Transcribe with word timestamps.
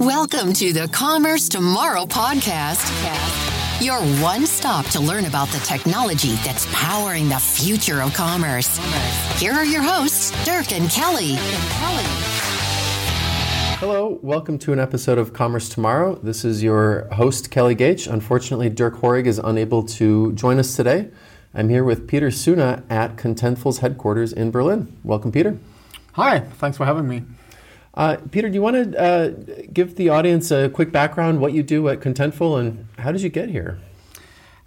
Welcome 0.00 0.52
to 0.52 0.72
the 0.72 0.86
Commerce 0.92 1.48
Tomorrow 1.48 2.04
podcast. 2.04 2.86
Your 3.84 3.98
one 4.22 4.46
stop 4.46 4.86
to 4.90 5.00
learn 5.00 5.24
about 5.24 5.48
the 5.48 5.58
technology 5.58 6.36
that's 6.44 6.68
powering 6.72 7.28
the 7.28 7.40
future 7.40 8.00
of 8.00 8.14
commerce. 8.14 8.78
Here 9.40 9.52
are 9.52 9.64
your 9.64 9.82
hosts, 9.82 10.30
Dirk 10.44 10.70
and 10.70 10.88
Kelly. 10.88 11.34
Hello, 13.80 14.20
welcome 14.22 14.56
to 14.60 14.72
an 14.72 14.78
episode 14.78 15.18
of 15.18 15.32
Commerce 15.32 15.68
Tomorrow. 15.68 16.20
This 16.22 16.44
is 16.44 16.62
your 16.62 17.08
host, 17.14 17.50
Kelly 17.50 17.74
Goetsch. 17.74 18.06
Unfortunately, 18.06 18.68
Dirk 18.68 18.98
Hoerig 18.98 19.26
is 19.26 19.40
unable 19.40 19.82
to 19.82 20.32
join 20.34 20.60
us 20.60 20.76
today. 20.76 21.08
I'm 21.52 21.70
here 21.70 21.82
with 21.82 22.06
Peter 22.06 22.30
Suna 22.30 22.84
at 22.88 23.16
Contentful's 23.16 23.78
headquarters 23.78 24.32
in 24.32 24.52
Berlin. 24.52 24.96
Welcome, 25.02 25.32
Peter. 25.32 25.58
Hi, 26.12 26.38
thanks 26.38 26.76
for 26.76 26.84
having 26.84 27.08
me. 27.08 27.24
Uh, 27.94 28.16
Peter, 28.30 28.48
do 28.48 28.54
you 28.54 28.62
want 28.62 28.92
to 28.92 29.00
uh, 29.00 29.28
give 29.72 29.96
the 29.96 30.08
audience 30.08 30.50
a 30.50 30.68
quick 30.68 30.92
background, 30.92 31.40
what 31.40 31.52
you 31.52 31.62
do 31.62 31.88
at 31.88 32.00
Contentful, 32.00 32.60
and 32.60 32.86
how 32.98 33.10
did 33.12 33.22
you 33.22 33.28
get 33.28 33.48
here? 33.48 33.78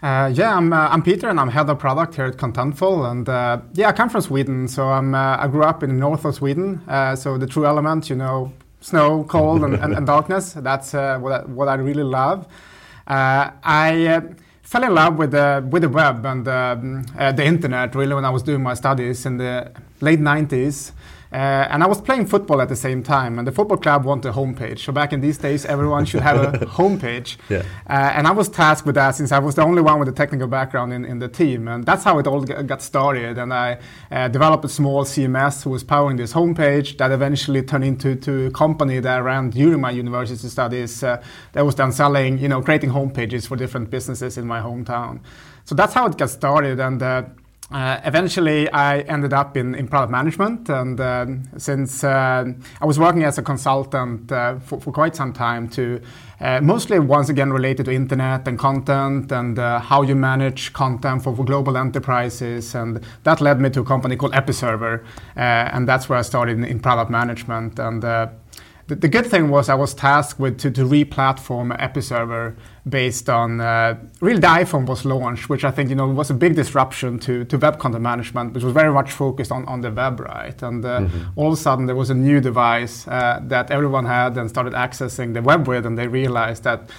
Uh, 0.02 0.32
yeah, 0.34 0.56
I'm, 0.56 0.74
uh, 0.74 0.90
I'm 0.90 1.04
Peter, 1.04 1.30
and 1.30 1.40
I'm 1.40 1.50
head 1.50 1.70
of 1.70 1.78
product 1.78 2.16
here 2.16 2.26
at 2.26 2.38
Contentful. 2.38 3.10
And 3.10 3.30
uh, 3.30 3.62
yeah, 3.74 3.90
I 3.90 3.92
come 3.92 4.10
from 4.10 4.22
Sweden, 4.22 4.68
so 4.68 4.88
I'm, 4.88 5.14
uh, 5.14 5.38
I 5.38 5.48
grew 5.48 5.64
up 5.64 5.84
in 5.84 5.90
the 5.92 5.96
north 5.96 6.26
of 6.26 6.36
Sweden. 6.36 6.82
so 7.16 7.38
the 7.38 7.48
true 7.48 7.66
element, 7.66 8.10
you 8.10 8.16
know, 8.16 8.52
snow, 8.82 9.24
cold, 9.26 9.64
and, 9.64 9.76
and, 9.76 9.94
and 9.94 10.08
darkness. 10.08 10.54
That's 10.54 10.94
what, 10.94 11.32
I, 11.32 11.46
what 11.46 11.68
I 11.68 11.76
really 11.76 12.04
love. 12.04 12.48
I 13.08 14.22
fell 14.64 14.84
in 14.84 14.96
love 14.96 15.18
with 15.18 15.32
the 15.32 15.68
with 15.70 15.82
the 15.82 15.90
web 15.90 16.26
and 16.26 16.48
um, 16.48 17.04
the 17.04 17.44
internet 17.44 17.94
really 17.94 18.16
when 18.16 18.24
I 18.24 18.30
was 18.30 18.42
doing 18.42 18.64
my 18.64 18.74
studies 18.74 19.26
in 19.26 19.38
the 19.38 19.72
late 20.00 20.20
90s. 20.20 20.94
Uh, 21.32 21.68
and 21.70 21.82
I 21.82 21.88
was 21.88 22.02
playing 22.02 22.26
football 22.26 22.62
at 22.62 22.68
the 22.68 22.76
same 22.76 23.04
time, 23.04 23.40
and 23.40 23.48
the 23.48 23.54
football 23.54 23.78
club 23.78 24.04
wanted 24.04 24.30
a 24.30 24.34
homepage. 24.34 24.80
So 24.80 24.92
back 24.92 25.14
in 25.14 25.22
these 25.22 25.38
days, 25.38 25.66
everyone 25.66 26.06
should 26.06 26.22
have 26.22 26.62
a 26.62 26.66
homepage. 26.78 27.38
Yeah. 27.50 27.64
Uh, 27.90 28.12
and 28.16 28.28
I 28.28 28.32
was 28.32 28.50
tasked 28.50 28.86
with 28.86 28.96
that 28.96 29.16
since 29.16 29.32
I 29.32 29.40
was 29.40 29.56
the 29.56 29.64
only 29.64 29.82
one 29.82 29.98
with 30.00 30.10
a 30.10 30.12
technical 30.12 30.48
background 30.48 30.92
in, 30.92 31.06
in 31.06 31.20
the 31.20 31.30
team. 31.30 31.70
And 31.70 31.86
that's 31.86 32.04
how 32.04 32.20
it 32.20 32.28
all 32.28 32.42
got 32.42 32.82
started. 32.82 33.38
And 33.38 33.54
I 33.54 33.80
uh, 34.12 34.28
developed 34.28 34.66
a 34.66 34.70
small 34.70 35.06
CMS 35.06 35.64
who 35.64 35.70
was 35.70 35.84
powering 35.84 36.18
this 36.18 36.34
homepage 36.34 36.98
that 36.98 37.12
eventually 37.12 37.62
turned 37.64 37.86
into 37.86 38.16
to 38.16 38.48
a 38.48 38.52
company 38.52 39.00
that 39.00 39.18
I 39.18 39.20
ran 39.20 39.52
during 39.52 39.80
my 39.80 39.92
university 39.92 40.50
studies 40.50 41.02
uh, 41.02 41.24
that 41.54 41.66
was 41.66 41.76
then 41.76 41.94
selling, 41.94 42.40
you 42.40 42.50
know, 42.50 42.62
creating 42.62 42.90
homepages 42.90 43.48
for 43.48 43.56
different 43.56 43.90
businesses 43.90 44.38
in 44.38 44.46
my 44.46 44.60
hometown. 44.60 45.22
So 45.64 45.76
that's 45.76 45.94
how 45.94 46.08
it 46.08 46.18
got 46.18 46.30
started. 46.30 46.80
And 46.80 47.02
uh, 47.72 48.02
eventually, 48.04 48.70
I 48.70 49.00
ended 49.00 49.32
up 49.32 49.56
in, 49.56 49.76
in 49.76 49.88
product 49.88 50.12
management, 50.12 50.68
and 50.68 51.00
uh, 51.00 51.26
since 51.58 52.04
uh, 52.04 52.44
I 52.82 52.86
was 52.86 53.00
working 53.00 53.24
as 53.24 53.38
a 53.38 53.42
consultant 53.42 54.30
uh, 54.32 54.60
for, 54.60 54.82
for, 54.82 54.92
quite 54.92 55.16
some 55.16 55.32
time, 55.32 55.70
to 55.70 56.02
uh, 56.42 56.60
mostly 56.60 57.00
once 57.00 57.30
again 57.30 57.54
related 57.54 57.86
to 57.86 57.92
internet 57.92 58.46
and 58.46 58.60
content 58.60 59.32
and 59.32 59.58
uh, 59.58 59.80
how 59.80 60.02
you 60.02 60.16
manage 60.16 60.74
content 60.74 61.24
for, 61.24 61.34
for, 61.34 61.46
global 61.46 61.78
enterprises, 61.78 62.76
and 62.76 63.06
that 63.24 63.40
led 63.40 63.62
me 63.62 63.70
to 63.70 63.80
a 63.80 63.86
company 63.86 64.18
called 64.18 64.34
Episerver, 64.34 65.06
and 65.36 65.88
that's 65.88 66.10
where 66.10 66.20
I 66.20 66.24
started 66.24 66.58
in, 66.58 66.66
in 66.66 66.80
product 66.82 67.10
management. 67.10 67.80
And 67.80 68.04
the, 68.92 68.96
the, 68.96 69.08
good 69.08 69.26
thing 69.26 69.50
was 69.50 69.70
I 69.70 69.76
was 69.76 69.94
tasked 69.94 70.38
with 70.38 70.60
to, 70.60 70.72
to 70.72 70.86
re-platform 70.86 71.72
Episerver 71.72 72.58
based 72.90 73.30
on 73.30 73.62
uh, 73.62 73.98
really 74.20 74.42
the 74.42 74.48
iPhone 74.48 74.86
was 74.86 75.06
launched, 75.06 75.48
which 75.48 75.64
I 75.64 75.72
think 75.72 75.90
you 75.90 75.96
know 75.96 76.08
was 76.08 76.30
a 76.30 76.34
big 76.34 76.56
disruption 76.56 77.18
to, 77.20 77.46
to 77.46 77.58
web 77.58 77.80
content 77.80 78.04
management, 78.04 78.54
which 78.54 78.66
was 78.66 78.74
very 78.74 78.92
much 78.92 79.14
focused 79.14 79.50
on, 79.50 79.66
on 79.66 79.80
the 79.80 79.92
web, 79.92 80.20
right? 80.20 80.62
And 80.62 80.84
uh, 80.84 81.00
mm-hmm. 81.00 81.40
all 81.40 81.48
of 81.48 81.54
a 81.54 81.62
sudden 81.62 81.86
there 81.86 81.96
was 81.96 82.10
a 82.10 82.14
new 82.14 82.42
device 82.42 83.08
uh, 83.08 83.40
that 83.44 83.72
everyone 83.72 84.06
had 84.06 84.38
and 84.38 84.50
started 84.50 84.74
accessing 84.74 85.34
the 85.36 85.42
web 85.42 85.70
with, 85.70 85.86
and 85.86 85.98
they 85.98 86.08
realized 86.08 86.64
that 86.66 86.90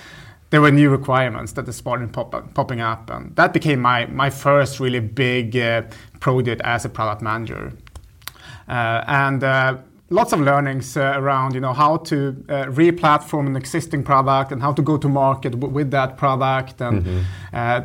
there 0.49 0.63
were 0.63 0.71
new 0.71 0.89
requirements 0.89 1.53
that 1.53 1.71
started 1.75 2.11
pop- 2.11 2.55
popping 2.55 2.81
up, 2.81 3.11
and 3.11 3.37
that 3.37 3.53
became 3.53 3.81
my 3.81 4.07
my 4.07 4.31
first 4.31 4.81
really 4.81 5.01
big 5.01 5.55
uh, 5.59 5.83
project 6.21 6.63
as 6.65 6.87
a 6.87 6.89
product 6.89 7.21
manager. 7.21 7.73
Uh, 8.67 9.05
and 9.07 9.45
uh, 9.45 9.77
lots 10.13 10.33
of 10.33 10.41
learnings 10.41 10.97
uh, 10.97 11.15
around 11.17 11.55
you 11.55 11.61
know 11.61 11.73
how 11.73 11.97
to 11.97 12.45
uh, 12.49 12.69
re-platform 12.71 13.47
an 13.47 13.57
existing 13.57 14.03
product 14.03 14.53
and 14.53 14.61
how 14.63 14.73
to 14.73 14.83
go 14.83 14.97
to 14.97 15.09
market 15.09 15.53
w- 15.53 15.73
with 15.73 15.91
that 15.91 16.17
product. 16.17 16.81
And 16.81 17.05
mm-hmm. 17.05 17.21
uh, 17.53 17.81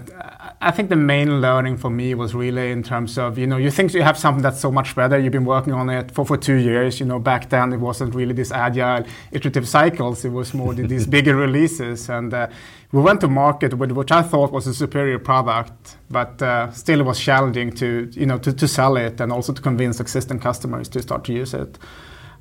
i 0.60 0.72
think 0.72 0.90
the 0.90 0.96
main 0.96 1.42
learning 1.42 1.78
for 1.78 1.90
me 1.90 2.14
was 2.14 2.34
really 2.34 2.72
in 2.72 2.84
terms 2.84 3.18
of 3.18 3.38
you 3.38 3.48
know 3.48 3.58
you 3.58 3.72
think 3.72 3.94
you 3.94 4.02
have 4.02 4.18
something 4.18 4.44
that's 4.44 4.60
so 4.60 4.72
much 4.72 4.96
better. 4.96 5.18
You've 5.18 5.38
been 5.40 5.46
working 5.46 5.74
on 5.74 5.90
it 5.90 6.12
for, 6.12 6.26
for 6.26 6.38
two 6.38 6.56
years. 6.56 7.00
You 7.00 7.06
know 7.06 7.20
back 7.20 7.50
then 7.50 7.74
it 7.74 7.80
wasn't 7.80 8.14
really 8.14 8.34
this 8.34 8.52
agile 8.52 9.06
iterative 9.32 9.68
cycles. 9.68 10.26
It 10.26 10.32
was 10.32 10.54
more 10.54 10.74
these 10.74 11.08
bigger 11.18 11.36
releases. 11.36 12.10
And 12.10 12.34
uh, 12.34 12.48
we 12.92 13.02
went 13.02 13.22
to 13.22 13.28
market 13.28 13.74
with 13.74 13.92
which 13.92 14.12
I 14.12 14.22
thought 14.22 14.52
was 14.52 14.68
a 14.68 14.74
superior 14.74 15.20
product, 15.20 15.98
but 16.10 16.42
uh, 16.42 16.72
still 16.72 17.02
it 17.02 17.06
was 17.06 17.20
challenging 17.20 17.72
to 17.74 18.10
you 18.14 18.26
know 18.26 18.38
to, 18.40 18.54
to 18.54 18.68
sell 18.68 18.98
it 18.98 19.20
and 19.22 19.32
also 19.32 19.54
to 19.54 19.62
convince 19.62 20.00
existing 20.00 20.40
customers 20.40 20.88
to 20.90 21.02
start 21.02 21.24
to 21.26 21.34
use 21.34 21.54
it. 21.54 21.78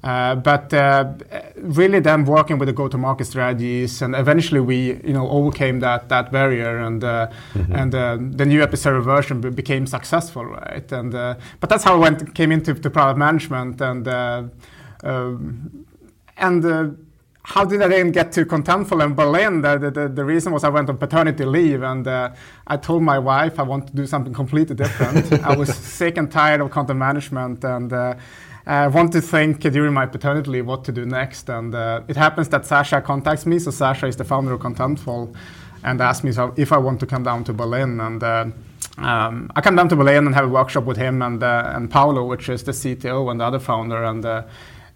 Uh, 0.06 0.36
but 0.36 0.72
uh, 0.72 1.04
really 1.56 1.98
then 1.98 2.24
working 2.24 2.58
with 2.58 2.68
the 2.68 2.72
go-to-market 2.72 3.24
strategies 3.24 4.00
and 4.02 4.14
eventually 4.14 4.60
we 4.60 5.00
you 5.02 5.12
know 5.12 5.28
overcame 5.28 5.80
that 5.80 6.08
that 6.08 6.30
barrier 6.30 6.78
and 6.78 7.02
uh, 7.02 7.28
mm-hmm. 7.54 7.74
and 7.74 7.92
uh, 7.92 8.16
the 8.16 8.46
new 8.46 8.60
Episerver 8.60 9.02
version 9.02 9.40
became 9.40 9.84
successful 9.84 10.44
right 10.44 10.92
and 10.92 11.12
uh, 11.12 11.34
but 11.58 11.68
that's 11.68 11.82
how 11.82 11.94
I 11.94 11.98
went 11.98 12.36
came 12.36 12.52
into 12.52 12.72
the 12.72 12.88
product 12.88 13.18
management 13.18 13.80
and 13.80 14.06
um, 15.02 15.86
and 16.36 16.96
how 17.42 17.64
did 17.64 17.80
I 17.80 17.88
then 17.88 18.10
get 18.10 18.32
to 18.32 18.44
Contentful 18.44 19.04
in 19.04 19.14
Berlin? 19.14 19.62
The, 19.62 19.78
the, 19.78 20.08
the, 20.08 20.24
reason 20.24 20.52
was 20.52 20.64
I 20.64 20.68
went 20.68 20.88
on 20.88 20.98
paternity 20.98 21.44
leave 21.44 21.80
and 21.82 22.06
uh, 22.06 22.30
I 22.66 22.76
told 22.76 23.04
my 23.04 23.20
wife 23.20 23.60
I 23.60 23.62
want 23.62 23.86
to 23.86 23.94
do 23.94 24.04
something 24.04 24.34
completely 24.34 24.74
different. 24.74 25.32
I 25.44 25.54
was 25.54 25.72
sick 25.72 26.16
and 26.16 26.30
tired 26.30 26.60
of 26.60 26.72
content 26.72 26.98
management 26.98 27.62
and 27.62 27.92
uh, 27.92 28.14
I 28.66 28.88
want 28.88 29.12
to 29.12 29.20
think 29.20 29.60
during 29.60 29.94
my 29.94 30.06
paternity 30.06 30.50
leave 30.50 30.66
what 30.66 30.84
to 30.84 30.92
do 30.92 31.06
next. 31.06 31.48
And 31.48 31.72
uh, 31.72 32.02
it 32.08 32.16
happens 32.16 32.48
that 32.48 32.62
Sascha 32.62 33.02
contacts 33.02 33.46
me. 33.46 33.60
So 33.60 33.70
Sascha 33.70 34.08
is 34.08 34.16
the 34.16 34.24
founder 34.24 34.52
of 34.52 34.60
Contentful 34.60 35.34
and 35.84 36.00
asked 36.00 36.24
me 36.24 36.32
if 36.56 36.72
I 36.72 36.78
want 36.78 36.98
to 37.00 37.06
come 37.06 37.22
down 37.22 37.44
to 37.44 37.52
Berlin. 37.52 38.00
And 38.00 38.22
uh, 38.22 38.46
um, 38.98 39.52
I 39.54 39.60
come 39.60 39.76
down 39.76 39.88
to 39.90 39.96
Berlin 39.96 40.26
and 40.26 40.34
have 40.34 40.46
a 40.46 40.48
workshop 40.48 40.84
with 40.84 40.96
him 40.96 41.22
and, 41.22 41.40
uh, 41.40 41.72
and 41.76 41.88
Paolo, 41.88 42.24
which 42.24 42.48
is 42.48 42.64
the 42.64 42.72
CTO 42.72 43.30
and 43.30 43.38
the 43.38 43.44
other 43.44 43.60
founder. 43.60 44.02
And 44.02 44.24
uh, 44.24 44.42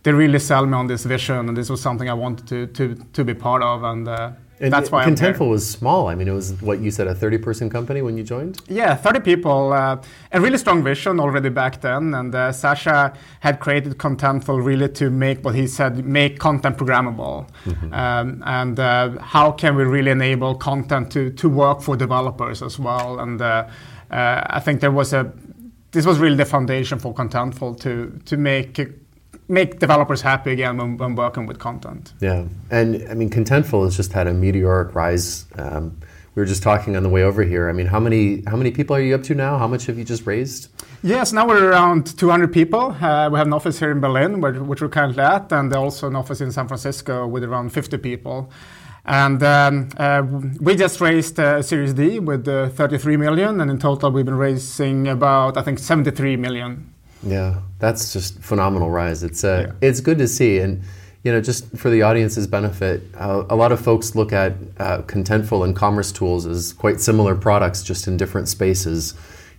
they 0.03 0.13
really 0.13 0.41
sell 0.41 0.67
me 0.67 0.75
on 0.75 0.89
this 0.89 1.05
vision. 1.05 1.49
And 1.49 1.57
this 1.57 1.71
was 1.71 1.81
something 1.81 2.09
I 2.09 2.15
wanted 2.15 2.49
to, 2.49 2.67
to, 2.67 3.05
to 3.13 3.25
be 3.25 3.35
part 3.35 3.63
of. 3.63 3.85
And 3.85 4.09
uh, 4.09 4.33
and 4.61 4.73
that's 4.73 4.91
why 4.91 5.05
Contentful 5.05 5.49
was 5.49 5.69
small. 5.69 6.09
I 6.09 6.15
mean, 6.15 6.29
it 6.29 6.33
was 6.33 6.61
what 6.61 6.81
you 6.81 6.91
said, 6.91 7.07
a 7.07 7.15
30 7.15 7.39
person 7.39 7.71
company 7.71 8.03
when 8.03 8.19
you 8.19 8.23
joined? 8.23 8.61
Yeah, 8.69 8.95
30 8.95 9.21
people. 9.21 9.73
Uh, 9.73 10.03
a 10.33 10.41
really 10.41 10.59
strong 10.59 10.85
vision 10.85 11.19
already 11.19 11.49
back 11.49 11.81
then. 11.81 12.13
And 12.13 12.35
uh, 12.35 12.51
Sascha 12.51 13.17
had 13.41 13.59
created 13.59 13.97
Contentful 13.97 14.63
really 14.63 14.89
to 14.91 15.09
make 15.09 15.43
what 15.43 15.55
he 15.55 15.67
said, 15.67 16.05
make 16.05 16.39
content 16.39 16.77
programmable. 16.77 17.49
Mm-hmm. 17.65 17.95
Um, 17.95 18.43
and 18.45 18.79
uh, 18.79 19.19
how 19.21 19.53
can 19.53 19.77
we 19.77 19.85
really 19.85 20.11
enable 20.11 20.55
content 20.55 21.11
to, 21.13 21.31
to 21.31 21.49
work 21.49 21.81
for 21.81 21.97
developers 21.97 22.63
as 22.63 22.79
well? 22.79 23.19
And 23.19 23.41
uh, 23.41 23.67
uh, 24.11 24.43
I 24.47 24.61
think 24.61 24.83
there 24.83 24.93
was 24.93 25.15
a, 25.15 25.33
this 25.93 26.05
was 26.05 26.19
really 26.19 26.37
the 26.37 26.45
foundation 26.45 26.99
for 26.99 27.15
Contentful 27.15 27.81
to, 27.81 28.21
to 28.27 28.37
make 28.37 28.79
make 29.51 29.79
developers 29.79 30.23
happy 30.23 30.53
again 30.53 30.77
when, 30.77 30.97
when, 30.97 31.15
working 31.17 31.47
with 31.47 31.59
content. 31.59 32.13
Yeah, 32.21 32.45
and 32.71 33.07
I 33.09 33.15
mean, 33.15 33.31
Contentful 33.31 33.85
has 33.85 33.97
just 33.97 34.13
had 34.13 34.27
a 34.27 34.33
meteoric 34.33 34.95
rise. 34.95 35.47
Um, 35.59 35.99
we 36.35 36.41
were 36.41 36.47
just 36.47 36.63
talking 36.63 36.97
on 36.97 37.03
the 37.03 37.09
way 37.09 37.25
over 37.25 37.43
here. 37.43 37.69
I 37.69 37.73
mean, 37.73 37.87
how 37.87 37.99
many 37.99 38.43
how 38.47 38.57
many 38.57 38.71
people 38.71 38.95
are 38.95 39.01
you 39.01 39.15
up 39.15 39.25
to 39.25 39.35
now? 39.35 39.59
How 39.59 39.67
much 39.67 39.87
have 39.87 39.99
you 39.99 40.05
just 40.05 40.27
raised? 40.27 40.69
Yes, 41.03 41.33
now 41.33 41.47
we're 41.47 41.71
around 41.71 42.17
200 42.19 42.53
people. 42.53 42.93
Uh, 42.93 43.29
we 43.31 43.39
have 43.39 43.47
an 43.47 43.53
office 43.53 43.79
here 43.79 43.91
in 43.91 44.01
Berlin, 44.01 44.41
where, 44.41 44.53
which 44.53 44.81
we're 44.81 44.89
currently 44.89 45.23
at, 45.23 45.51
and 45.51 45.75
also 45.75 46.07
an 46.07 46.17
office 46.17 46.41
in 46.41 46.53
San 46.53 46.69
Francisco 46.69 47.27
with 47.27 47.43
around 47.43 47.71
50 47.71 47.97
people. 47.99 48.51
And 49.05 49.43
um, 49.43 49.89
uh, 49.97 50.23
we 50.61 50.77
just 50.77 51.01
raised 51.01 51.39
a 51.39 51.63
Series 51.63 51.95
D 51.95 52.19
with 52.19 52.47
uh, 52.47 52.69
33 52.69 53.17
million, 53.17 53.61
and 53.61 53.71
in 53.71 53.79
total 53.79 54.11
we've 54.13 54.27
been 54.27 54.37
raising 54.37 55.09
about 55.09 55.57
I 55.57 55.63
think 55.63 55.79
73 55.79 56.37
million. 56.37 56.93
Yeah, 57.23 57.61
that's 57.79 58.13
just 58.13 58.39
phenomenal 58.41 58.91
rise. 58.91 59.23
It's 59.23 59.45
uh, 59.45 59.67
yeah. 59.69 59.89
it's 59.89 60.01
good 60.01 60.19
to 60.19 60.29
see, 60.29 60.59
and 60.59 60.83
you 61.23 61.33
know, 61.33 61.41
just 61.41 61.77
for 61.77 61.91
the 61.91 62.03
audience's 62.03 62.47
benefit, 62.47 63.03
uh, 63.17 63.45
a 63.51 63.57
lot 63.57 63.73
of 63.73 63.81
folks 63.81 64.15
look 64.15 64.33
at 64.33 64.53
uh, 64.79 65.03
Contentful 65.03 65.65
and 65.65 65.77
Commerce 65.77 66.13
Tools 66.13 66.47
as 66.47 66.73
quite 66.73 67.01
similar 67.01 67.35
products, 67.35 67.83
just 67.83 68.07
in 68.07 68.17
different 68.17 68.49
spaces. 68.49 69.15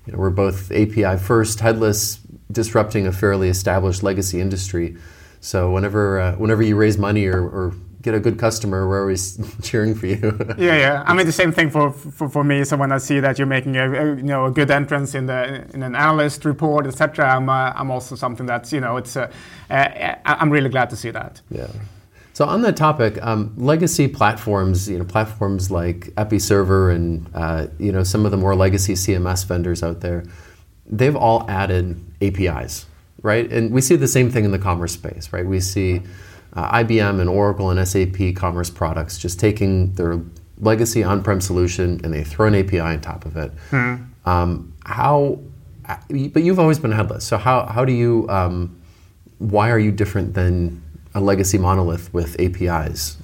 You 0.08 0.14
know, 0.14 0.20
we're 0.20 0.32
both 0.32 0.72
API 0.72 1.18
first, 1.18 1.60
headless, 1.60 2.20
disrupting 2.52 3.06
a 3.06 3.12
fairly 3.12 3.50
established 3.50 4.02
legacy 4.02 4.42
industry. 4.42 4.98
So 5.40 5.72
whenever 5.72 6.20
uh, 6.20 6.36
whenever 6.36 6.64
you 6.64 6.76
raise 6.76 6.98
money 6.98 7.28
or, 7.28 7.44
or 7.44 7.74
get 8.02 8.14
a 8.14 8.20
good 8.20 8.40
customer, 8.40 8.88
we're 8.88 9.02
always 9.02 9.40
cheering 9.62 9.96
for 9.96 10.08
you. 10.08 10.38
yeah, 10.58 10.78
yeah. 10.78 11.04
I 11.06 11.14
mean, 11.14 11.26
the 11.26 11.32
same 11.32 11.52
thing 11.52 11.70
for, 11.70 11.92
for, 11.92 12.30
for 12.30 12.44
me. 12.44 12.64
So 12.64 12.78
when 12.78 12.92
I 12.92 12.98
see 12.98 13.20
that 13.20 13.38
you're 13.38 13.48
making 13.48 13.78
a, 13.78 13.92
a 13.92 14.16
you 14.16 14.24
know 14.24 14.46
a 14.46 14.52
good 14.52 14.72
entrance 14.72 15.16
in 15.16 15.28
the 15.28 15.66
in 15.74 15.84
an 15.84 15.96
analyst 15.96 16.46
report, 16.46 16.88
etc., 16.88 17.30
I'm 17.30 17.50
uh, 17.50 17.74
I'm 17.76 17.92
also 17.92 18.16
something 18.16 18.46
that's 18.46 18.74
you 18.74 18.82
know 18.82 18.98
it's 18.98 19.16
uh, 19.16 19.32
uh, 19.70 20.16
I'm 20.26 20.50
really 20.50 20.70
glad 20.70 20.90
to 20.90 20.96
see 20.96 21.12
that. 21.12 21.42
Yeah. 21.50 21.68
So 22.34 22.46
on 22.46 22.62
that 22.62 22.78
topic, 22.78 23.22
um, 23.22 23.54
legacy 23.58 24.08
platforms, 24.08 24.90
you 24.90 24.98
know, 24.98 25.04
platforms 25.04 25.70
like 25.70 26.08
EpiServer 26.16 26.96
and 26.96 27.30
uh, 27.34 27.68
you 27.78 27.92
know 27.92 28.04
some 28.04 28.26
of 28.26 28.32
the 28.32 28.38
more 28.38 28.56
legacy 28.56 28.94
CMS 28.94 29.46
vendors 29.46 29.84
out 29.84 30.02
there, 30.02 30.24
they've 30.86 31.16
all 31.16 31.50
added 31.50 32.04
APIs, 32.22 32.86
right? 33.22 33.52
And 33.52 33.72
we 33.72 33.82
see 33.82 33.96
the 33.96 34.08
same 34.08 34.32
thing 34.32 34.46
in 34.46 34.52
the 34.52 34.60
commerce 34.60 34.94
space, 34.94 35.32
right? 35.34 35.46
We 35.46 35.60
see 35.60 36.02
uh, 36.54 36.84
IBM 36.84 37.20
and 37.20 37.30
Oracle 37.30 37.70
and 37.70 37.88
SAP 37.88 38.36
commerce 38.36 38.70
products 38.70 39.18
just 39.18 39.40
taking 39.40 39.94
their 39.94 40.22
legacy 40.58 41.04
on-prem 41.04 41.42
solution 41.42 42.00
and 42.04 42.14
they 42.14 42.24
throw 42.24 42.48
an 42.48 42.56
API 42.56 42.80
on 42.80 43.02
top 43.02 43.26
of 43.26 43.38
it. 43.38 43.52
Hmm. 43.70 43.96
Um, 44.26 44.74
how? 44.86 45.40
But 46.10 46.44
you've 46.44 46.60
always 46.60 46.80
been 46.80 46.92
headless. 46.92 47.26
So 47.26 47.38
how 47.38 47.66
how 47.66 47.86
do 47.86 47.94
you? 47.94 48.28
Um, 48.30 48.78
why 49.40 49.72
are 49.72 49.80
you 49.80 49.92
different 49.92 50.36
than 50.36 50.82
a 51.14 51.20
legacy 51.20 51.58
monolith 51.58 52.14
with 52.14 52.40
APIs? 52.40 53.18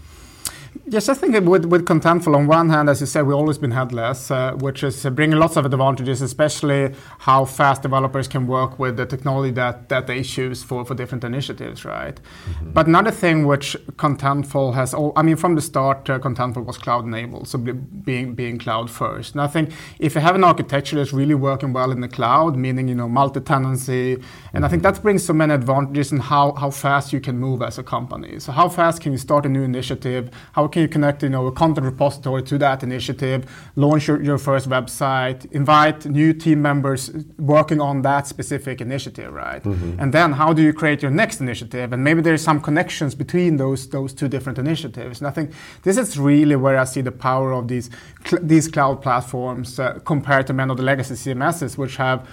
Yes, 0.86 1.10
I 1.10 1.14
think 1.14 1.34
with, 1.46 1.66
with 1.66 1.86
Contentful, 1.86 2.36
on 2.36 2.48
one 2.48 2.70
hand, 2.70 2.90
as 2.90 3.02
you 3.02 3.08
said, 3.08 3.26
we've 3.26 3.36
always 3.36 3.58
been 3.58 3.72
headless, 3.72 4.30
uh, 4.30 4.54
which 4.54 4.84
is 4.84 5.06
uh, 5.06 5.10
bringing 5.10 5.40
lots 5.40 5.56
of 5.56 5.66
advantages, 5.66 6.22
especially 6.22 6.94
how 7.20 7.46
fast 7.46 7.82
developers 7.82 8.28
can 8.28 8.48
work 8.48 8.78
with 8.78 8.98
the 8.98 9.06
technology 9.06 9.52
that, 9.52 9.90
that 9.90 10.08
they 10.08 10.24
choose 10.24 10.64
for, 10.64 10.86
for 10.86 10.94
different 10.94 11.24
initiatives, 11.24 11.86
right? 11.86 12.20
Mm-hmm. 12.20 12.72
But 12.72 12.88
another 12.88 13.12
thing 13.12 13.48
which 13.48 13.76
Contentful 13.96 14.74
has, 14.76 14.94
all, 14.94 15.14
I 15.16 15.24
mean, 15.24 15.36
from 15.36 15.56
the 15.56 15.62
start, 15.62 16.10
uh, 16.10 16.20
Contentful 16.20 16.66
was 16.66 16.78
cloud 16.78 17.06
enabled, 17.06 17.48
so 17.48 17.58
being, 17.58 18.36
being 18.36 18.58
cloud 18.60 18.92
first. 18.92 19.34
And 19.34 19.42
I 19.42 19.48
think 19.48 19.72
if 20.00 20.16
you 20.16 20.22
have 20.22 20.36
an 20.36 20.44
architecture 20.44 20.98
that's 20.98 21.14
really 21.14 21.36
working 21.36 21.74
well 21.74 21.92
in 21.92 22.02
the 22.02 22.08
cloud, 22.08 22.56
meaning, 22.56 22.88
you 22.88 22.96
know, 22.96 23.08
multi-tenancy, 23.10 24.18
mm-hmm. 24.18 24.56
and 24.56 24.66
I 24.66 24.68
think 24.68 24.84
that 24.84 25.02
brings 25.02 25.26
so 25.26 25.34
many 25.34 25.54
advantages 25.54 26.12
in 26.12 26.20
how, 26.20 26.54
how 26.54 26.72
fast 26.72 27.14
you 27.14 27.20
can 27.20 27.38
move 27.38 27.62
as 27.62 27.78
a 27.78 27.84
company. 27.84 28.40
So 28.40 28.52
how 28.52 28.70
fast 28.70 29.02
can 29.02 29.12
you 29.12 29.18
start 29.18 29.46
a 29.46 29.50
new 29.50 29.64
initiative? 29.64 30.30
How 30.54 30.67
can 30.68 30.82
you 30.82 30.88
connect 30.88 31.24
you 31.24 31.30
know, 31.30 31.48
a 31.48 31.52
content 31.52 31.86
repository 31.86 32.44
to 32.44 32.58
that 32.58 32.84
initiative, 32.84 33.46
launch 33.76 34.08
your, 34.08 34.22
your 34.22 34.38
first 34.38 34.70
website, 34.70 35.50
invite 35.52 36.06
new 36.06 36.34
team 36.34 36.62
members 36.62 37.12
working 37.38 37.82
on 37.82 38.02
that 38.02 38.28
specific 38.28 38.82
initiative, 38.82 39.34
right? 39.34 39.64
Mm-hmm. 39.64 40.00
And 40.00 40.14
then 40.14 40.34
how 40.34 40.54
do 40.54 40.62
you 40.62 40.74
create 40.74 41.02
your 41.02 41.12
next 41.12 41.40
initiative? 41.42 41.94
And 41.94 42.04
maybe 42.04 42.22
there's 42.22 42.42
some 42.42 42.62
connections 42.62 43.16
between 43.16 43.58
those, 43.58 43.88
those 43.90 44.14
two 44.14 44.28
different 44.28 44.58
initiatives. 44.60 45.20
And 45.20 45.28
I 45.28 45.32
think 45.32 45.52
this 45.84 45.98
is 45.98 46.18
really 46.20 46.56
where 46.56 46.78
I 46.78 46.84
see 46.84 47.02
the 47.02 47.12
power 47.12 47.52
of 47.54 47.68
these, 47.68 47.90
cl- 48.26 48.44
these 48.44 48.68
cloud 48.68 49.02
platforms 49.02 49.80
uh, 49.80 50.00
compared 50.06 50.48
to 50.48 50.54
many 50.54 50.72
of 50.72 50.78
the 50.78 50.84
legacy 50.84 51.14
CMSs, 51.14 51.78
which 51.78 51.98
have 51.98 52.28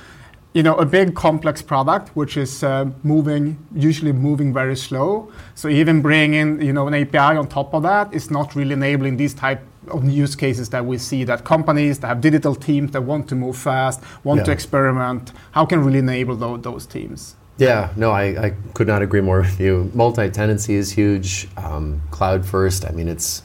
you 0.54 0.62
know, 0.62 0.76
a 0.76 0.86
big 0.86 1.14
complex 1.16 1.60
product 1.60 2.08
which 2.16 2.36
is 2.36 2.62
uh, 2.62 2.88
moving, 3.02 3.58
usually 3.74 4.12
moving 4.12 4.54
very 4.54 4.76
slow. 4.76 5.30
So 5.56 5.68
even 5.68 6.00
bringing, 6.00 6.62
you 6.62 6.72
know, 6.72 6.86
an 6.86 6.94
API 6.94 7.36
on 7.36 7.48
top 7.48 7.74
of 7.74 7.82
that 7.82 8.14
is 8.14 8.30
not 8.30 8.54
really 8.54 8.72
enabling 8.72 9.16
these 9.16 9.34
type 9.34 9.60
of 9.88 10.08
use 10.08 10.36
cases 10.36 10.70
that 10.70 10.86
we 10.86 10.96
see 10.96 11.24
that 11.24 11.44
companies 11.44 11.98
that 11.98 12.06
have 12.06 12.20
digital 12.20 12.54
teams 12.54 12.92
that 12.92 13.02
want 13.02 13.28
to 13.28 13.34
move 13.34 13.56
fast, 13.56 14.00
want 14.22 14.38
yeah. 14.38 14.44
to 14.44 14.52
experiment, 14.52 15.32
how 15.50 15.66
can 15.66 15.84
really 15.84 15.98
enable 15.98 16.36
those, 16.36 16.62
those 16.62 16.86
teams? 16.86 17.34
Yeah, 17.58 17.92
no, 17.96 18.12
I, 18.12 18.46
I 18.46 18.54
could 18.74 18.86
not 18.86 19.02
agree 19.02 19.20
more 19.20 19.40
with 19.40 19.60
you. 19.60 19.90
Multi-tenancy 19.92 20.74
is 20.74 20.90
huge. 20.90 21.48
Um, 21.56 22.00
cloud 22.10 22.46
first. 22.46 22.84
I 22.84 22.90
mean, 22.90 23.08
it's 23.08 23.42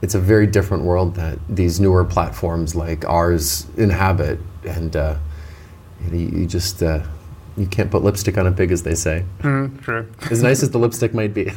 it's 0.00 0.14
a 0.14 0.20
very 0.20 0.46
different 0.46 0.84
world 0.84 1.14
that 1.16 1.38
these 1.48 1.80
newer 1.80 2.04
platforms 2.04 2.74
like 2.74 3.04
ours 3.04 3.66
inhabit, 3.76 4.38
and 4.66 4.96
uh, 4.96 5.16
you, 6.12 6.28
you 6.40 6.46
just 6.46 6.82
uh, 6.82 7.02
you 7.56 7.66
can't 7.66 7.90
put 7.90 8.02
lipstick 8.02 8.36
on 8.36 8.46
a 8.46 8.52
pig, 8.52 8.72
as 8.72 8.82
they 8.82 8.94
say. 8.94 9.24
Mm, 9.40 9.80
true. 9.80 10.08
as 10.30 10.42
nice 10.42 10.62
as 10.62 10.70
the 10.70 10.78
lipstick 10.78 11.14
might 11.14 11.32
be. 11.32 11.50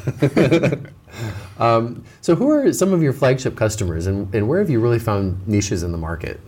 um, 1.59 2.03
so, 2.21 2.35
who 2.35 2.49
are 2.51 2.71
some 2.73 2.93
of 2.93 3.01
your 3.01 3.13
flagship 3.13 3.55
customers, 3.55 4.05
and, 4.05 4.33
and 4.33 4.47
where 4.47 4.59
have 4.59 4.69
you 4.69 4.79
really 4.79 4.99
found 4.99 5.47
niches 5.47 5.83
in 5.83 5.91
the 5.91 5.97
market? 5.97 6.39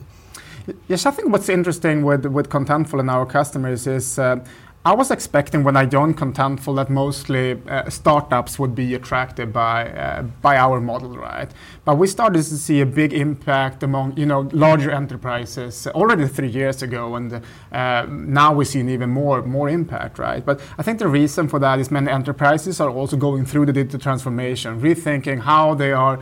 Yes, 0.88 1.06
I 1.06 1.12
think 1.12 1.32
what's 1.32 1.50
interesting 1.50 2.04
with 2.04 2.26
with 2.26 2.50
Contentful 2.50 3.00
and 3.00 3.10
our 3.10 3.26
customers 3.26 3.88
is 3.88 4.20
uh, 4.20 4.44
I 4.86 4.94
was 4.94 5.12
expecting 5.12 5.66
when 5.66 5.76
I 5.76 5.86
joined 5.86 6.18
Contentful 6.18 6.78
that 6.78 6.90
mostly 6.90 7.62
uh, 7.68 7.90
startups 7.90 8.58
would 8.58 8.76
be 8.76 8.96
attracted 8.96 9.52
by 9.52 9.90
uh, 9.90 10.22
by 10.42 10.56
our 10.56 10.80
model, 10.80 11.18
right? 11.18 11.52
But 11.84 11.98
we 11.98 12.08
started 12.08 12.38
to 12.38 12.58
see 12.58 12.80
a 12.80 12.86
big 12.86 13.12
impact 13.12 13.84
among 13.84 14.16
you 14.16 14.26
know 14.26 14.50
larger 14.54 14.90
enterprises 14.90 15.86
already 15.88 16.30
three 16.30 16.48
years 16.48 16.82
ago, 16.82 17.16
and 17.16 17.42
uh, 17.74 18.06
now 18.10 18.54
we 18.54 18.64
see 18.64 18.80
an 18.80 18.90
even 18.90 19.10
more 19.10 19.42
more 19.42 19.68
impact, 19.68 20.18
right? 20.18 20.46
But 20.46 20.62
I 20.78 20.84
think 20.84 21.00
the 21.00 21.10
reason 21.10 21.50
for 21.50 21.60
that 21.60 21.80
is 21.80 21.92
many 21.92 22.10
enterprises 22.10 22.80
are 22.80 22.90
also 22.90 23.18
going 23.18 23.46
through 23.46 23.66
the 23.66 23.74
digital 23.74 24.00
transformation, 24.00 24.80
rethinking 24.80 25.42
how 25.42 25.74
they 25.74 25.92
are 25.92 26.20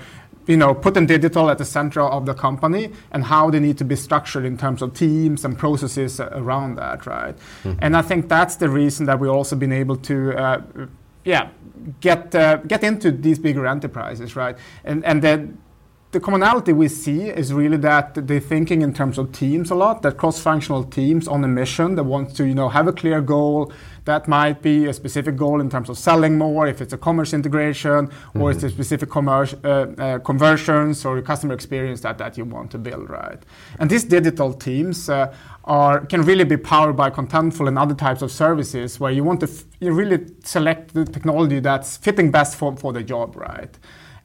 you 0.48 0.58
know, 0.58 0.74
putting 0.74 1.06
digital 1.06 1.50
at 1.50 1.58
the 1.58 1.66
center 1.66 2.02
of 2.02 2.26
the 2.26 2.34
company 2.34 2.92
and 3.12 3.26
how 3.26 3.50
they 3.50 3.60
need 3.60 3.78
to 3.78 3.84
be 3.84 3.96
structured 3.96 4.46
in 4.46 4.58
terms 4.58 4.82
of 4.82 4.94
teams 4.94 5.46
and 5.46 5.58
processes 5.58 6.20
around 6.20 6.76
that, 6.76 7.06
right? 7.06 7.36
Mm-hmm. 7.64 7.80
And 7.82 7.96
I 7.96 8.02
think 8.02 8.30
that's 8.30 8.56
the 8.56 8.70
reason 8.70 9.06
that 9.06 9.20
we've 9.20 9.30
also 9.30 9.56
been 9.56 9.74
able 9.74 9.98
to, 9.98 10.34
uh, 10.38 10.62
yeah, 11.26 11.50
get 12.00 12.34
uh, 12.34 12.58
get 12.58 12.84
into 12.84 13.12
these 13.12 13.40
bigger 13.40 13.68
enterprises, 13.68 14.36
right? 14.36 14.58
And 14.84 15.04
and 15.06 15.22
then 15.22 15.58
the 16.12 16.22
commonality 16.22 16.72
we 16.72 16.88
see 16.88 17.24
is 17.28 17.54
really 17.54 17.76
that 17.76 18.28
they're 18.28 18.40
thinking 18.40 18.82
in 18.82 18.94
terms 18.94 19.18
of 19.18 19.34
teams 19.34 19.72
a 19.72 19.76
lot, 19.76 20.02
that 20.04 20.16
cross-functional 20.16 20.86
teams 20.86 21.28
on 21.28 21.44
a 21.44 21.50
mission 21.50 21.96
that 21.96 22.04
want 22.06 22.34
to, 22.38 22.48
you 22.48 22.56
know, 22.56 22.70
have 22.70 22.88
a 22.88 22.94
clear 22.94 23.20
goal. 23.20 23.74
That 24.06 24.26
might 24.26 24.62
be 24.62 24.86
a 24.86 24.94
specific 24.94 25.36
goal 25.36 25.60
in 25.60 25.70
terms 25.70 25.90
of 25.90 25.98
selling 25.98 26.38
more, 26.38 26.66
if 26.66 26.82
it's 26.82 26.94
a 26.94 26.98
commerce 26.98 27.34
integration, 27.34 28.08
mm-hmm. 28.08 28.42
or 28.42 28.52
it's 28.52 28.64
a 28.64 28.70
specific 28.70 29.10
commerce, 29.10 29.54
uh, 29.66 29.68
uh, 29.98 30.20
conversions 30.20 31.04
or 31.04 31.22
customer 31.22 31.54
experience 31.54 32.00
that, 32.02 32.18
that 32.20 32.38
you 32.38 32.46
want 32.46 32.72
to 32.72 32.78
build, 32.78 33.10
right? 33.10 33.44
And 33.80 33.90
these 33.90 34.06
digital 34.06 34.54
teams 34.54 35.10
uh, 35.10 35.36
are 35.66 36.06
can 36.06 36.22
really 36.22 36.46
be 36.46 36.56
powered 36.56 36.96
by 36.96 37.10
Contentful 37.10 37.68
and 37.68 37.78
other 37.78 37.96
types 37.96 38.22
of 38.22 38.32
services 38.32 38.98
where 38.98 39.12
you 39.12 39.26
want 39.26 39.42
to 39.42 39.48
f- 39.48 39.66
you 39.82 39.92
really 39.92 40.26
select 40.46 40.94
the 40.94 41.04
technology 41.04 41.60
that's 41.60 41.98
fitting 41.98 42.32
best 42.32 42.56
for, 42.56 42.78
for 42.78 42.94
the 42.94 43.04
job, 43.04 43.36
right? 43.36 43.78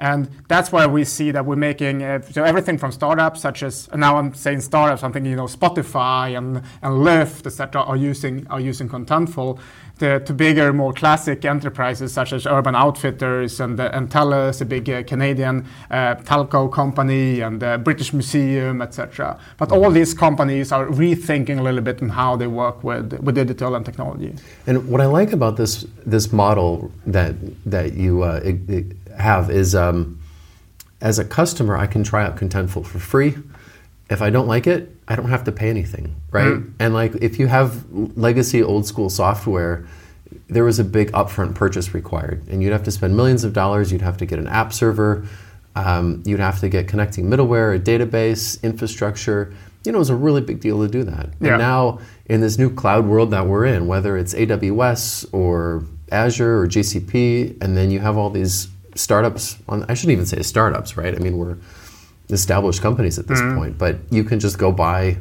And 0.02 0.28
that's 0.48 0.72
why 0.72 0.84
we 0.84 1.04
see 1.04 1.30
that 1.30 1.46
we're 1.46 1.54
making 1.54 2.02
uh, 2.02 2.20
so 2.22 2.42
everything 2.42 2.76
from 2.76 2.90
startups 2.90 3.40
such 3.40 3.62
as 3.62 3.88
now 3.94 4.18
I'm 4.18 4.34
saying 4.34 4.62
startups, 4.62 5.04
I'm 5.04 5.12
thinking 5.12 5.30
you 5.30 5.36
know 5.36 5.44
Spotify 5.44 6.36
and, 6.36 6.56
and 6.56 7.06
Lyft, 7.06 7.46
etc. 7.46 7.82
are 7.82 7.96
using 7.96 8.44
are 8.48 8.58
using 8.58 8.88
Contentful 8.88 9.60
to, 9.98 10.20
to, 10.20 10.32
bigger, 10.32 10.72
more 10.72 10.92
classic 10.92 11.44
enterprises 11.44 12.12
such 12.12 12.32
as 12.32 12.46
Urban 12.46 12.74
Outfitters 12.74 13.60
and 13.60 13.78
uh, 13.78 13.90
and 13.92 14.10
TELUS, 14.10 14.60
a 14.60 14.64
big 14.64 14.88
uh, 14.90 15.02
Canadian 15.04 15.66
uh, 15.90 16.14
telco 16.16 16.72
company, 16.72 17.40
and 17.40 17.60
the 17.60 17.80
British 17.82 18.12
Museum, 18.12 18.82
etc. 18.82 19.38
But 19.58 19.70
all 19.72 19.90
these 19.90 20.14
companies 20.14 20.72
are 20.72 20.86
rethinking 20.86 21.58
a 21.58 21.62
little 21.62 21.82
bit 21.82 22.02
on 22.02 22.08
how 22.08 22.36
they 22.36 22.46
work 22.46 22.82
with 22.82 23.12
with 23.20 23.34
digital 23.34 23.74
and 23.74 23.84
technology. 23.84 24.34
And 24.66 24.88
what 24.88 25.00
I 25.00 25.06
like 25.06 25.32
about 25.32 25.56
this 25.56 25.86
this 26.06 26.32
model 26.32 26.90
that 27.06 27.34
that 27.66 27.94
you 27.94 28.22
uh, 28.22 28.40
have 29.18 29.50
is 29.50 29.74
um, 29.74 30.18
as 31.02 31.18
a 31.18 31.24
customer, 31.24 31.76
I 31.76 31.86
can 31.86 32.04
try 32.04 32.24
out 32.24 32.36
Contentful 32.36 32.86
for 32.86 32.98
free. 32.98 33.34
If 34.12 34.20
I 34.20 34.28
don't 34.30 34.46
like 34.46 34.66
it, 34.66 34.94
I 35.08 35.16
don't 35.16 35.30
have 35.30 35.44
to 35.44 35.52
pay 35.52 35.70
anything, 35.70 36.14
right? 36.30 36.52
Mm. 36.52 36.72
And 36.78 36.94
like 36.94 37.14
if 37.16 37.38
you 37.38 37.46
have 37.46 37.84
legacy 37.90 38.62
old 38.62 38.86
school 38.86 39.08
software, 39.08 39.86
there 40.48 40.64
was 40.64 40.78
a 40.78 40.84
big 40.84 41.10
upfront 41.12 41.54
purchase 41.54 41.94
required, 41.94 42.46
and 42.48 42.62
you'd 42.62 42.72
have 42.72 42.82
to 42.84 42.90
spend 42.90 43.16
millions 43.16 43.42
of 43.42 43.54
dollars. 43.54 43.90
You'd 43.90 44.02
have 44.02 44.18
to 44.18 44.26
get 44.26 44.38
an 44.38 44.48
app 44.48 44.74
server. 44.74 45.26
Um, 45.74 46.22
you'd 46.26 46.40
have 46.40 46.60
to 46.60 46.68
get 46.68 46.88
connecting 46.88 47.24
middleware, 47.26 47.74
a 47.74 47.80
database, 47.80 48.62
infrastructure. 48.62 49.54
You 49.84 49.92
know, 49.92 49.98
it 49.98 50.00
was 50.00 50.10
a 50.10 50.16
really 50.16 50.42
big 50.42 50.60
deal 50.60 50.82
to 50.82 50.88
do 50.88 51.04
that. 51.04 51.30
Yeah. 51.40 51.50
And 51.50 51.58
now, 51.58 52.00
in 52.26 52.42
this 52.42 52.58
new 52.58 52.72
cloud 52.72 53.06
world 53.06 53.30
that 53.30 53.46
we're 53.46 53.64
in, 53.64 53.86
whether 53.86 54.18
it's 54.18 54.34
AWS 54.34 55.32
or 55.32 55.84
Azure 56.10 56.60
or 56.60 56.66
GCP, 56.66 57.62
and 57.62 57.76
then 57.76 57.90
you 57.90 58.00
have 58.00 58.18
all 58.18 58.28
these 58.28 58.68
startups 58.94 59.56
on, 59.68 59.84
I 59.88 59.94
shouldn't 59.94 60.12
even 60.12 60.26
say 60.26 60.42
startups, 60.42 60.98
right? 60.98 61.14
I 61.14 61.18
mean, 61.18 61.38
we're 61.38 61.56
established 62.32 62.82
companies 62.82 63.18
at 63.18 63.26
this 63.26 63.40
mm-hmm. 63.40 63.58
point, 63.58 63.78
but 63.78 63.98
you 64.10 64.24
can 64.24 64.40
just 64.40 64.58
go 64.58 64.72
buy 64.72 65.18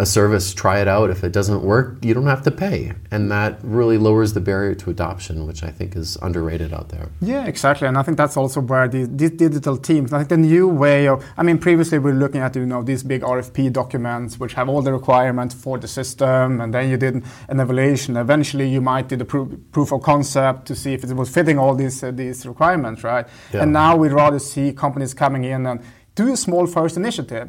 a 0.00 0.06
service, 0.06 0.54
try 0.54 0.80
it 0.80 0.88
out. 0.88 1.10
If 1.10 1.22
it 1.24 1.30
doesn't 1.30 1.62
work, 1.62 2.02
you 2.02 2.14
don't 2.14 2.26
have 2.26 2.42
to 2.44 2.50
pay. 2.50 2.94
And 3.10 3.30
that 3.30 3.58
really 3.62 3.98
lowers 3.98 4.32
the 4.32 4.40
barrier 4.40 4.74
to 4.76 4.88
adoption, 4.88 5.46
which 5.46 5.62
I 5.62 5.70
think 5.70 5.94
is 5.94 6.16
underrated 6.22 6.72
out 6.72 6.88
there. 6.88 7.10
Yeah, 7.20 7.44
exactly. 7.44 7.86
And 7.86 7.98
I 7.98 8.02
think 8.02 8.16
that's 8.16 8.38
also 8.38 8.62
where 8.62 8.88
these, 8.88 9.08
these 9.10 9.32
digital 9.32 9.76
teams, 9.76 10.14
I 10.14 10.18
think 10.18 10.30
the 10.30 10.38
new 10.38 10.68
way 10.68 11.06
of, 11.06 11.22
I 11.36 11.42
mean, 11.42 11.58
previously 11.58 11.98
we 11.98 12.12
were 12.12 12.18
looking 12.18 12.40
at, 12.40 12.56
you 12.56 12.64
know, 12.64 12.82
these 12.82 13.02
big 13.02 13.20
RFP 13.20 13.74
documents, 13.74 14.40
which 14.40 14.54
have 14.54 14.70
all 14.70 14.80
the 14.80 14.92
requirements 14.94 15.54
for 15.54 15.76
the 15.76 15.88
system. 15.88 16.62
And 16.62 16.72
then 16.72 16.88
you 16.88 16.96
did 16.96 17.16
an 17.48 17.60
evaluation. 17.60 18.16
Eventually 18.16 18.70
you 18.70 18.80
might 18.80 19.08
do 19.08 19.16
the 19.16 19.26
proof, 19.26 19.52
proof 19.70 19.92
of 19.92 20.02
concept 20.02 20.66
to 20.68 20.74
see 20.74 20.94
if 20.94 21.04
it 21.04 21.12
was 21.12 21.28
fitting 21.28 21.58
all 21.58 21.74
these, 21.74 22.02
uh, 22.02 22.10
these 22.10 22.46
requirements, 22.46 23.04
right? 23.04 23.26
Yeah. 23.52 23.64
And 23.64 23.72
now 23.74 23.96
we'd 23.96 24.12
rather 24.12 24.38
see 24.38 24.72
companies 24.72 25.12
coming 25.12 25.44
in 25.44 25.66
and 25.66 25.80
do 26.22 26.32
a 26.32 26.36
small 26.36 26.66
first 26.66 26.96
initiative 26.96 27.48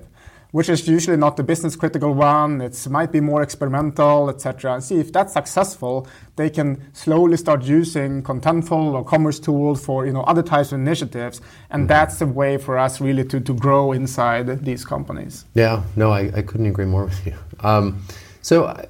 which 0.51 0.69
is 0.69 0.87
usually 0.87 1.17
not 1.17 1.37
the 1.37 1.43
business 1.43 1.75
critical 1.75 2.13
one. 2.13 2.61
It 2.61 2.87
might 2.89 3.11
be 3.11 3.21
more 3.21 3.41
experimental, 3.41 4.29
etc. 4.29 4.73
And 4.75 4.83
see 4.83 4.99
if 4.99 5.11
that's 5.11 5.33
successful, 5.33 6.07
they 6.35 6.49
can 6.49 6.81
slowly 6.93 7.37
start 7.37 7.63
using 7.63 8.21
Contentful 8.21 8.93
or 8.93 9.03
commerce 9.03 9.39
tools 9.39 9.83
for 9.83 10.05
you 10.05 10.13
know 10.13 10.23
other 10.23 10.43
types 10.43 10.71
of 10.71 10.79
initiatives, 10.79 11.41
and 11.69 11.81
mm-hmm. 11.81 11.87
that's 11.87 12.19
the 12.19 12.27
way 12.27 12.57
for 12.57 12.77
us 12.77 12.99
really 13.01 13.23
to, 13.25 13.39
to 13.39 13.53
grow 13.53 13.93
inside 13.93 14.65
these 14.65 14.83
companies. 14.85 15.45
Yeah, 15.53 15.83
no, 15.95 16.11
I, 16.11 16.31
I 16.35 16.41
couldn't 16.41 16.67
agree 16.67 16.85
more 16.85 17.05
with 17.05 17.25
you. 17.25 17.35
Um, 17.61 18.03
so, 18.41 18.65
uh, 18.65 18.85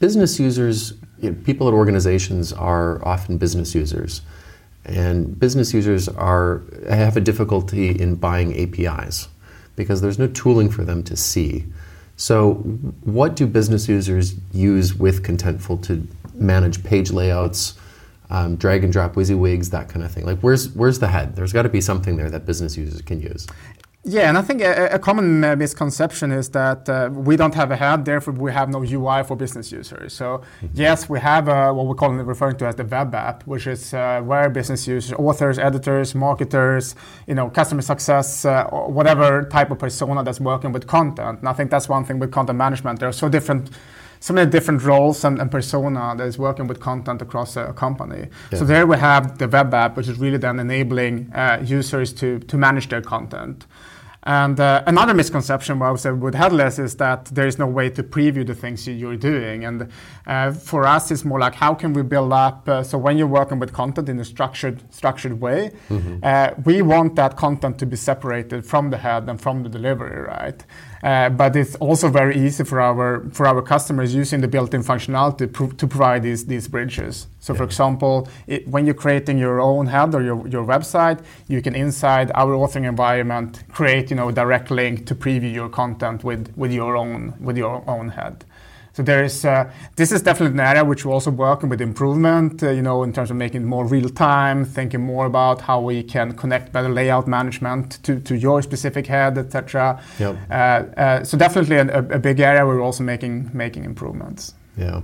business 0.00 0.40
users, 0.40 0.94
you 1.20 1.30
know, 1.30 1.36
people 1.44 1.68
at 1.68 1.74
organizations 1.74 2.52
are 2.52 3.06
often 3.06 3.38
business 3.38 3.74
users, 3.74 4.22
and 4.86 5.38
business 5.38 5.74
users 5.74 6.08
are 6.08 6.62
have 6.88 7.16
a 7.16 7.20
difficulty 7.20 7.88
in 7.90 8.14
buying 8.16 8.56
APIs 8.56 9.28
because 9.74 10.00
there's 10.00 10.18
no 10.18 10.26
tooling 10.28 10.70
for 10.70 10.84
them 10.84 11.02
to 11.04 11.16
see. 11.16 11.64
So, 12.16 12.54
what 13.02 13.36
do 13.36 13.46
business 13.46 13.88
users 13.88 14.34
use 14.52 14.94
with 14.94 15.22
Contentful 15.22 15.82
to 15.84 16.06
manage 16.34 16.82
page 16.82 17.10
layouts, 17.10 17.74
um, 18.30 18.56
drag 18.56 18.84
and 18.84 18.92
drop 18.92 19.14
WYSIWYGs, 19.14 19.70
that 19.70 19.90
kind 19.90 20.04
of 20.04 20.10
thing? 20.10 20.24
Like, 20.24 20.38
where's 20.38 20.70
where's 20.70 20.98
the 20.98 21.08
head? 21.08 21.36
There's 21.36 21.52
got 21.52 21.62
to 21.62 21.68
be 21.68 21.82
something 21.82 22.16
there 22.16 22.30
that 22.30 22.46
business 22.46 22.76
users 22.76 23.02
can 23.02 23.20
use. 23.20 23.46
Yeah, 24.08 24.28
and 24.28 24.38
I 24.38 24.42
think 24.42 24.62
a, 24.62 24.94
a 24.94 24.98
common 25.00 25.42
uh, 25.42 25.56
misconception 25.56 26.30
is 26.30 26.48
that 26.50 26.88
uh, 26.88 27.10
we 27.12 27.36
don't 27.36 27.54
have 27.56 27.72
a 27.72 27.76
head, 27.76 28.04
therefore 28.04 28.34
we 28.34 28.52
have 28.52 28.68
no 28.68 28.84
UI 28.84 29.24
for 29.24 29.34
business 29.34 29.72
users. 29.72 30.12
So 30.12 30.38
mm-hmm. 30.38 30.66
yes, 30.74 31.08
we 31.08 31.18
have 31.18 31.48
uh, 31.48 31.72
what 31.72 31.86
we 31.86 31.94
call 31.94 32.12
referring 32.12 32.56
to 32.58 32.66
as 32.66 32.76
the 32.76 32.84
web 32.84 33.12
app, 33.16 33.42
which 33.48 33.66
is 33.66 33.92
uh, 33.92 34.20
where 34.22 34.48
business 34.48 34.86
users, 34.86 35.12
authors, 35.18 35.58
editors, 35.58 36.14
marketers, 36.14 36.94
you 37.26 37.34
know, 37.34 37.50
customer 37.50 37.82
success, 37.82 38.44
uh, 38.44 38.66
whatever 38.70 39.42
type 39.42 39.72
of 39.72 39.80
persona 39.80 40.22
that's 40.22 40.38
working 40.38 40.70
with 40.70 40.86
content. 40.86 41.40
And 41.40 41.48
I 41.48 41.52
think 41.52 41.72
that's 41.72 41.88
one 41.88 42.04
thing 42.04 42.20
with 42.20 42.30
content 42.30 42.58
management. 42.58 43.00
There 43.00 43.08
are 43.08 43.12
so 43.24 43.28
different 43.28 43.70
so 44.20 44.32
many 44.34 44.50
different 44.50 44.82
roles 44.82 45.24
and, 45.24 45.40
and 45.40 45.50
persona 45.50 46.14
that 46.16 46.26
is 46.26 46.38
working 46.38 46.66
with 46.66 46.80
content 46.80 47.22
across 47.22 47.56
a 47.56 47.72
company. 47.72 48.28
Yeah. 48.50 48.58
So 48.58 48.64
there 48.64 48.86
we 48.86 48.96
have 48.96 49.38
the 49.38 49.46
web 49.48 49.72
app, 49.74 49.96
which 49.96 50.08
is 50.08 50.18
really 50.18 50.38
then 50.38 50.58
enabling 50.58 51.32
uh, 51.34 51.62
users 51.64 52.12
to, 52.14 52.38
to 52.40 52.56
manage 52.56 52.88
their 52.88 53.02
content. 53.02 53.66
And 54.26 54.58
uh, 54.58 54.82
another 54.88 55.14
misconception 55.14 55.80
I 55.80 55.90
would 55.92 56.00
say 56.00 56.10
with 56.10 56.34
headless 56.34 56.80
is 56.80 56.96
that 56.96 57.26
there 57.26 57.46
is 57.46 57.60
no 57.60 57.66
way 57.66 57.88
to 57.90 58.02
preview 58.02 58.44
the 58.44 58.56
things 58.56 58.86
you're 58.86 59.16
doing. 59.16 59.64
And 59.64 59.88
uh, 60.26 60.50
for 60.50 60.84
us, 60.84 61.12
it's 61.12 61.24
more 61.24 61.38
like 61.38 61.54
how 61.54 61.74
can 61.74 61.92
we 61.92 62.02
build 62.02 62.32
up? 62.32 62.68
Uh, 62.68 62.82
so 62.82 62.98
when 62.98 63.16
you're 63.18 63.28
working 63.28 63.60
with 63.60 63.72
content 63.72 64.08
in 64.08 64.18
a 64.18 64.24
structured 64.24 64.82
structured 64.92 65.40
way, 65.40 65.70
mm-hmm. 65.88 66.16
Uh, 66.22 66.50
we 66.64 66.82
want 66.82 67.14
that 67.14 67.36
content 67.36 67.78
to 67.78 67.86
be 67.86 67.94
separated 67.94 68.64
from 68.64 68.90
the 68.90 68.96
head 68.96 69.28
and 69.28 69.40
from 69.40 69.62
the 69.62 69.68
delivery, 69.68 70.22
right? 70.22 70.64
Uh, 71.02 71.28
but 71.28 71.54
it's 71.54 71.74
also 71.76 72.08
very 72.08 72.36
easy 72.36 72.64
for 72.64 72.80
our 72.80 73.28
for 73.30 73.46
our 73.46 73.62
customers 73.62 74.14
using 74.14 74.40
the 74.40 74.48
built-in 74.48 74.82
functionality 74.82 75.52
to, 75.52 75.68
to 75.76 75.86
provide 75.86 76.22
these 76.22 76.46
these 76.46 76.68
bridges. 76.68 77.26
So, 77.38 77.52
yeah. 77.52 77.58
for 77.58 77.64
example, 77.64 78.28
it, 78.46 78.66
when 78.66 78.86
you're 78.86 78.94
creating 78.94 79.38
your 79.38 79.60
own 79.60 79.86
head 79.86 80.14
or 80.14 80.22
your, 80.22 80.48
your 80.48 80.64
website, 80.64 81.22
you 81.48 81.62
can 81.62 81.74
inside 81.74 82.32
our 82.34 82.54
authoring 82.54 82.88
environment 82.88 83.62
create 83.70 84.10
you 84.10 84.16
know 84.16 84.30
direct 84.30 84.70
link 84.70 85.06
to 85.06 85.14
preview 85.14 85.52
your 85.52 85.68
content 85.68 86.24
with 86.24 86.52
with 86.56 86.72
your 86.72 86.96
own 86.96 87.34
with 87.40 87.56
your 87.56 87.82
own 87.88 88.08
head. 88.08 88.44
So 88.96 89.02
there 89.02 89.22
is 89.22 89.44
uh, 89.44 89.70
this 89.96 90.10
is 90.10 90.22
definitely 90.22 90.54
an 90.54 90.60
area 90.60 90.82
which 90.82 91.04
we're 91.04 91.12
also 91.12 91.30
working 91.30 91.68
with 91.68 91.82
improvement. 91.82 92.62
Uh, 92.62 92.70
you 92.70 92.80
know, 92.80 93.02
in 93.02 93.12
terms 93.12 93.30
of 93.30 93.36
making 93.36 93.60
it 93.60 93.66
more 93.66 93.84
real 93.84 94.08
time, 94.08 94.64
thinking 94.64 95.02
more 95.02 95.26
about 95.26 95.60
how 95.60 95.82
we 95.82 96.02
can 96.02 96.32
connect 96.32 96.72
better 96.72 96.88
layout 96.88 97.28
management 97.28 98.02
to, 98.04 98.18
to 98.20 98.34
your 98.34 98.62
specific 98.62 99.06
head, 99.06 99.36
etc. 99.36 100.00
Yep. 100.18 100.36
Uh, 100.48 100.54
uh, 100.54 101.24
so 101.24 101.36
definitely 101.36 101.76
a, 101.76 101.98
a, 101.98 102.18
big 102.18 102.40
area 102.40 102.64
where 102.64 102.76
we're 102.76 102.82
also 102.82 103.04
making 103.04 103.50
making 103.52 103.84
improvements. 103.84 104.54
Yeah. 104.78 105.02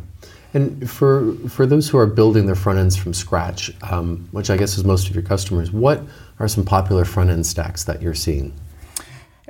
And 0.54 0.90
for 0.90 1.34
for 1.50 1.66
those 1.66 1.86
who 1.90 1.98
are 1.98 2.06
building 2.06 2.46
their 2.46 2.54
front 2.54 2.78
ends 2.78 2.96
from 2.96 3.12
scratch, 3.12 3.70
um, 3.90 4.26
which 4.32 4.48
I 4.48 4.56
guess 4.56 4.78
is 4.78 4.84
most 4.84 5.10
of 5.10 5.14
your 5.14 5.24
customers, 5.24 5.70
what 5.70 6.00
are 6.38 6.48
some 6.48 6.64
popular 6.64 7.04
front 7.04 7.28
end 7.28 7.44
stacks 7.44 7.84
that 7.84 8.00
you're 8.00 8.14
seeing? 8.14 8.54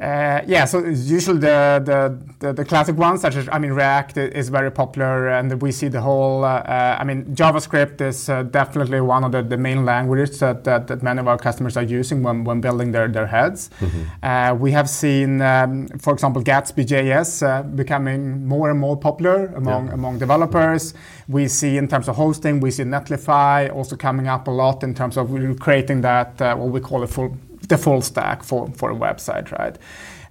Uh, 0.03 0.43
yeah, 0.49 0.65
so 0.65 0.85
usually 0.85 1.39
the, 1.39 1.81
the, 1.85 2.19
the, 2.41 2.53
the, 2.53 2.65
classic 2.65 2.97
ones, 2.97 3.21
such 3.21 3.37
as, 3.37 3.49
I 3.53 3.61
mean, 3.61 3.71
React 3.71 4.17
is 4.19 4.49
very 4.49 4.73
popular, 4.73 5.29
and 5.29 5.63
we 5.63 5.71
see 5.71 5.87
the 5.87 6.01
whole, 6.01 6.45
uh, 6.45 6.57
uh, 6.57 6.97
I 6.99 7.05
mean, 7.05 7.25
JavaScript 7.37 8.01
is 8.01 8.29
uh, 8.29 8.43
definitely 8.43 9.01
one 9.01 9.23
of 9.23 9.31
the, 9.31 9.43
the 9.43 9.57
main 9.57 9.85
languages 9.85 10.41
that, 10.41 10.65
that, 10.65 10.89
that, 10.89 11.05
many 11.05 11.21
of 11.21 11.29
our 11.29 11.39
customers 11.39 11.77
are 11.77 11.85
using 11.85 12.21
when, 12.21 12.43
when 12.43 12.61
building 12.61 12.91
their, 12.91 13.07
their 13.07 13.29
heads. 13.29 13.71
Mm-hmm. 13.79 14.03
Uh, 14.25 14.55
we 14.55 14.73
have 14.73 14.91
seen, 14.91 15.41
um, 15.41 15.87
for 16.01 16.13
example, 16.13 16.43
Gatsby.js 16.43 17.47
uh, 17.47 17.63
becoming 17.63 18.45
more 18.45 18.71
and 18.71 18.81
more 18.81 18.97
popular 18.97 19.47
among, 19.55 19.87
yeah. 19.87 19.95
among 19.95 20.19
developers. 20.19 20.95
We 21.29 21.47
see 21.47 21.77
in 21.77 21.87
terms 21.87 22.09
of 22.09 22.17
hosting, 22.17 22.59
we 22.59 22.73
see 22.73 22.83
Netlify 22.83 23.73
also 23.73 23.95
coming 23.95 24.27
up 24.27 24.49
a 24.49 24.51
lot 24.51 24.83
in 24.83 24.95
terms 24.95 25.17
of 25.17 25.31
creating 25.61 26.01
that, 26.01 26.41
what 26.41 26.71
we 26.71 26.81
call 26.81 27.05
a 27.05 27.07
full 27.07 27.37
the 27.69 27.79
full 27.79 28.03
stack 28.03 28.43
for, 28.43 28.71
for 28.73 28.91
a 28.91 28.95
website, 28.95 29.51
right? 29.59 29.79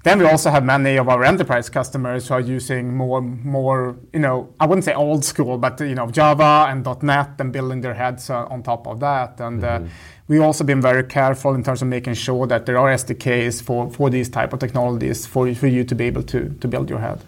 Then 0.04 0.18
we 0.18 0.26
also 0.26 0.50
have 0.50 0.64
many 0.64 0.98
of 0.98 1.10
our 1.10 1.24
enterprise 1.24 1.70
customers 1.70 2.28
who 2.28 2.34
are 2.34 2.42
using 2.42 2.96
more, 2.96 3.22
more, 3.22 3.96
you 4.14 4.20
know, 4.20 4.52
I 4.60 4.66
wouldn't 4.66 4.84
say 4.84 4.96
old 4.96 5.24
school, 5.24 5.60
but 5.60 5.80
you 5.80 5.94
know, 5.94 6.10
Java 6.10 6.66
and 6.70 6.84
.NET 7.04 7.36
and 7.38 7.54
building 7.54 7.82
their 7.82 7.94
heads 7.94 8.30
uh, 8.32 8.46
on 8.46 8.64
top 8.64 8.88
of 8.88 9.00
that. 9.02 9.40
And 9.40 9.64
uh, 9.64 9.68
mm-hmm. 9.68 9.86
uh, 9.86 9.90
we've 10.28 10.42
also 10.42 10.64
been 10.64 10.82
very 10.82 11.04
careful 11.04 11.54
in 11.54 11.64
terms 11.64 11.84
of 11.84 11.88
making 11.88 12.16
sure 12.16 12.48
that 12.48 12.66
there 12.66 12.80
are 12.80 12.90
SDKs 12.90 13.62
for, 13.62 13.92
for 13.92 14.10
these 14.10 14.28
type 14.28 14.54
of 14.54 14.60
technologies 14.60 15.28
for, 15.28 15.54
for 15.54 15.68
you 15.68 15.84
to 15.84 15.94
be 15.94 16.06
able 16.06 16.24
to, 16.24 16.50
to 16.50 16.68
build 16.68 16.90
your 16.90 17.00
head. 17.00 17.24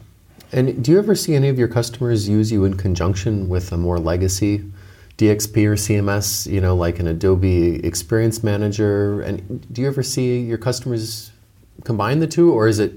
And 0.51 0.83
do 0.83 0.91
you 0.91 0.99
ever 0.99 1.13
see 1.13 1.35
any 1.35 1.49
of 1.49 1.59
your 1.59 1.67
customers 1.67 2.27
use 2.27 2.51
you 2.51 2.65
in 2.65 2.75
conjunction 2.75 3.49
with 3.49 3.71
a 3.71 3.77
more 3.77 3.99
legacy 3.99 4.63
DXP 5.23 5.65
or 5.65 5.75
CMS, 5.75 6.51
you 6.51 6.59
know, 6.59 6.75
like 6.75 6.99
an 6.99 7.07
Adobe 7.07 7.85
Experience 7.85 8.43
Manager? 8.43 9.21
And 9.21 9.65
do 9.71 9.81
you 9.81 9.87
ever 9.87 10.03
see 10.03 10.39
your 10.39 10.57
customers 10.57 11.31
combine 11.85 12.19
the 12.19 12.27
two, 12.27 12.51
or 12.51 12.67
is 12.67 12.79
it 12.79 12.93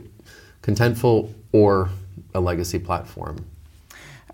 Contentful 0.62 1.33
or 1.52 1.90
a 2.35 2.40
legacy 2.40 2.80
platform? 2.80 3.47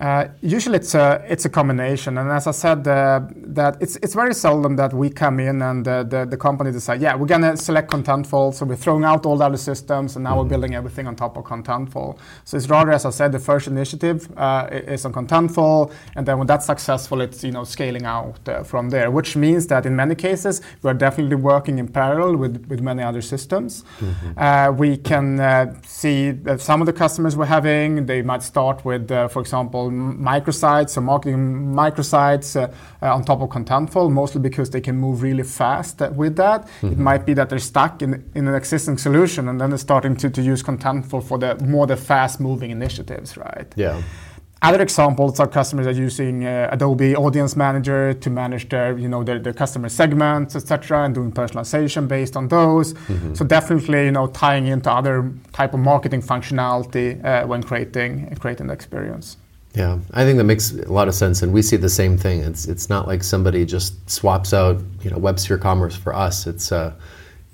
Uh, 0.01 0.29
usually 0.41 0.77
it's 0.77 0.95
a 0.95 1.23
it's 1.29 1.45
a 1.45 1.51
combination, 1.51 2.17
and 2.17 2.31
as 2.31 2.47
I 2.47 2.51
said, 2.53 2.89
uh, 2.89 3.21
that 3.37 3.77
it's 3.81 3.97
it's 3.97 4.15
very 4.15 4.33
seldom 4.33 4.75
that 4.77 4.95
we 4.95 5.11
come 5.11 5.39
in 5.39 5.61
and 5.61 5.87
uh, 5.87 6.03
the 6.03 6.25
the 6.25 6.37
company 6.37 6.73
decide, 6.73 7.03
yeah, 7.03 7.15
we're 7.15 7.27
gonna 7.27 7.57
select 7.59 7.91
Contentful, 7.91 8.55
so 8.55 8.65
we're 8.65 8.75
throwing 8.75 9.05
out 9.05 9.27
all 9.27 9.37
the 9.37 9.45
other 9.45 9.59
systems, 9.59 10.17
and 10.17 10.25
now 10.25 10.31
mm-hmm. 10.31 10.39
we're 10.39 10.49
building 10.49 10.75
everything 10.75 11.07
on 11.07 11.15
top 11.15 11.37
of 11.37 11.45
Contentful. 11.45 12.19
So 12.45 12.57
it's 12.57 12.69
rather, 12.71 12.91
as 12.91 13.05
I 13.05 13.11
said, 13.11 13.33
the 13.33 13.39
first 13.39 13.69
initiative 13.69 14.29
uh, 14.37 14.67
is 14.73 15.05
on 15.05 15.13
Contentful, 15.13 15.93
and 16.17 16.27
then 16.27 16.39
when 16.39 16.47
that's 16.47 16.67
successful, 16.67 17.21
it's 17.21 17.45
you 17.45 17.53
know 17.53 17.65
scaling 17.65 18.07
out 18.07 18.41
uh, 18.49 18.63
from 18.63 18.89
there, 18.89 19.11
which 19.11 19.37
means 19.37 19.67
that 19.67 19.85
in 19.85 19.95
many 19.95 20.15
cases 20.15 20.63
we're 20.83 20.95
definitely 20.95 21.37
working 21.37 21.79
in 21.79 21.87
parallel 21.87 22.37
with 22.37 22.67
with 22.67 22.81
many 22.81 23.03
other 23.03 23.21
systems. 23.21 23.85
Mm-hmm. 24.01 24.77
we 24.77 24.97
can 24.97 25.81
see 25.85 26.31
that 26.31 26.61
some 26.63 26.81
of 26.81 26.87
the 26.87 26.93
customers 26.93 27.37
we're 27.37 27.45
having, 27.45 28.07
they 28.07 28.23
might 28.23 28.43
start 28.43 28.85
with, 28.85 29.09
for 29.09 29.41
example 29.41 29.92
microsites 29.93 30.97
or 30.97 31.01
marketing 31.01 31.73
microsites 31.75 32.57
uh, 32.57 32.73
uh, 33.03 33.15
on 33.15 33.25
top 33.25 33.41
of 33.41 33.49
Contentful, 33.51 34.11
mostly 34.11 34.41
because 34.41 34.71
they 34.71 34.81
can 34.81 34.97
move 34.97 35.23
really 35.23 35.43
fast 35.43 36.01
with 36.13 36.37
that. 36.37 36.67
Mm-hmm. 36.67 36.93
It 36.93 36.99
might 36.99 37.27
be 37.27 37.35
that 37.35 37.49
they're 37.51 37.59
stuck 37.59 38.03
in, 38.03 38.25
in 38.35 38.49
an 38.49 38.55
existing 38.55 38.99
solution 38.99 39.49
and 39.49 39.61
then 39.61 39.71
they're 39.71 39.79
starting 39.79 40.17
to, 40.17 40.31
to 40.31 40.43
use 40.43 40.63
Contentful 40.63 41.23
for 41.25 41.39
the 41.39 41.57
more 41.65 41.87
the 41.87 41.97
fast 41.97 42.41
moving 42.41 42.71
initiatives, 42.71 43.37
right? 43.37 43.73
Yeah. 43.77 44.03
Other 44.63 44.81
examples 44.81 45.41
are 45.41 45.49
customers 45.49 45.89
are 45.89 45.91
using 45.91 46.47
uh, 46.47 46.69
Adobe 46.71 47.17
Audience 47.17 47.57
Manager 47.57 48.15
to 48.15 48.31
manage 48.31 48.69
their, 48.69 48.97
you 48.97 49.09
know, 49.09 49.25
their, 49.25 49.41
their 49.41 49.53
customer 49.53 49.89
segments, 49.89 50.55
etc., 50.55 51.05
and 51.05 51.13
doing 51.13 51.33
personalization 51.33 52.07
based 52.07 52.37
on 52.37 52.47
those. 52.47 52.95
Mm-hmm. 52.95 53.35
So 53.35 53.45
definitely, 53.45 54.05
you 54.05 54.13
know, 54.13 54.29
tying 54.29 54.69
into 54.69 54.89
other 54.89 55.33
type 55.53 55.75
of 55.75 55.81
marketing 55.81 56.23
functionality 56.23 57.25
uh, 57.25 57.45
when 57.45 57.65
creating 57.65 58.37
creating 58.37 58.69
the 58.69 58.73
experience. 58.73 59.37
Yeah, 59.75 59.99
I 60.13 60.25
think 60.25 60.37
that 60.37 60.45
makes 60.45 60.73
a 60.73 60.93
lot 60.93 61.09
of 61.09 61.15
sense, 61.15 61.41
and 61.43 61.53
we 61.53 61.63
see 61.63 61.77
the 61.77 61.89
same 61.89 62.19
thing. 62.19 62.41
It's 62.41 62.69
it's 62.69 62.91
not 62.91 63.07
like 63.07 63.23
somebody 63.23 63.65
just 63.65 64.09
swaps 64.11 64.53
out 64.53 64.83
you 65.01 65.11
know 65.11 65.17
WebSphere 65.17 65.61
Commerce 65.61 65.97
for 65.97 66.15
us. 66.15 66.47
It's 66.47 66.71
a 66.73 66.95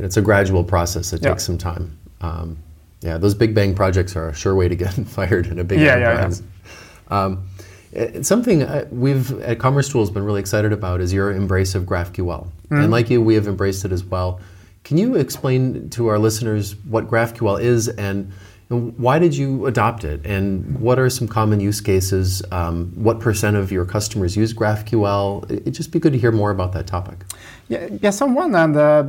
it's 0.01 0.17
a 0.17 0.23
gradual 0.23 0.65
process. 0.65 1.13
It 1.13 1.23
yeah. 1.23 1.31
takes 1.31 1.45
some 1.45 1.59
time. 1.59 1.97
Um, 2.21 2.59
yeah, 3.03 3.19
those 3.19 3.35
big 3.35 3.55
bang 3.55 3.75
projects 3.75 4.17
are 4.17 4.29
a 4.29 4.35
sure 4.35 4.57
way 4.57 4.67
to 4.67 4.75
get 4.75 4.93
fired 5.07 5.47
in 5.47 5.61
a 5.61 5.65
big 5.65 5.81
yeah, 5.81 5.97
yeah, 5.97 6.21
yes. 6.23 6.43
um, 7.09 7.47
something 8.23 8.63
uh, 8.65 8.87
we've 8.91 9.41
at 9.43 9.61
Commerce 9.61 9.89
Tools 9.89 10.11
been 10.11 10.25
really 10.25 10.41
excited 10.41 10.73
about 10.73 11.01
is 11.01 11.13
your 11.13 11.31
embrace 11.31 11.77
of 11.77 11.85
GraphQL, 11.85 12.17
mm-hmm. 12.17 12.75
and 12.75 12.91
like 12.91 13.11
you, 13.11 13.23
we 13.23 13.35
have 13.35 13.47
embraced 13.47 13.85
it 13.85 13.93
as 13.93 14.03
well. 14.03 14.41
Can 14.83 14.99
you 14.99 15.15
explain 15.15 15.89
to 15.91 16.09
our 16.09 16.19
listeners 16.19 16.75
what 16.87 17.09
GraphQL 17.09 17.61
is 17.61 17.89
and 17.89 18.33
why 18.69 19.19
did 19.19 19.35
you 19.35 19.67
adopt 19.67 20.05
it? 20.05 20.25
And 20.27 20.79
what 20.79 20.99
are 20.99 21.09
some 21.09 21.27
common 21.27 21.59
use 21.59 21.81
cases? 21.81 22.43
Um, 22.53 22.93
what 22.95 23.19
percent 23.19 23.57
of 23.57 23.73
your 23.73 23.87
customers 23.87 24.37
use 24.37 24.53
GraphQL? 24.53 25.51
It'd 25.51 25.75
just 25.75 25.91
be 25.91 25.99
good 25.99 26.13
to 26.13 26.19
hear 26.19 26.33
more 26.33 26.51
about 26.51 26.73
that 26.75 26.87
topic. 26.87 27.25
Yeah, 27.69 27.89
yeah. 28.03 28.11
Someone 28.11 28.55
and 28.55 28.77
uh, 28.77 29.05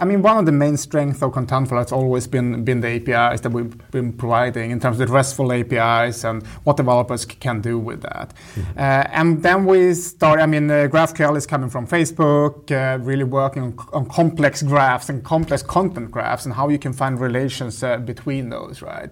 I 0.00 0.06
mean, 0.06 0.22
one 0.22 0.38
of 0.38 0.46
the 0.46 0.52
main 0.52 0.78
strengths 0.78 1.22
of 1.22 1.32
Contentful 1.32 1.76
has 1.76 1.92
always 1.92 2.26
been, 2.26 2.64
been 2.64 2.80
the 2.80 2.88
APIs 2.88 3.42
that 3.42 3.50
we've 3.50 3.76
been 3.90 4.12
providing 4.12 4.70
in 4.70 4.80
terms 4.80 4.98
of 4.98 5.06
the 5.06 5.12
RESTful 5.12 5.52
APIs 5.52 6.24
and 6.24 6.46
what 6.64 6.78
developers 6.78 7.26
can 7.26 7.60
do 7.60 7.78
with 7.78 8.00
that. 8.02 8.32
Mm-hmm. 8.54 8.78
Uh, 8.78 8.80
and 9.12 9.42
then 9.42 9.66
we 9.66 9.92
start, 9.92 10.40
I 10.40 10.46
mean, 10.46 10.70
uh, 10.70 10.88
GraphQL 10.90 11.36
is 11.36 11.46
coming 11.46 11.68
from 11.68 11.86
Facebook, 11.86 12.70
uh, 12.70 12.98
really 13.02 13.24
working 13.24 13.62
on, 13.62 13.78
on, 13.92 14.06
complex 14.06 14.62
graphs 14.62 15.10
and 15.10 15.22
complex 15.22 15.62
content 15.62 16.10
graphs 16.10 16.46
and 16.46 16.54
how 16.54 16.70
you 16.70 16.78
can 16.78 16.94
find 16.94 17.20
relations 17.20 17.82
uh, 17.82 17.98
between 17.98 18.48
those, 18.48 18.80
right? 18.80 19.10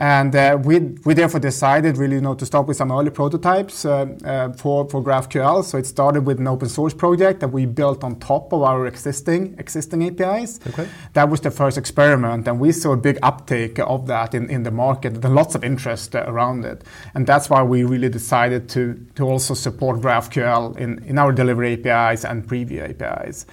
And 0.00 0.34
uh, 0.34 0.58
we, 0.58 0.78
we 1.04 1.12
therefore 1.12 1.40
decided 1.40 1.98
really 1.98 2.14
you 2.14 2.22
know, 2.22 2.34
to 2.34 2.46
start 2.46 2.66
with 2.66 2.78
some 2.78 2.90
early 2.90 3.10
prototypes 3.10 3.84
uh, 3.84 4.06
uh, 4.24 4.50
for, 4.54 4.88
for 4.88 5.04
GraphQL. 5.04 5.62
So 5.62 5.76
it 5.76 5.84
started 5.84 6.24
with 6.24 6.40
an 6.40 6.48
open 6.48 6.70
source 6.70 6.94
project 6.94 7.40
that 7.40 7.48
we 7.48 7.66
built 7.66 8.02
on 8.02 8.18
top 8.18 8.54
of 8.54 8.62
our 8.62 8.86
existing, 8.86 9.56
existing 9.58 10.06
APIs. 10.06 10.58
Okay. 10.68 10.88
That 11.12 11.28
was 11.28 11.42
the 11.42 11.50
first 11.50 11.76
experiment, 11.76 12.48
and 12.48 12.58
we 12.58 12.72
saw 12.72 12.92
a 12.92 12.96
big 12.96 13.18
uptake 13.22 13.78
of 13.78 14.06
that 14.06 14.34
in, 14.34 14.48
in 14.48 14.62
the 14.62 14.70
market, 14.70 15.22
and 15.22 15.34
lots 15.34 15.54
of 15.54 15.62
interest 15.62 16.16
uh, 16.16 16.24
around 16.26 16.64
it. 16.64 16.82
And 17.14 17.26
that's 17.26 17.50
why 17.50 17.62
we 17.62 17.84
really 17.84 18.08
decided 18.08 18.70
to, 18.70 19.06
to 19.16 19.24
also 19.24 19.52
support 19.52 20.00
GraphQL 20.00 20.78
in, 20.78 21.04
in 21.04 21.18
our 21.18 21.30
delivery 21.30 21.74
APIs 21.74 22.24
and 22.24 22.48
preview 22.48 22.88
APIs. 22.88 23.44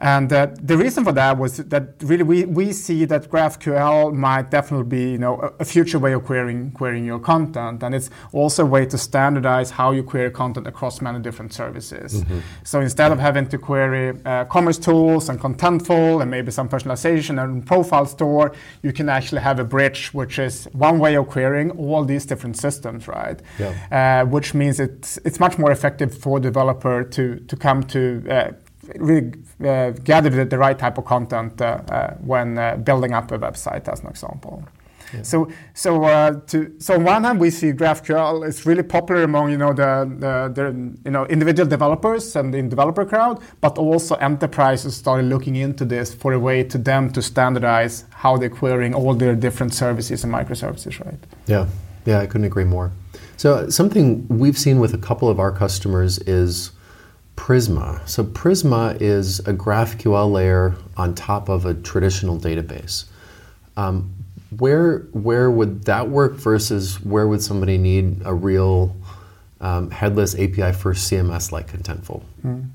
And 0.00 0.32
uh, 0.32 0.46
the 0.62 0.78
reason 0.78 1.04
for 1.04 1.12
that 1.12 1.36
was 1.36 1.58
that 1.58 1.88
really 2.00 2.22
we, 2.22 2.44
we 2.46 2.72
see 2.72 3.04
that 3.04 3.30
GraphQL 3.30 4.14
might 4.14 4.50
definitely 4.50 4.86
be 4.86 5.12
you 5.12 5.18
know 5.18 5.38
a, 5.40 5.52
a, 5.60 5.64
future 5.64 5.98
way 5.98 6.12
of 6.14 6.24
querying 6.24 6.70
querying 6.72 7.04
your 7.04 7.18
content, 7.18 7.82
and 7.82 7.94
it's 7.94 8.08
also 8.32 8.62
a 8.62 8.66
way 8.66 8.86
to 8.86 8.96
standardize 8.96 9.70
how 9.70 9.90
you 9.90 10.02
query 10.02 10.30
content 10.30 10.66
across 10.66 11.02
many 11.02 11.18
different 11.18 11.52
services. 11.52 12.24
Mm-hmm. 12.24 12.38
So 12.64 12.80
instead 12.80 13.12
of 13.12 13.18
having 13.18 13.46
to 13.48 13.58
query 13.58 14.18
uh, 14.24 14.46
commerce 14.46 14.78
tools 14.78 15.28
and 15.28 15.38
Contentful 15.38 16.22
and 16.22 16.30
maybe 16.30 16.50
some 16.50 16.68
personalization 16.68 17.42
and 17.42 17.66
profile 17.66 18.06
store, 18.06 18.54
you 18.82 18.94
can 18.94 19.10
actually 19.10 19.42
have 19.42 19.58
a 19.58 19.64
bridge, 19.64 20.14
which 20.14 20.38
is 20.38 20.64
one 20.72 20.98
way 20.98 21.14
of 21.16 21.28
querying 21.28 21.72
all 21.72 22.04
these 22.04 22.24
different 22.24 22.56
systems, 22.56 23.06
right? 23.06 23.38
Yeah. 23.58 24.22
Uh, 24.22 24.26
which 24.26 24.54
means 24.54 24.80
it's 24.80 25.18
it's 25.26 25.38
much 25.38 25.58
more 25.58 25.70
effective 25.70 26.16
for 26.16 26.40
developer 26.40 27.04
to 27.04 27.36
to 27.40 27.56
come 27.56 27.82
to 27.84 28.24
uh, 28.30 28.52
really 28.96 29.32
uh, 29.64 29.90
gather 29.90 30.30
the, 30.30 30.44
the, 30.44 30.58
right 30.58 30.78
type 30.78 30.98
of 30.98 31.04
content 31.04 31.60
uh, 31.60 31.80
uh, 31.88 32.14
when 32.14 32.82
building 32.84 33.12
up 33.12 33.30
a 33.32 33.38
website, 33.38 33.88
as 33.88 34.00
an 34.00 34.08
example. 34.08 34.64
Yeah. 35.12 35.22
So, 35.22 35.50
so, 35.74 36.04
uh, 36.04 36.40
to, 36.46 36.72
so 36.78 36.94
on 36.94 37.04
one 37.04 37.24
hand, 37.24 37.40
we 37.40 37.50
see 37.50 37.72
GraphQL 37.72 38.46
is 38.46 38.64
really 38.64 38.82
popular 38.82 39.24
among 39.24 39.50
you 39.50 39.58
know 39.58 39.72
the, 39.72 40.08
the, 40.18 40.52
the, 40.54 40.98
you 41.04 41.10
know 41.10 41.26
individual 41.26 41.68
developers 41.68 42.36
and 42.36 42.54
the 42.54 42.62
developer 42.62 43.04
crowd, 43.04 43.42
but 43.60 43.76
also 43.78 44.14
enterprises 44.16 44.96
started 44.96 45.26
looking 45.26 45.56
into 45.56 45.84
this 45.84 46.14
for 46.14 46.32
a 46.32 46.38
way 46.38 46.62
to 46.62 46.78
them 46.78 47.10
to 47.12 47.22
standardize 47.22 48.04
how 48.10 48.36
they're 48.36 48.48
querying 48.48 48.94
all 48.94 49.14
their 49.14 49.34
different 49.34 49.74
services 49.74 50.22
and 50.24 50.32
microservices, 50.32 51.04
right? 51.04 51.18
Yeah, 51.46 51.66
yeah, 52.04 52.20
I 52.20 52.26
couldn't 52.26 52.46
agree 52.46 52.64
more. 52.64 52.92
So 53.36 53.68
something 53.70 54.28
we've 54.28 54.58
seen 54.58 54.78
with 54.80 54.94
a 54.94 54.98
couple 54.98 55.28
of 55.28 55.40
our 55.40 55.50
customers 55.50 56.18
is 56.20 56.72
Prisma. 57.40 58.06
So 58.06 58.22
Prisma 58.22 59.00
is 59.00 59.38
a 59.40 59.54
GraphQL 59.54 60.30
layer 60.30 60.76
on 60.98 61.14
top 61.14 61.48
of 61.48 61.64
a 61.64 61.72
traditional 61.72 62.38
database. 62.38 63.06
Um, 63.78 64.12
where 64.58 64.98
where 65.12 65.50
would 65.50 65.84
that 65.84 66.10
work 66.10 66.34
versus 66.34 67.00
where 67.00 67.26
would 67.26 67.42
somebody 67.42 67.78
need 67.78 68.20
a 68.26 68.34
real 68.34 68.94
um, 69.62 69.90
headless 69.90 70.34
API 70.34 70.72
first 70.72 71.10
CMS 71.10 71.50
like 71.50 71.72
Contentful? 71.72 72.22
Mm. 72.44 72.68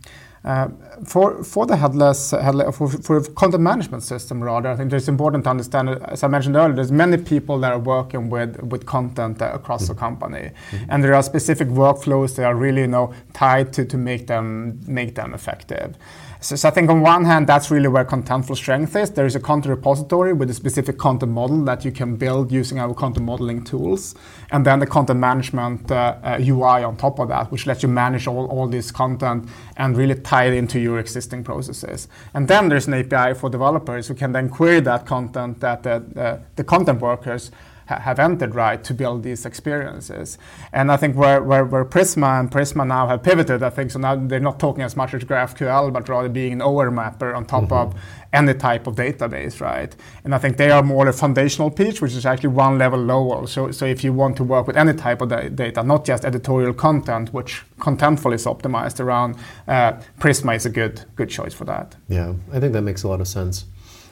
Uh, 0.46 0.68
for 1.04 1.44
for 1.44 1.66
the 1.66 1.76
headless, 1.76 2.30
headless 2.30 2.78
for, 2.78 2.88
for 2.88 3.20
content 3.34 3.64
management 3.64 4.04
system 4.04 4.44
rather, 4.44 4.70
I 4.70 4.76
think 4.76 4.94
it's 4.94 5.08
important 5.08 5.44
to 5.46 5.50
understand. 5.50 5.90
As 5.90 6.24
I 6.24 6.28
mentioned 6.28 6.56
earlier, 6.56 6.76
there's 6.76 6.92
many 6.92 7.18
people 7.18 7.58
that 7.62 7.72
are 7.72 7.80
working 7.80 8.30
with 8.30 8.62
with 8.62 8.86
content 8.86 9.42
uh, 9.42 9.52
across 9.54 9.86
mm-hmm. 9.86 9.94
the 9.94 10.00
company, 10.00 10.52
mm-hmm. 10.70 10.86
and 10.90 11.04
there 11.04 11.16
are 11.16 11.24
specific 11.24 11.68
workflows 11.70 12.36
that 12.36 12.46
are 12.46 12.56
really 12.56 12.82
you 12.82 12.88
know 12.88 13.12
tied 13.34 13.74
to 13.74 13.86
to 13.86 13.98
make 13.98 14.28
them 14.28 14.80
make 14.86 15.16
them 15.16 15.34
effective. 15.34 15.98
So, 16.46 16.70
I 16.70 16.72
think 16.72 16.92
on 16.92 17.02
one 17.02 17.26
hand, 17.26 17.48
that's 17.48 17.72
really 17.72 17.88
where 17.88 18.06
Contentful 18.06 18.56
strength 18.56 18.96
is. 18.96 19.10
There 19.10 19.26
is 19.26 19.36
a 19.36 19.40
content 19.40 19.72
repository 19.72 20.32
with 20.32 20.48
a 20.52 20.54
specific 20.54 21.00
content 21.00 21.32
model 21.32 21.66
that 21.66 21.84
you 21.84 21.92
can 21.92 22.18
build 22.18 22.52
using 22.52 22.78
our 22.78 22.94
content 22.94 23.26
modeling 23.26 23.64
tools. 23.64 24.14
And 24.52 24.64
then 24.64 24.78
the 24.78 24.86
content 24.86 25.20
management 25.20 25.90
uh, 25.90 26.18
uh, 26.22 26.38
UI 26.40 26.84
on 26.84 26.98
top 26.98 27.18
of 27.18 27.30
that, 27.30 27.52
which 27.52 27.66
lets 27.66 27.82
you 27.82 27.90
manage 27.90 28.28
all, 28.28 28.46
all 28.46 28.68
this 28.68 28.92
content 28.92 29.50
and 29.78 29.98
really 29.98 30.14
tie 30.14 30.46
it 30.46 30.54
into 30.54 30.80
your 30.80 31.00
existing 31.00 31.44
processes. 31.44 32.08
And 32.36 32.48
then 32.48 32.70
there's 32.70 32.86
an 32.86 32.94
API 32.94 33.34
for 33.34 33.50
developers 33.50 34.08
who 34.08 34.14
can 34.14 34.32
then 34.32 34.48
query 34.50 34.82
that 34.82 35.08
content 35.08 35.62
that 35.62 35.82
the, 35.82 36.04
uh, 36.16 36.40
the 36.58 36.64
content 36.64 37.02
workers 37.02 37.50
ha- 37.88 38.00
have 38.00 38.20
entered 38.20 38.56
right 38.56 38.84
to 38.84 38.94
build 38.94 39.24
these 39.24 39.46
experiences. 39.46 40.38
And 40.74 40.92
I 40.92 40.98
think 40.98 41.16
where, 41.16 41.42
where, 41.42 41.66
where, 41.66 41.86
Prisma 41.86 42.40
and 42.40 42.52
Prisma 42.52 42.86
now 42.86 43.08
have 43.08 43.24
pivoted, 43.24 43.64
I 43.64 43.70
think 43.70 43.92
so 43.92 44.00
now 44.00 44.16
they're 44.16 44.40
not 44.40 44.60
talking 44.60 44.84
as 44.84 44.96
much 44.96 45.14
as 45.14 45.24
GraphQL, 45.24 45.94
but 45.94 46.10
rather 46.10 46.30
being 46.30 46.54
an 46.54 46.62
OR 46.62 46.92
mapper 46.92 47.34
on 47.34 47.46
top 47.46 47.66
mm-hmm. 47.66 47.74
of 47.74 47.96
any 48.34 48.54
type 48.54 48.86
of 48.86 48.96
database, 48.96 49.62
right? 49.62 49.96
And 50.24 50.36
I 50.36 50.38
think 50.38 50.58
they 50.58 50.70
are 50.70 50.84
more 50.84 51.08
a 51.08 51.14
foundational 51.14 51.72
piece, 51.72 52.02
which 52.02 52.14
is 52.14 52.26
actually 52.26 52.50
one 52.50 52.78
level 52.78 53.00
lower. 53.00 53.48
So, 53.48 53.72
so 53.72 53.86
if 53.86 54.04
you 54.04 54.12
want 54.14 54.36
to 54.38 54.44
work 54.44 54.68
with 54.68 54.76
any 54.76 54.94
type 54.94 55.22
of 55.22 55.30
da- 55.30 55.50
data, 55.50 55.84
not 55.84 56.06
just 56.06 56.26
editorial 56.26 56.74
content, 56.74 57.34
which 57.34 57.64
Contentful 57.80 58.34
is 58.34 58.46
optimized 58.46 59.00
around, 59.00 59.36
uh, 59.68 59.94
Prisma 60.20 60.56
is 60.56 60.66
a 60.66 60.70
good 60.70 61.06
good 61.16 61.30
choice 61.30 61.54
for 61.54 61.66
that. 61.66 61.96
Yeah, 62.08 62.34
I 62.52 62.60
think 62.60 62.74
that 62.74 62.82
makes 62.82 63.04
a 63.04 63.08
lot 63.08 63.22
of 63.22 63.28
sense. 63.28 63.66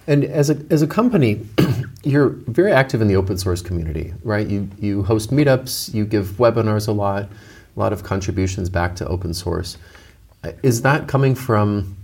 And 0.08 0.24
as 0.26 0.50
a, 0.50 0.58
as 0.70 0.82
a 0.82 0.88
company, 0.88 1.46
you're 2.04 2.30
very 2.30 2.72
active 2.72 3.02
in 3.02 3.08
the 3.08 3.16
open 3.16 3.38
source 3.38 3.62
community, 3.62 4.14
right? 4.24 4.48
You, 4.48 4.70
you 4.80 5.04
host 5.04 5.32
meetups, 5.32 5.94
you 5.94 6.06
give 6.06 6.32
webinars 6.32 6.88
a 6.88 6.92
lot, 6.92 7.24
a 7.24 7.80
lot 7.80 7.94
of 7.94 8.04
contributions 8.04 8.70
back 8.70 8.96
to 8.98 9.08
open 9.08 9.34
source. 9.34 9.78
Is 10.62 10.82
that 10.82 11.08
coming 11.08 11.36
from 11.36 11.96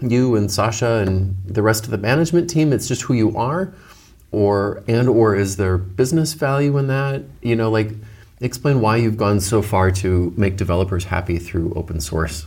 you 0.00 0.36
and 0.36 0.48
Sascha 0.48 1.06
and 1.06 1.36
the 1.44 1.62
rest 1.62 1.84
of 1.84 1.90
the 1.90 1.98
management 1.98 2.48
team? 2.48 2.72
It's 2.72 2.86
just 2.86 3.02
who 3.02 3.14
you 3.14 3.36
are? 3.36 3.72
Or, 4.32 4.84
and 4.86 5.08
or 5.08 5.34
is 5.34 5.56
there 5.56 5.76
business 5.76 6.34
value 6.34 6.78
in 6.78 6.86
that? 6.86 7.24
You 7.42 7.56
know, 7.56 7.68
like, 7.68 7.90
explain 8.40 8.80
why 8.80 8.96
you've 8.96 9.16
gone 9.16 9.40
so 9.40 9.60
far 9.60 9.90
to 9.90 10.32
make 10.36 10.56
developers 10.56 11.04
happy 11.04 11.38
through 11.38 11.72
open 11.74 12.00
source. 12.00 12.46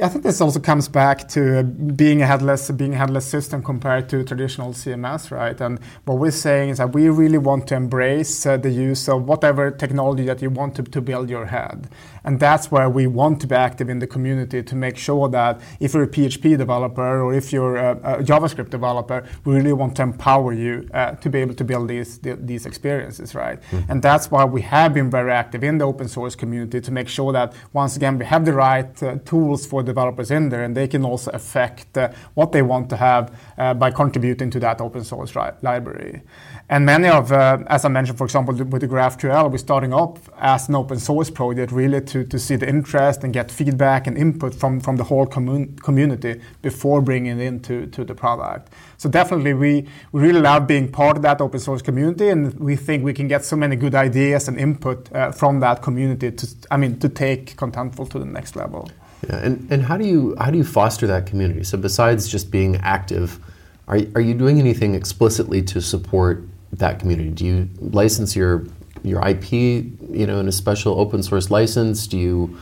I 0.00 0.08
think 0.08 0.22
this 0.22 0.40
also 0.40 0.60
comes 0.60 0.86
back 0.86 1.28
to 1.30 1.64
being 1.64 2.22
a 2.22 2.26
headless, 2.26 2.70
being 2.70 2.94
a 2.94 2.98
headless 2.98 3.26
system 3.26 3.62
compared 3.62 4.08
to 4.10 4.22
traditional 4.22 4.72
CMS, 4.72 5.30
right? 5.30 5.60
And 5.60 5.80
what 6.04 6.18
we're 6.18 6.30
saying 6.30 6.70
is 6.70 6.78
that 6.78 6.92
we 6.92 7.08
really 7.08 7.38
want 7.38 7.66
to 7.68 7.74
embrace 7.74 8.46
uh, 8.46 8.56
the 8.56 8.70
use 8.70 9.08
of 9.08 9.24
whatever 9.24 9.70
technology 9.72 10.24
that 10.26 10.40
you 10.40 10.50
want 10.50 10.76
to, 10.76 10.82
to 10.84 11.00
build 11.00 11.28
your 11.28 11.46
head. 11.46 11.88
And 12.22 12.38
that's 12.38 12.70
where 12.70 12.88
we 12.88 13.06
want 13.06 13.40
to 13.40 13.46
be 13.46 13.54
active 13.54 13.88
in 13.88 13.98
the 13.98 14.06
community 14.06 14.62
to 14.62 14.76
make 14.76 14.96
sure 14.96 15.28
that 15.30 15.60
if 15.80 15.94
you're 15.94 16.04
a 16.04 16.08
PHP 16.08 16.56
developer 16.58 17.22
or 17.22 17.34
if 17.34 17.52
you're 17.52 17.76
a, 17.76 17.92
a 17.92 18.22
JavaScript 18.22 18.70
developer, 18.70 19.26
we 19.44 19.54
really 19.54 19.72
want 19.72 19.96
to 19.96 20.02
empower 20.02 20.52
you 20.52 20.88
uh, 20.94 21.12
to 21.12 21.30
be 21.30 21.40
able 21.40 21.54
to 21.54 21.64
build 21.64 21.88
these, 21.88 22.18
these 22.20 22.66
experiences, 22.66 23.34
right? 23.34 23.60
Mm-hmm. 23.62 23.90
And 23.90 24.02
that's 24.02 24.30
why 24.30 24.44
we 24.44 24.62
have 24.62 24.94
been 24.94 25.10
very 25.10 25.32
active 25.32 25.64
in 25.64 25.78
the 25.78 25.86
open 25.86 26.06
source 26.06 26.36
community 26.36 26.80
to 26.80 26.92
make 26.92 27.08
sure 27.08 27.32
that, 27.32 27.54
once 27.72 27.96
again, 27.96 28.18
we 28.18 28.26
have 28.26 28.44
the 28.44 28.52
right 28.52 29.02
uh, 29.02 29.16
tools 29.24 29.66
for 29.66 29.82
developers 29.88 30.30
in 30.30 30.48
there, 30.48 30.62
and 30.62 30.76
they 30.76 30.86
can 30.88 31.04
also 31.04 31.30
affect 31.32 31.98
uh, 31.98 32.10
what 32.34 32.52
they 32.52 32.62
want 32.62 32.88
to 32.90 32.96
have 32.96 33.24
uh, 33.58 33.74
by 33.74 33.90
contributing 33.90 34.50
to 34.50 34.60
that 34.60 34.80
open 34.80 35.02
source 35.04 35.34
ri- 35.34 35.58
library. 35.62 36.22
And 36.70 36.84
many 36.84 37.08
of, 37.08 37.32
uh, 37.32 37.58
as 37.68 37.86
I 37.86 37.88
mentioned, 37.88 38.18
for 38.18 38.24
example, 38.24 38.54
with 38.54 38.82
the 38.82 38.88
GraphQL, 38.88 39.50
we're 39.50 39.56
starting 39.56 39.94
up 39.94 40.18
as 40.38 40.68
an 40.68 40.74
open 40.74 40.98
source 40.98 41.30
project 41.30 41.72
really 41.72 42.02
to, 42.02 42.24
to 42.24 42.38
see 42.38 42.56
the 42.56 42.68
interest 42.68 43.24
and 43.24 43.32
get 43.32 43.50
feedback 43.50 44.06
and 44.06 44.18
input 44.18 44.54
from, 44.54 44.80
from 44.80 44.96
the 44.96 45.04
whole 45.04 45.24
commun- 45.24 45.76
community 45.76 46.40
before 46.60 47.00
bringing 47.00 47.40
it 47.40 47.42
into 47.42 47.86
to 47.86 48.04
the 48.04 48.14
product. 48.14 48.70
So 48.98 49.08
definitely 49.08 49.54
we, 49.54 49.88
we 50.12 50.20
really 50.20 50.40
love 50.40 50.66
being 50.66 50.92
part 50.92 51.16
of 51.16 51.22
that 51.22 51.40
open 51.40 51.58
source 51.58 51.80
community 51.80 52.28
and 52.28 52.52
we 52.60 52.76
think 52.76 53.02
we 53.02 53.14
can 53.14 53.28
get 53.28 53.46
so 53.46 53.56
many 53.56 53.76
good 53.76 53.94
ideas 53.94 54.48
and 54.48 54.58
input 54.58 55.10
uh, 55.12 55.32
from 55.32 55.60
that 55.60 55.80
community 55.80 56.30
to, 56.32 56.46
I 56.70 56.76
mean, 56.76 56.98
to 56.98 57.08
take 57.08 57.56
Contentful 57.56 58.10
to 58.10 58.18
the 58.18 58.26
next 58.26 58.56
level. 58.56 58.90
Yeah, 59.26 59.36
and, 59.38 59.72
and 59.72 59.82
how 59.82 59.96
do 59.96 60.04
you 60.04 60.36
how 60.38 60.50
do 60.50 60.58
you 60.58 60.64
foster 60.64 61.06
that 61.06 61.26
community? 61.26 61.64
So 61.64 61.76
besides 61.76 62.28
just 62.28 62.50
being 62.50 62.76
active, 62.76 63.40
are, 63.88 63.98
are 64.14 64.20
you 64.20 64.34
doing 64.34 64.58
anything 64.58 64.94
explicitly 64.94 65.62
to 65.62 65.80
support 65.80 66.44
that 66.72 67.00
community? 67.00 67.30
Do 67.30 67.44
you 67.44 67.68
license 67.80 68.36
your 68.36 68.66
your 69.02 69.26
IP, 69.26 69.52
you 69.52 70.26
know, 70.26 70.38
in 70.40 70.48
a 70.48 70.52
special 70.52 70.98
open 71.00 71.22
source 71.22 71.50
license? 71.50 72.06
Do 72.06 72.18
you 72.18 72.58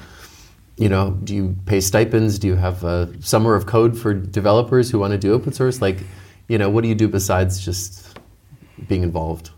you 0.76 0.88
know, 0.90 1.12
do 1.24 1.34
you 1.34 1.56
pay 1.64 1.80
stipends? 1.80 2.38
Do 2.38 2.48
you 2.48 2.54
have 2.56 2.84
a 2.84 3.10
summer 3.20 3.54
of 3.54 3.66
code 3.66 3.98
for 3.98 4.12
developers 4.12 4.90
who 4.90 4.98
want 4.98 5.12
to 5.12 5.18
do 5.18 5.32
open 5.32 5.52
source? 5.52 5.80
Like, 5.80 5.98
you 6.48 6.58
know, 6.58 6.68
what 6.68 6.82
do 6.82 6.88
you 6.88 6.94
do 6.94 7.08
besides 7.08 7.64
just 7.64 8.18
being 8.86 9.02
involved? 9.02 9.50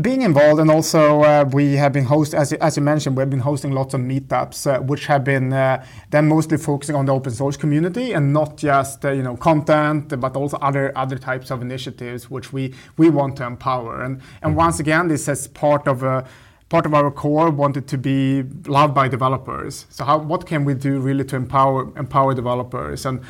Being 0.00 0.22
involved, 0.22 0.60
and 0.60 0.70
also 0.70 1.22
uh, 1.22 1.44
we 1.52 1.74
have 1.74 1.92
been 1.92 2.04
host 2.04 2.34
as, 2.34 2.52
as 2.54 2.76
you 2.76 2.82
mentioned, 2.82 3.16
we've 3.16 3.30
been 3.30 3.40
hosting 3.40 3.72
lots 3.72 3.94
of 3.94 4.00
meetups, 4.00 4.66
uh, 4.66 4.80
which 4.82 5.06
have 5.06 5.24
been 5.24 5.52
uh, 5.52 5.84
then 6.10 6.28
mostly 6.28 6.58
focusing 6.58 6.94
on 6.94 7.06
the 7.06 7.12
open 7.12 7.32
source 7.32 7.56
community 7.56 8.12
and 8.12 8.32
not 8.32 8.56
just 8.56 9.04
uh, 9.04 9.10
you 9.10 9.22
know 9.22 9.36
content, 9.36 10.18
but 10.20 10.36
also 10.36 10.56
other 10.58 10.96
other 10.96 11.18
types 11.18 11.50
of 11.50 11.62
initiatives 11.62 12.30
which 12.30 12.52
we 12.52 12.74
we 12.96 13.10
want 13.10 13.36
to 13.36 13.44
empower. 13.44 14.02
And 14.02 14.20
and 14.42 14.50
mm-hmm. 14.50 14.54
once 14.54 14.80
again, 14.80 15.08
this 15.08 15.28
is 15.28 15.48
part 15.48 15.88
of 15.88 16.02
a 16.02 16.24
part 16.68 16.86
of 16.86 16.94
our 16.94 17.10
core 17.10 17.50
wanted 17.50 17.86
to 17.88 17.98
be 17.98 18.42
loved 18.66 18.94
by 18.94 19.06
developers. 19.06 19.86
So 19.90 20.04
how, 20.04 20.18
what 20.18 20.46
can 20.46 20.64
we 20.64 20.74
do 20.74 20.98
really 20.98 21.24
to 21.24 21.36
empower 21.36 21.82
empower 21.98 22.34
developers 22.34 23.06
and 23.06 23.20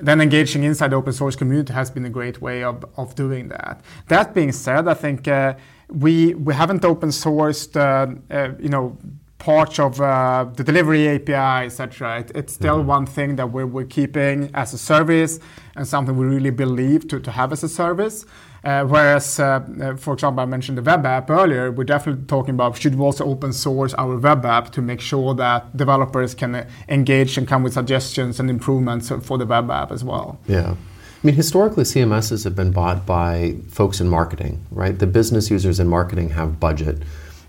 then 0.00 0.20
engaging 0.20 0.64
inside 0.64 0.88
the 0.88 0.96
open 0.96 1.12
source 1.12 1.36
community 1.36 1.72
has 1.72 1.90
been 1.90 2.04
a 2.04 2.10
great 2.10 2.40
way 2.42 2.64
of, 2.64 2.84
of 2.96 3.14
doing 3.14 3.48
that. 3.48 3.80
That 4.08 4.34
being 4.34 4.50
said, 4.50 4.88
I 4.88 4.94
think 4.94 5.28
uh, 5.28 5.54
we 5.92 6.34
we 6.34 6.54
haven't 6.54 6.84
open 6.84 7.10
sourced 7.10 7.76
uh, 7.76 8.14
uh, 8.34 8.52
you 8.58 8.68
know 8.68 8.96
parts 9.38 9.80
of 9.80 10.00
uh, 10.00 10.46
the 10.54 10.62
delivery 10.62 11.08
API, 11.08 11.66
etc. 11.66 12.20
It, 12.20 12.30
it's 12.34 12.52
still 12.52 12.78
mm-hmm. 12.78 12.96
one 12.96 13.06
thing 13.06 13.36
that 13.36 13.50
we're, 13.50 13.66
we're 13.66 13.84
keeping 13.84 14.50
as 14.54 14.72
a 14.72 14.78
service 14.78 15.40
and 15.74 15.86
something 15.86 16.16
we 16.16 16.26
really 16.26 16.50
believe 16.50 17.08
to, 17.08 17.18
to 17.18 17.30
have 17.32 17.52
as 17.52 17.64
a 17.64 17.68
service. 17.68 18.24
Uh, 18.62 18.84
whereas, 18.84 19.40
uh, 19.40 19.96
for 19.98 20.14
example, 20.14 20.40
I 20.40 20.46
mentioned 20.46 20.78
the 20.78 20.82
web 20.82 21.04
app 21.04 21.28
earlier, 21.28 21.72
we're 21.72 21.82
definitely 21.82 22.24
talking 22.26 22.54
about 22.54 22.76
should 22.76 22.94
we 22.94 23.04
also 23.04 23.24
open 23.24 23.52
source 23.52 23.92
our 23.94 24.16
web 24.16 24.46
app 24.46 24.70
to 24.72 24.80
make 24.80 25.00
sure 25.00 25.34
that 25.34 25.76
developers 25.76 26.36
can 26.36 26.64
engage 26.88 27.36
and 27.36 27.48
come 27.48 27.64
with 27.64 27.72
suggestions 27.72 28.38
and 28.38 28.48
improvements 28.48 29.10
for 29.22 29.38
the 29.38 29.46
web 29.46 29.68
app 29.72 29.90
as 29.90 30.04
well. 30.04 30.38
Yeah. 30.46 30.76
I 31.22 31.26
mean, 31.26 31.36
historically, 31.36 31.84
CMSs 31.84 32.42
have 32.42 32.56
been 32.56 32.72
bought 32.72 33.06
by 33.06 33.54
folks 33.68 34.00
in 34.00 34.08
marketing, 34.08 34.66
right? 34.72 34.98
The 34.98 35.06
business 35.06 35.50
users 35.50 35.78
in 35.78 35.86
marketing 35.86 36.30
have 36.30 36.58
budget. 36.58 37.00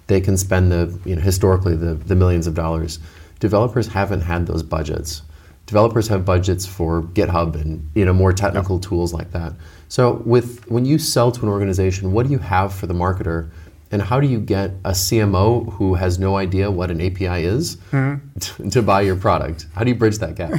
They 0.06 0.22
can 0.22 0.38
spend 0.38 0.72
the, 0.72 1.00
you 1.06 1.16
know, 1.16 1.22
historically 1.24 1.76
the, 1.76 1.96
the 1.96 2.16
millions 2.16 2.46
of 2.46 2.54
dollars. 2.54 3.00
Developers 3.40 3.88
haven't 3.88 4.22
had 4.22 4.46
those 4.46 4.62
budgets. 4.62 5.24
Developers 5.66 6.08
have 6.10 6.24
budgets 6.24 6.68
for 6.68 7.02
GitHub 7.02 7.56
and 7.56 7.90
you 7.96 8.06
know 8.06 8.14
more 8.14 8.32
technical 8.34 8.80
tools 8.80 9.12
like 9.12 9.32
that. 9.32 9.54
So, 9.88 10.22
with 10.26 10.70
when 10.70 10.86
you 10.86 11.00
sell 11.00 11.32
to 11.32 11.42
an 11.42 11.48
organization, 11.48 12.12
what 12.12 12.28
do 12.28 12.32
you 12.32 12.40
have 12.40 12.74
for 12.74 12.86
the 12.86 12.94
marketer, 12.94 13.50
and 13.90 14.02
how 14.02 14.20
do 14.20 14.28
you 14.28 14.40
get 14.40 14.72
a 14.84 14.92
CMO 14.92 15.72
who 15.74 15.94
has 15.94 16.20
no 16.20 16.36
idea 16.36 16.70
what 16.70 16.92
an 16.92 17.00
API 17.00 17.46
is 17.46 17.78
mm-hmm. 17.92 18.40
to, 18.40 18.70
to 18.72 18.82
buy 18.82 19.02
your 19.02 19.16
product? 19.16 19.68
How 19.74 19.84
do 19.84 19.90
you 19.90 19.96
bridge 19.96 20.18
that 20.18 20.36
gap? 20.36 20.52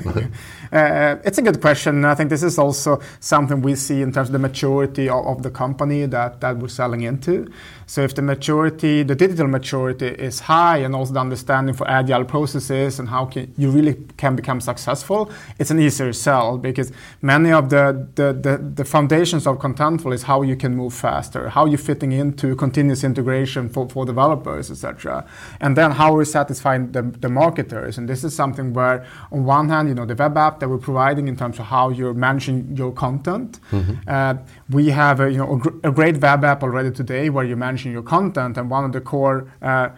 Uh, 0.74 1.20
it's 1.24 1.38
a 1.38 1.42
good 1.42 1.60
question. 1.60 2.04
I 2.04 2.16
think 2.16 2.30
this 2.30 2.42
is 2.42 2.58
also 2.58 3.00
something 3.20 3.62
we 3.62 3.76
see 3.76 4.02
in 4.02 4.10
terms 4.10 4.28
of 4.28 4.32
the 4.32 4.40
maturity 4.40 5.08
of, 5.08 5.44
the 5.44 5.50
company 5.50 6.04
that, 6.06 6.42
we're 6.58 6.66
selling 6.66 7.02
into. 7.02 7.48
So 7.86 8.02
if 8.02 8.16
the 8.16 8.22
maturity, 8.22 9.04
the 9.04 9.14
digital 9.14 9.46
maturity 9.46 10.08
is 10.08 10.40
high 10.40 10.78
and 10.78 10.96
also 10.96 11.12
the 11.12 11.20
understanding 11.20 11.76
for 11.76 11.88
agile 11.88 12.24
processes 12.24 12.98
and 12.98 13.08
how 13.08 13.30
you 13.56 13.70
really 13.70 13.94
can 14.16 14.34
become 14.34 14.60
successful, 14.60 15.30
it's 15.60 15.70
an 15.70 15.78
easier 15.78 16.12
sell 16.12 16.58
because 16.58 16.90
many 17.22 17.52
of 17.52 17.70
the, 17.70 18.08
the, 18.16 18.32
the, 18.32 18.56
the 18.58 18.84
foundations 18.84 19.46
of 19.46 19.58
Contentful 19.58 20.12
is 20.12 20.24
how 20.24 20.42
you 20.42 20.56
can 20.56 20.74
move 20.74 20.92
faster, 20.92 21.50
how 21.50 21.66
you're 21.66 21.78
fitting 21.78 22.10
into 22.10 22.56
continuous 22.56 23.04
integration 23.04 23.68
for, 23.68 23.86
developers, 24.04 24.72
etc. 24.72 25.24
And 25.60 25.76
then 25.76 25.92
how 25.92 26.14
we're 26.14 26.24
satisfying 26.24 26.90
the, 26.90 27.02
the 27.02 27.28
marketers. 27.28 27.96
And 27.96 28.08
this 28.08 28.24
is 28.24 28.34
something 28.34 28.72
where 28.72 29.06
on 29.30 29.44
one 29.44 29.68
hand, 29.68 29.88
you 29.88 29.94
know, 29.94 30.06
the 30.06 30.16
web 30.16 30.36
app 30.36 30.63
that 30.64 30.70
we're 30.70 30.78
providing 30.78 31.28
in 31.28 31.36
terms 31.36 31.58
of 31.58 31.66
how 31.66 31.90
you're 31.90 32.14
managing 32.14 32.74
your 32.74 32.90
content. 32.90 33.60
Mm-hmm. 33.70 34.08
Uh, 34.08 34.36
we 34.70 34.88
have 34.88 35.20
a, 35.20 35.30
you 35.30 35.36
know, 35.36 35.56
a, 35.56 35.58
gr- 35.58 35.78
a, 35.84 35.92
great 35.92 36.16
web 36.16 36.42
app 36.42 36.62
already 36.62 36.90
today 36.90 37.28
where 37.28 37.44
you're 37.44 37.58
managing 37.68 37.92
your 37.92 38.02
content, 38.02 38.56
and 38.56 38.70
one 38.70 38.82
of 38.82 38.92
the 38.92 39.02
core 39.02 39.52
uh, 39.60 39.90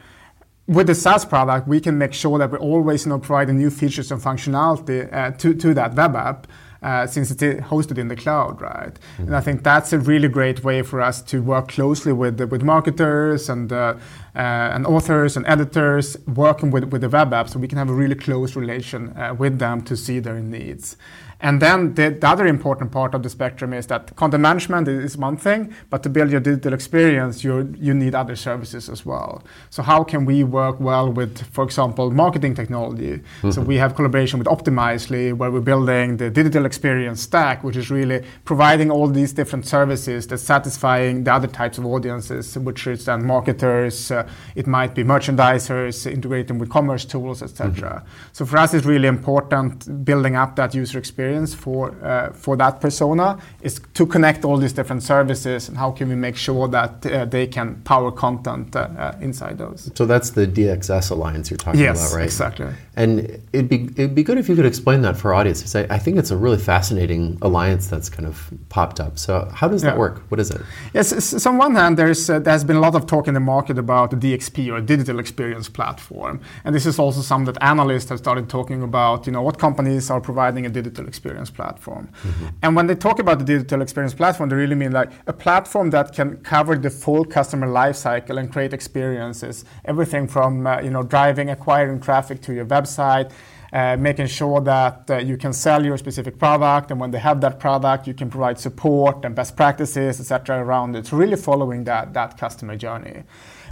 with 0.66 0.88
the 0.88 0.94
SaaS 0.96 1.24
product, 1.24 1.68
we 1.68 1.78
can 1.80 1.96
make 1.96 2.12
sure 2.12 2.36
that 2.38 2.50
we 2.50 2.58
always 2.58 3.06
you 3.06 3.10
know, 3.10 3.20
providing 3.20 3.58
new 3.58 3.70
features 3.70 4.10
and 4.10 4.20
functionality 4.20 5.08
uh, 5.12 5.30
to, 5.38 5.54
to 5.54 5.72
that 5.74 5.94
web 5.94 6.16
app. 6.16 6.48
Uh, 6.82 7.06
since 7.06 7.30
it's 7.30 7.42
hosted 7.42 7.96
in 7.96 8.08
the 8.08 8.16
cloud, 8.16 8.60
right? 8.60 8.92
Mm-hmm. 8.92 9.22
And 9.22 9.36
I 9.36 9.40
think 9.40 9.62
that's 9.62 9.94
a 9.94 9.98
really 9.98 10.28
great 10.28 10.62
way 10.62 10.82
for 10.82 11.00
us 11.00 11.22
to 11.22 11.40
work 11.40 11.68
closely 11.68 12.12
with 12.12 12.38
with 12.38 12.62
marketers 12.62 13.48
and 13.48 13.72
uh, 13.72 13.94
uh, 14.34 14.74
and 14.74 14.86
authors 14.86 15.36
and 15.36 15.46
editors 15.46 16.18
working 16.26 16.70
with 16.70 16.84
with 16.92 17.00
the 17.00 17.08
web 17.08 17.32
app, 17.32 17.48
so 17.48 17.58
we 17.58 17.66
can 17.66 17.78
have 17.78 17.88
a 17.88 17.94
really 17.94 18.14
close 18.14 18.54
relation 18.56 19.16
uh, 19.16 19.34
with 19.38 19.58
them 19.58 19.80
to 19.82 19.96
see 19.96 20.20
their 20.20 20.40
needs. 20.40 20.96
And 21.40 21.60
then 21.60 21.94
the, 21.94 22.10
the, 22.10 22.26
other 22.26 22.46
important 22.46 22.92
part 22.92 23.14
of 23.14 23.22
the 23.22 23.28
spectrum 23.28 23.74
is 23.74 23.86
that 23.88 24.16
content 24.16 24.40
management 24.40 24.88
is 24.88 25.18
one 25.18 25.36
thing, 25.36 25.74
but 25.90 26.02
to 26.02 26.08
build 26.08 26.30
your 26.30 26.40
digital 26.40 26.72
experience, 26.72 27.44
you 27.44 27.74
you 27.78 27.92
need 27.92 28.14
other 28.14 28.36
services 28.36 28.88
as 28.88 29.04
well. 29.04 29.42
So 29.70 29.82
how 29.82 30.02
can 30.02 30.24
we 30.24 30.44
work 30.44 30.80
well 30.80 31.12
with, 31.12 31.46
for 31.52 31.64
example, 31.64 32.10
marketing 32.10 32.54
technology? 32.54 33.18
Mm-hmm. 33.18 33.50
So 33.50 33.60
we 33.60 33.76
have 33.76 33.94
collaboration 33.94 34.38
with 34.38 34.48
Optimizely, 34.48 35.34
where 35.34 35.50
we're 35.50 35.60
building 35.60 36.16
the 36.16 36.30
digital 36.30 36.64
experience 36.64 37.20
stack, 37.20 37.62
which 37.62 37.76
is 37.76 37.90
really 37.90 38.24
providing 38.44 38.90
all 38.90 39.08
these 39.08 39.34
different 39.34 39.66
services 39.66 40.26
that's 40.26 40.42
satisfying 40.42 41.24
the 41.24 41.32
other 41.32 41.48
types 41.48 41.76
of 41.76 41.84
audiences, 41.84 42.56
which 42.58 42.86
is 42.86 43.04
then 43.04 43.26
marketers, 43.26 44.10
uh, 44.10 44.26
it 44.54 44.66
might 44.66 44.94
be 44.94 45.04
merchandisers, 45.04 46.10
integrating 46.10 46.58
with 46.58 46.70
commerce 46.70 47.04
tools, 47.04 47.42
etc. 47.42 47.68
Mm-hmm. 47.68 48.08
So 48.32 48.46
for 48.46 48.56
us, 48.56 48.72
it's 48.72 48.86
really 48.86 49.08
important 49.08 50.04
building 50.04 50.34
up 50.36 50.56
that 50.56 50.74
user 50.74 50.98
experience 50.98 51.25
experience 51.26 51.54
for 51.54 51.94
uh, 52.02 52.32
for 52.32 52.56
that 52.56 52.80
persona 52.80 53.38
is 53.62 53.80
to 53.94 54.06
connect 54.06 54.44
all 54.44 54.56
these 54.58 54.72
different 54.72 55.02
services 55.02 55.68
and 55.68 55.76
how 55.76 55.90
can 55.90 56.08
we 56.08 56.14
make 56.14 56.36
sure 56.36 56.68
that 56.68 57.06
uh, 57.06 57.24
they 57.24 57.46
can 57.46 57.74
power 57.84 58.12
content 58.12 58.76
uh, 58.76 58.80
uh 58.80 59.12
inside 59.20 59.58
those. 59.58 59.90
So 59.94 60.06
that's 60.06 60.30
the 60.30 60.46
DXS 60.46 61.10
alliance 61.10 61.50
you're 61.50 61.64
talking 61.64 61.80
yes, 61.80 61.98
about, 61.98 62.16
right? 62.16 62.24
exactly. 62.24 62.66
And 62.96 63.20
it'd 63.52 63.68
be 63.68 63.84
it'd 63.96 64.14
be 64.14 64.22
good 64.22 64.38
if 64.38 64.48
you 64.48 64.56
could 64.56 64.66
explain 64.66 65.02
that 65.02 65.16
for 65.16 65.28
our 65.28 65.40
audience 65.40 65.60
because 65.60 65.76
I, 65.76 65.96
I, 65.96 65.98
think 65.98 66.18
it's 66.18 66.30
a 66.30 66.36
really 66.36 66.58
fascinating 66.58 67.38
alliance 67.42 67.88
that's 67.88 68.08
kind 68.08 68.26
of 68.26 68.50
popped 68.68 69.00
up. 69.00 69.18
So 69.18 69.32
how 69.54 69.68
does 69.68 69.82
that 69.82 69.94
yeah. 69.94 70.04
work? 70.04 70.22
What 70.30 70.40
is 70.40 70.50
it? 70.50 70.60
Yes, 70.94 71.08
so 71.42 71.50
on 71.50 71.58
one 71.58 71.74
hand, 71.74 71.96
there's 71.96 72.30
uh, 72.30 72.38
there's 72.38 72.64
been 72.64 72.76
a 72.76 72.84
lot 72.88 72.94
of 72.94 73.04
talk 73.06 73.28
in 73.28 73.34
the 73.34 73.46
market 73.54 73.78
about 73.78 74.10
the 74.10 74.16
DXP 74.16 74.72
or 74.72 74.80
digital 74.80 75.18
experience 75.18 75.68
platform, 75.68 76.40
and 76.64 76.74
this 76.74 76.86
is 76.86 76.98
also 76.98 77.20
something 77.20 77.52
that 77.52 77.62
analysts 77.62 78.08
have 78.10 78.18
started 78.18 78.48
talking 78.48 78.82
about. 78.82 79.26
You 79.26 79.32
know, 79.32 79.42
what 79.42 79.58
companies 79.58 80.10
are 80.10 80.20
providing 80.20 80.66
a 80.66 80.68
digital 80.68 81.06
experience 81.06 81.15
experience 81.16 81.50
platform. 81.50 82.04
Mm-hmm. 82.06 82.46
And 82.62 82.76
when 82.76 82.86
they 82.86 82.94
talk 82.94 83.18
about 83.18 83.38
the 83.38 83.44
digital 83.44 83.80
experience 83.80 84.14
platform, 84.14 84.48
they 84.50 84.56
really 84.56 84.74
mean 84.74 84.92
like 84.92 85.10
a 85.26 85.32
platform 85.32 85.90
that 85.90 86.12
can 86.12 86.28
cover 86.52 86.76
the 86.76 86.90
full 86.90 87.24
customer 87.24 87.66
lifecycle 87.66 88.38
and 88.38 88.52
create 88.52 88.72
experiences, 88.72 89.64
everything 89.84 90.28
from 90.28 90.66
uh, 90.66 90.80
you 90.86 90.90
know 90.90 91.02
driving, 91.02 91.50
acquiring 91.50 92.00
traffic 92.00 92.40
to 92.42 92.52
your 92.52 92.66
website. 92.66 93.30
Uh, 93.72 93.96
making 93.98 94.28
sure 94.28 94.60
that 94.60 95.10
uh, 95.10 95.16
you 95.18 95.36
can 95.36 95.52
sell 95.52 95.84
your 95.84 95.98
specific 95.98 96.38
product, 96.38 96.90
and 96.92 97.00
when 97.00 97.10
they 97.10 97.18
have 97.18 97.40
that 97.40 97.58
product, 97.58 98.06
you 98.06 98.14
can 98.14 98.30
provide 98.30 98.58
support 98.58 99.24
and 99.24 99.34
best 99.34 99.56
practices, 99.56 100.20
etc., 100.20 100.62
around 100.64 100.94
it. 100.96 101.04
So 101.06 101.16
really 101.16 101.36
following 101.36 101.84
that 101.84 102.14
that 102.14 102.38
customer 102.38 102.76
journey. 102.76 103.24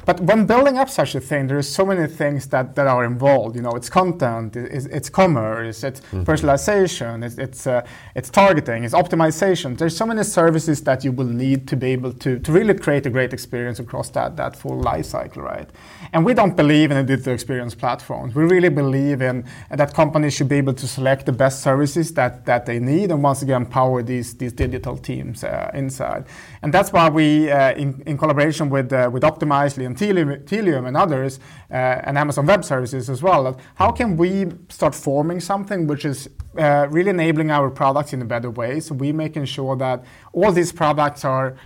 But 0.04 0.20
when 0.20 0.46
building 0.46 0.78
up 0.78 0.90
such 0.90 1.14
a 1.14 1.20
thing, 1.20 1.46
there 1.46 1.58
are 1.58 1.62
so 1.62 1.84
many 1.86 2.06
things 2.06 2.46
that, 2.48 2.74
that 2.74 2.86
are 2.86 3.04
involved. 3.04 3.56
You 3.56 3.62
know, 3.62 3.72
it's 3.72 3.88
content, 3.88 4.56
it's, 4.56 4.86
it's 4.86 5.08
commerce, 5.08 5.82
it's 5.84 6.00
mm-hmm. 6.00 6.22
personalization, 6.22 7.24
it's 7.24 7.38
it's, 7.38 7.66
uh, 7.66 7.86
it's 8.14 8.30
targeting, 8.30 8.84
it's 8.84 8.94
optimization. 8.94 9.78
There's 9.78 9.96
so 9.96 10.06
many 10.06 10.22
services 10.24 10.82
that 10.82 11.04
you 11.04 11.12
will 11.12 11.26
need 11.26 11.66
to 11.68 11.76
be 11.76 11.92
able 11.92 12.12
to, 12.12 12.38
to 12.38 12.52
really 12.52 12.74
create 12.74 13.06
a 13.06 13.10
great 13.10 13.32
experience 13.32 13.78
across 13.78 14.10
that, 14.10 14.36
that 14.36 14.56
full 14.56 14.78
life 14.80 15.06
cycle, 15.06 15.42
right? 15.42 15.68
And 16.14 16.24
we 16.24 16.32
don't 16.32 16.56
believe 16.56 16.92
in 16.92 16.96
a 16.96 17.02
digital 17.02 17.34
experience 17.34 17.74
platform. 17.74 18.30
We 18.36 18.44
really 18.44 18.68
believe 18.68 19.20
in 19.20 19.44
that 19.68 19.94
companies 19.94 20.32
should 20.32 20.48
be 20.48 20.54
able 20.58 20.74
to 20.74 20.86
select 20.86 21.26
the 21.26 21.32
best 21.32 21.60
services 21.60 22.14
that, 22.14 22.46
that 22.46 22.66
they 22.66 22.78
need 22.78 23.10
and 23.10 23.20
once 23.20 23.42
again 23.42 23.66
power 23.66 24.00
these, 24.00 24.32
these 24.36 24.52
digital 24.52 24.96
teams 24.96 25.42
uh, 25.42 25.72
inside. 25.74 26.26
And 26.62 26.72
that's 26.72 26.92
why 26.92 27.08
we, 27.08 27.50
uh, 27.50 27.72
in, 27.72 28.00
in 28.06 28.16
collaboration 28.16 28.70
with, 28.70 28.92
uh, 28.92 29.10
with 29.12 29.24
Optimizely 29.24 29.86
and 29.86 29.96
Telium, 29.96 30.44
Tealium 30.44 30.86
and 30.86 30.96
others, 30.96 31.40
uh, 31.68 31.74
and 31.74 32.16
Amazon 32.16 32.46
Web 32.46 32.64
Services 32.64 33.10
as 33.10 33.20
well. 33.20 33.58
How 33.74 33.90
can 33.90 34.16
we 34.16 34.52
start 34.68 34.94
forming 34.94 35.40
something 35.40 35.88
which 35.88 36.04
is 36.04 36.30
uh, 36.56 36.86
really 36.90 37.10
enabling 37.10 37.50
our 37.50 37.70
products 37.70 38.12
in 38.12 38.22
a 38.22 38.24
better 38.24 38.50
way? 38.50 38.78
So 38.78 38.94
we're 38.94 39.12
making 39.12 39.46
sure 39.46 39.74
that 39.78 40.04
all 40.32 40.52
these 40.52 40.70
products 40.70 41.24
are 41.24 41.56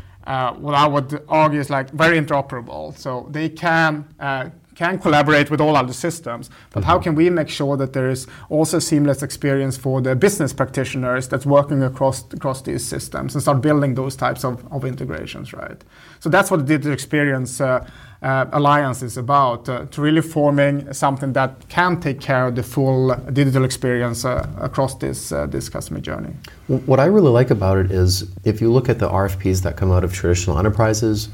what 0.52 0.74
I 0.74 0.86
would 0.86 1.24
argue 1.26 1.58
is 1.58 1.70
like 1.70 1.90
very 1.90 2.20
interoperable. 2.20 2.94
So 2.96 3.28
they 3.30 3.48
can 3.48 4.04
uh, 4.20 4.50
can 4.78 4.98
collaborate 4.98 5.50
with 5.50 5.60
all 5.60 5.76
other 5.76 5.92
systems, 5.92 6.48
but 6.70 6.80
mm-hmm. 6.80 6.90
how 6.90 6.98
can 7.00 7.14
we 7.16 7.28
make 7.30 7.48
sure 7.48 7.76
that 7.76 7.92
there 7.92 8.08
is 8.08 8.28
also 8.48 8.76
a 8.76 8.80
seamless 8.80 9.22
experience 9.24 9.76
for 9.76 10.00
the 10.00 10.14
business 10.14 10.52
practitioners 10.52 11.26
that's 11.28 11.44
working 11.44 11.82
across 11.82 12.18
across 12.32 12.62
these 12.62 12.84
systems 12.86 13.34
and 13.34 13.42
start 13.42 13.60
building 13.60 13.94
those 13.94 14.14
types 14.16 14.44
of, 14.44 14.54
of 14.72 14.84
integrations, 14.84 15.52
right? 15.52 15.80
So 16.20 16.30
that's 16.30 16.50
what 16.50 16.60
the 16.60 16.66
digital 16.66 16.92
experience 16.92 17.60
uh, 17.60 17.84
uh, 18.22 18.46
alliance 18.52 19.02
is 19.02 19.16
about, 19.16 19.68
uh, 19.68 19.86
to 19.86 20.00
really 20.00 20.22
forming 20.22 20.92
something 20.92 21.32
that 21.32 21.68
can 21.68 22.00
take 22.00 22.20
care 22.20 22.46
of 22.48 22.54
the 22.54 22.62
full 22.62 23.14
digital 23.32 23.64
experience 23.64 24.24
uh, 24.24 24.46
across 24.60 24.94
this 24.94 25.32
uh, 25.32 25.46
this 25.46 25.68
customer 25.68 26.00
journey. 26.00 26.32
What 26.68 27.00
I 27.00 27.06
really 27.06 27.34
like 27.40 27.50
about 27.50 27.78
it 27.78 27.90
is 27.90 28.10
if 28.44 28.60
you 28.60 28.72
look 28.72 28.88
at 28.88 28.98
the 28.98 29.08
RFPs 29.08 29.62
that 29.62 29.76
come 29.76 29.90
out 29.90 30.04
of 30.04 30.12
traditional 30.12 30.56
enterprises, 30.58 31.28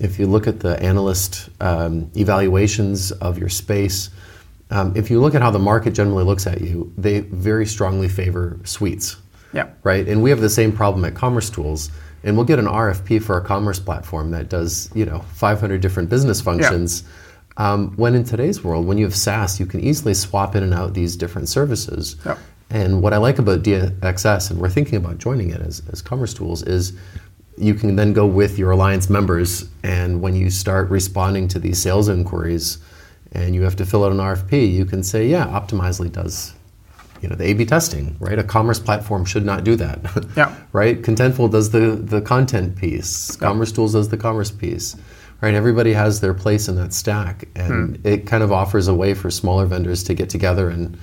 if 0.00 0.18
you 0.18 0.26
look 0.26 0.46
at 0.46 0.60
the 0.60 0.82
analyst 0.82 1.48
um, 1.60 2.10
evaluations 2.16 3.12
of 3.12 3.38
your 3.38 3.48
space, 3.48 4.10
um, 4.70 4.96
if 4.96 5.10
you 5.10 5.20
look 5.20 5.34
at 5.34 5.42
how 5.42 5.50
the 5.50 5.58
market 5.58 5.92
generally 5.92 6.24
looks 6.24 6.46
at 6.46 6.60
you, 6.60 6.92
they 6.96 7.20
very 7.20 7.66
strongly 7.66 8.08
favor 8.08 8.58
suites. 8.64 9.16
Yeah. 9.52 9.68
Right. 9.82 10.06
And 10.08 10.22
we 10.22 10.30
have 10.30 10.40
the 10.40 10.50
same 10.50 10.72
problem 10.72 11.04
at 11.04 11.14
Commerce 11.14 11.50
Tools, 11.50 11.90
and 12.22 12.36
we'll 12.36 12.46
get 12.46 12.58
an 12.58 12.66
RFP 12.66 13.22
for 13.22 13.36
a 13.36 13.44
commerce 13.44 13.80
platform 13.80 14.30
that 14.30 14.48
does 14.48 14.90
you 14.94 15.04
know 15.04 15.20
500 15.34 15.80
different 15.80 16.08
business 16.08 16.40
functions. 16.40 17.02
Yeah. 17.02 17.72
Um, 17.72 17.94
when 17.96 18.14
in 18.14 18.24
today's 18.24 18.62
world, 18.64 18.86
when 18.86 18.96
you 18.96 19.04
have 19.04 19.14
SaaS, 19.14 19.60
you 19.60 19.66
can 19.66 19.80
easily 19.80 20.14
swap 20.14 20.54
in 20.54 20.62
and 20.62 20.72
out 20.72 20.94
these 20.94 21.16
different 21.16 21.48
services. 21.48 22.16
Yeah. 22.24 22.38
And 22.70 23.02
what 23.02 23.12
I 23.12 23.16
like 23.16 23.38
about 23.38 23.62
DXS, 23.62 24.52
and 24.52 24.60
we're 24.60 24.70
thinking 24.70 24.94
about 24.94 25.18
joining 25.18 25.50
it 25.50 25.60
as, 25.60 25.82
as 25.92 26.00
Commerce 26.00 26.32
Tools, 26.32 26.62
is 26.62 26.92
you 27.60 27.74
can 27.74 27.96
then 27.96 28.12
go 28.12 28.26
with 28.26 28.58
your 28.58 28.70
alliance 28.70 29.10
members, 29.10 29.68
and 29.82 30.22
when 30.22 30.34
you 30.34 30.50
start 30.50 30.90
responding 30.90 31.48
to 31.48 31.58
these 31.58 31.80
sales 31.80 32.08
inquiries, 32.08 32.78
and 33.32 33.54
you 33.54 33.62
have 33.62 33.76
to 33.76 33.86
fill 33.86 34.04
out 34.04 34.12
an 34.12 34.18
RFP, 34.18 34.72
you 34.72 34.84
can 34.84 35.02
say, 35.02 35.26
yeah, 35.26 35.46
Optimizely 35.46 36.10
does 36.10 36.54
you 37.20 37.28
know 37.28 37.36
the 37.36 37.44
A/B 37.44 37.66
testing, 37.66 38.16
right? 38.18 38.38
A 38.38 38.44
commerce 38.44 38.78
platform 38.78 39.24
should 39.24 39.44
not 39.44 39.64
do 39.64 39.76
that. 39.76 40.00
Yeah. 40.36 40.54
right? 40.72 41.02
Contentful 41.02 41.50
does 41.50 41.70
the 41.70 41.96
the 41.96 42.20
content 42.20 42.76
piece. 42.76 43.36
Yeah. 43.36 43.48
Commerce 43.48 43.72
Tools 43.72 43.92
does 43.92 44.08
the 44.08 44.16
commerce 44.16 44.50
piece. 44.50 44.96
Right? 45.40 45.54
Everybody 45.54 45.92
has 45.94 46.20
their 46.20 46.34
place 46.34 46.68
in 46.68 46.76
that 46.76 46.92
stack, 46.92 47.48
and 47.56 47.96
hmm. 47.96 48.06
it 48.06 48.26
kind 48.26 48.42
of 48.42 48.52
offers 48.52 48.88
a 48.88 48.94
way 48.94 49.14
for 49.14 49.30
smaller 49.30 49.66
vendors 49.66 50.02
to 50.04 50.14
get 50.14 50.30
together 50.30 50.68
and 50.70 50.98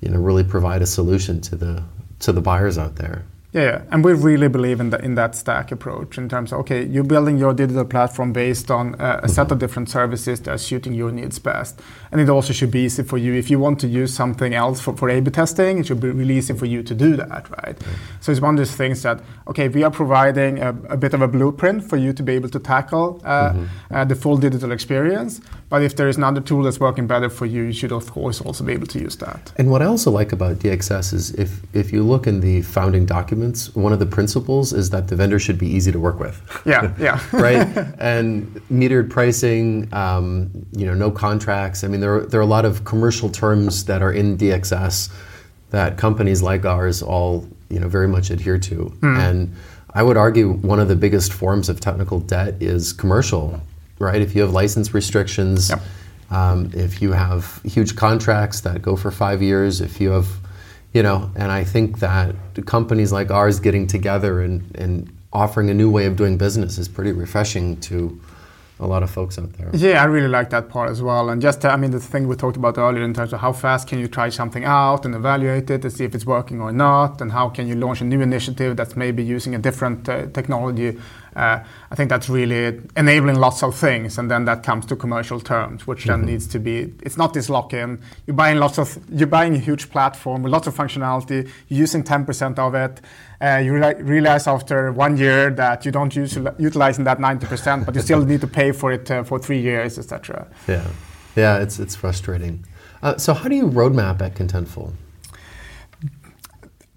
you 0.00 0.08
know 0.08 0.18
really 0.18 0.44
provide 0.44 0.82
a 0.82 0.86
solution 0.86 1.40
to 1.42 1.56
the 1.56 1.82
to 2.20 2.32
the 2.32 2.40
buyers 2.40 2.78
out 2.78 2.96
there. 2.96 3.24
Yeah, 3.52 3.82
and 3.90 4.04
we 4.04 4.12
really 4.12 4.46
believe 4.46 4.78
in, 4.78 4.90
the, 4.90 5.04
in 5.04 5.16
that 5.16 5.34
stack 5.34 5.72
approach 5.72 6.16
in 6.18 6.28
terms 6.28 6.52
of 6.52 6.60
okay, 6.60 6.84
you're 6.84 7.02
building 7.02 7.36
your 7.36 7.52
digital 7.52 7.84
platform 7.84 8.32
based 8.32 8.70
on 8.70 8.94
a, 9.00 9.20
a 9.24 9.28
set 9.28 9.50
of 9.50 9.58
different 9.58 9.90
services 9.90 10.40
that 10.42 10.52
are 10.52 10.58
suiting 10.58 10.94
your 10.94 11.10
needs 11.10 11.40
best. 11.40 11.80
And 12.12 12.20
it 12.20 12.28
also 12.28 12.52
should 12.52 12.70
be 12.70 12.80
easy 12.84 13.02
for 13.02 13.18
you 13.18 13.34
if 13.34 13.50
you 13.50 13.58
want 13.58 13.80
to 13.80 13.88
use 13.88 14.14
something 14.14 14.54
else 14.54 14.80
for, 14.80 14.96
for 14.96 15.10
A/B 15.10 15.32
testing. 15.32 15.78
It 15.78 15.86
should 15.86 16.00
be 16.00 16.10
really 16.10 16.36
easy 16.36 16.54
for 16.54 16.66
you 16.66 16.84
to 16.84 16.94
do 16.94 17.16
that, 17.16 17.50
right? 17.64 17.76
So 18.20 18.30
it's 18.30 18.40
one 18.40 18.54
of 18.54 18.58
those 18.58 18.76
things 18.76 19.02
that 19.02 19.20
okay, 19.48 19.66
we 19.66 19.82
are 19.82 19.90
providing 19.90 20.60
a, 20.60 20.68
a 20.88 20.96
bit 20.96 21.12
of 21.12 21.20
a 21.20 21.28
blueprint 21.28 21.82
for 21.82 21.96
you 21.96 22.12
to 22.12 22.22
be 22.22 22.34
able 22.34 22.50
to 22.50 22.60
tackle 22.60 23.20
uh, 23.24 23.52
mm-hmm. 23.52 23.94
uh, 23.94 24.04
the 24.04 24.14
full 24.14 24.36
digital 24.36 24.70
experience. 24.70 25.40
But 25.68 25.82
if 25.82 25.96
there 25.96 26.08
is 26.08 26.16
another 26.16 26.40
tool 26.40 26.62
that's 26.62 26.78
working 26.78 27.08
better 27.08 27.28
for 27.28 27.46
you, 27.46 27.62
you 27.62 27.72
should 27.72 27.92
of 27.92 28.12
course 28.12 28.40
also 28.40 28.62
be 28.62 28.74
able 28.74 28.86
to 28.88 29.00
use 29.00 29.16
that. 29.16 29.52
And 29.56 29.72
what 29.72 29.82
I 29.82 29.86
also 29.86 30.12
like 30.12 30.30
about 30.32 30.56
DXS 30.60 31.12
is 31.12 31.32
if 31.32 31.62
if 31.74 31.92
you 31.92 32.04
look 32.04 32.28
in 32.28 32.40
the 32.40 32.62
founding 32.62 33.06
document 33.06 33.39
one 33.74 33.92
of 33.92 33.98
the 33.98 34.06
principles 34.06 34.72
is 34.72 34.90
that 34.90 35.08
the 35.08 35.16
vendor 35.16 35.38
should 35.38 35.58
be 35.58 35.68
easy 35.68 35.92
to 35.92 35.98
work 35.98 36.18
with. 36.18 36.40
Yeah, 36.64 36.94
yeah. 36.98 37.20
right? 37.32 37.66
And 37.98 38.46
metered 38.70 39.10
pricing, 39.10 39.92
um, 39.92 40.50
you 40.72 40.86
know, 40.86 40.94
no 40.94 41.10
contracts. 41.10 41.84
I 41.84 41.88
mean, 41.88 42.00
there 42.00 42.16
are, 42.16 42.26
there 42.26 42.40
are 42.40 42.42
a 42.42 42.46
lot 42.46 42.64
of 42.64 42.84
commercial 42.84 43.28
terms 43.28 43.84
that 43.86 44.02
are 44.02 44.12
in 44.12 44.36
DXS 44.36 45.10
that 45.70 45.96
companies 45.96 46.42
like 46.42 46.64
ours 46.64 47.02
all, 47.02 47.48
you 47.68 47.78
know, 47.78 47.88
very 47.88 48.08
much 48.08 48.30
adhere 48.30 48.58
to. 48.58 48.92
Mm. 49.00 49.18
And 49.18 49.54
I 49.94 50.02
would 50.02 50.16
argue 50.16 50.52
one 50.52 50.80
of 50.80 50.88
the 50.88 50.96
biggest 50.96 51.32
forms 51.32 51.68
of 51.68 51.80
technical 51.80 52.20
debt 52.20 52.54
is 52.60 52.92
commercial, 52.92 53.60
right? 53.98 54.20
If 54.20 54.34
you 54.34 54.42
have 54.42 54.52
license 54.52 54.94
restrictions, 54.94 55.70
yep. 55.70 55.80
um, 56.30 56.70
if 56.74 57.02
you 57.02 57.12
have 57.12 57.60
huge 57.64 57.96
contracts 57.96 58.60
that 58.62 58.82
go 58.82 58.96
for 58.96 59.10
five 59.10 59.42
years, 59.42 59.80
if 59.80 60.00
you 60.00 60.10
have 60.10 60.28
you 60.92 61.02
know 61.02 61.30
and 61.36 61.50
i 61.52 61.64
think 61.64 61.98
that 61.98 62.34
companies 62.66 63.12
like 63.12 63.30
ours 63.30 63.60
getting 63.60 63.86
together 63.86 64.40
and, 64.40 64.76
and 64.76 65.12
offering 65.32 65.70
a 65.70 65.74
new 65.74 65.90
way 65.90 66.06
of 66.06 66.16
doing 66.16 66.36
business 66.36 66.78
is 66.78 66.88
pretty 66.88 67.12
refreshing 67.12 67.80
to 67.80 68.20
a 68.80 68.86
lot 68.86 69.02
of 69.02 69.10
folks 69.10 69.38
out 69.38 69.52
there. 69.52 69.70
Yeah, 69.74 70.02
I 70.02 70.06
really 70.06 70.28
like 70.28 70.50
that 70.50 70.68
part 70.70 70.90
as 70.90 71.02
well. 71.02 71.28
And 71.28 71.40
just, 71.40 71.64
I 71.64 71.76
mean, 71.76 71.90
the 71.90 72.00
thing 72.00 72.26
we 72.26 72.34
talked 72.34 72.56
about 72.56 72.78
earlier 72.78 73.04
in 73.04 73.12
terms 73.12 73.32
of 73.32 73.40
how 73.40 73.52
fast 73.52 73.86
can 73.86 73.98
you 73.98 74.08
try 74.08 74.30
something 74.30 74.64
out 74.64 75.04
and 75.04 75.14
evaluate 75.14 75.70
it 75.70 75.84
and 75.84 75.92
see 75.92 76.04
if 76.04 76.14
it's 76.14 76.24
working 76.24 76.60
or 76.60 76.72
not, 76.72 77.20
and 77.20 77.30
how 77.32 77.50
can 77.50 77.68
you 77.68 77.74
launch 77.74 78.00
a 78.00 78.04
new 78.04 78.22
initiative 78.22 78.76
that's 78.76 78.96
maybe 78.96 79.22
using 79.22 79.54
a 79.54 79.58
different 79.58 80.08
uh, 80.08 80.26
technology 80.28 80.98
I 81.36 81.94
think 81.94 82.10
that's 82.10 82.28
really 82.28 82.80
enabling 82.96 83.36
lots 83.36 83.62
of 83.62 83.74
things, 83.74 84.18
and 84.18 84.30
then 84.30 84.44
that 84.46 84.62
comes 84.62 84.86
to 84.86 84.96
commercial 84.96 85.40
terms, 85.40 85.86
which 85.86 86.04
then 86.04 86.20
mm-hmm. 86.20 86.26
needs 86.26 86.46
to 86.48 86.58
be. 86.58 86.92
It's 87.02 87.16
not 87.16 87.34
this 87.34 87.48
lock-in. 87.48 88.00
You're 88.26 88.36
buying 88.36 88.58
lots 88.58 88.78
of. 88.78 88.98
You're 89.10 89.26
buying 89.26 89.54
a 89.54 89.58
huge 89.58 89.90
platform 89.90 90.42
with 90.42 90.52
lots 90.52 90.66
of 90.66 90.74
functionality. 90.74 91.48
You're 91.68 91.80
using 91.80 92.02
10% 92.02 92.58
of 92.58 92.74
it. 92.74 93.00
Uh, 93.40 93.62
you 93.64 93.74
re- 93.74 93.94
realize 94.02 94.46
after 94.46 94.92
one 94.92 95.16
year 95.16 95.50
that 95.50 95.84
you 95.86 95.92
don't 95.92 96.14
use 96.14 96.38
utilizing 96.58 97.04
that 97.04 97.18
90%, 97.18 97.86
but 97.86 97.94
you 97.94 98.02
still 98.02 98.24
need 98.24 98.40
to 98.42 98.46
pay 98.46 98.72
for 98.72 98.92
it 98.92 99.10
uh, 99.10 99.22
for 99.22 99.38
three 99.38 99.60
years, 99.60 99.98
etc. 99.98 100.46
Yeah, 100.68 100.86
yeah, 101.36 101.58
it's 101.58 101.78
it's 101.78 101.94
frustrating. 101.94 102.64
Uh, 103.02 103.16
so 103.16 103.32
how 103.32 103.48
do 103.48 103.54
you 103.54 103.68
roadmap 103.68 104.20
at 104.20 104.34
Contentful? 104.34 104.92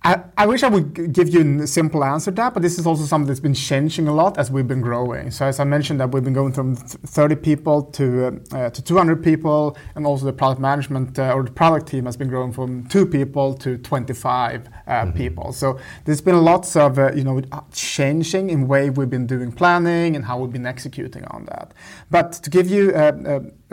I, 0.05 0.21
I, 0.37 0.45
wish 0.47 0.63
I 0.63 0.67
would 0.67 1.13
give 1.13 1.29
you 1.29 1.63
a 1.63 1.67
simple 1.67 2.03
answer 2.03 2.29
to 2.29 2.35
that, 2.35 2.53
but 2.53 2.61
this 2.61 2.77
is 2.77 2.85
also 2.85 3.05
something 3.05 3.27
that's 3.27 3.39
been 3.39 3.53
changing 3.53 4.09
a 4.09 4.13
lot 4.13 4.37
as 4.37 4.51
we've 4.51 4.67
been 4.67 4.81
growing. 4.81 5.31
So 5.31 5.45
as 5.45 5.61
I 5.61 5.63
mentioned, 5.63 6.01
that 6.01 6.11
we've 6.11 6.23
been 6.23 6.33
going 6.33 6.51
from 6.51 6.75
30 6.75 7.35
people 7.37 7.83
to 7.83 8.41
uh, 8.51 8.69
to 8.69 8.81
200 8.81 9.23
people, 9.23 9.77
and 9.95 10.05
also 10.05 10.25
the 10.25 10.33
product 10.33 10.59
management 10.59 11.17
uh, 11.17 11.33
or 11.33 11.43
the 11.43 11.51
product 11.51 11.87
team 11.87 12.05
has 12.05 12.17
been 12.17 12.27
growing 12.27 12.51
from 12.51 12.85
two 12.87 13.05
people 13.05 13.53
to 13.55 13.77
25 13.77 14.67
uh, 14.67 14.91
mm-hmm. 14.91 15.17
people. 15.17 15.53
So 15.53 15.79
there's 16.03 16.21
been 16.21 16.43
lots 16.43 16.75
of 16.75 16.99
uh, 16.99 17.13
you 17.13 17.23
know 17.23 17.41
changing 17.71 18.49
in 18.49 18.67
way 18.67 18.89
we've 18.89 19.09
been 19.09 19.27
doing 19.27 19.53
planning 19.53 20.17
and 20.17 20.25
how 20.25 20.37
we've 20.37 20.51
been 20.51 20.65
executing 20.65 21.23
on 21.25 21.45
that. 21.45 21.73
But 22.11 22.33
to 22.33 22.49
give 22.49 22.69
you 22.69 22.93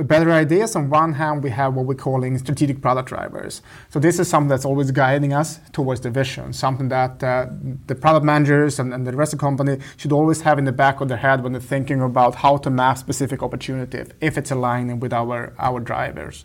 better 0.05 0.31
ideas. 0.31 0.77
On 0.77 0.91
one 0.91 1.13
hand, 1.15 1.43
we 1.43 1.51
have 1.51 1.75
what 1.75 1.87
we're 1.87 1.95
calling 1.95 2.39
strategic 2.39 2.81
product 2.81 3.09
drivers. 3.09 3.63
So 3.91 3.99
this 3.99 4.19
is 4.19 4.29
something 4.29 4.49
that's 4.49 4.65
always 4.65 4.91
guiding 4.91 5.33
us 5.33 5.61
towards 5.73 6.01
the 6.01 6.11
vision, 6.11 6.53
something 6.53 6.89
that 6.89 7.23
uh, 7.23 7.47
the 7.87 7.95
product 7.95 8.25
managers 8.25 8.79
and, 8.79 8.93
and, 8.95 9.07
the 9.07 9.13
rest 9.13 9.33
of 9.33 9.39
the 9.39 9.45
company 9.45 9.79
should 9.97 10.13
always 10.13 10.43
have 10.43 10.59
in 10.59 10.65
the 10.65 10.73
back 10.73 11.01
of 11.01 11.09
their 11.09 11.19
head 11.19 11.43
when 11.43 11.53
they're 11.53 11.61
thinking 11.61 12.01
about 12.01 12.35
how 12.37 12.57
to 12.59 12.71
map 12.71 12.99
specific 12.99 13.43
opportunity 13.43 14.05
if 14.21 14.39
it's 14.39 14.51
aligning 14.51 15.01
with 15.01 15.13
our, 15.13 15.53
our 15.59 15.81
drivers. 15.81 16.45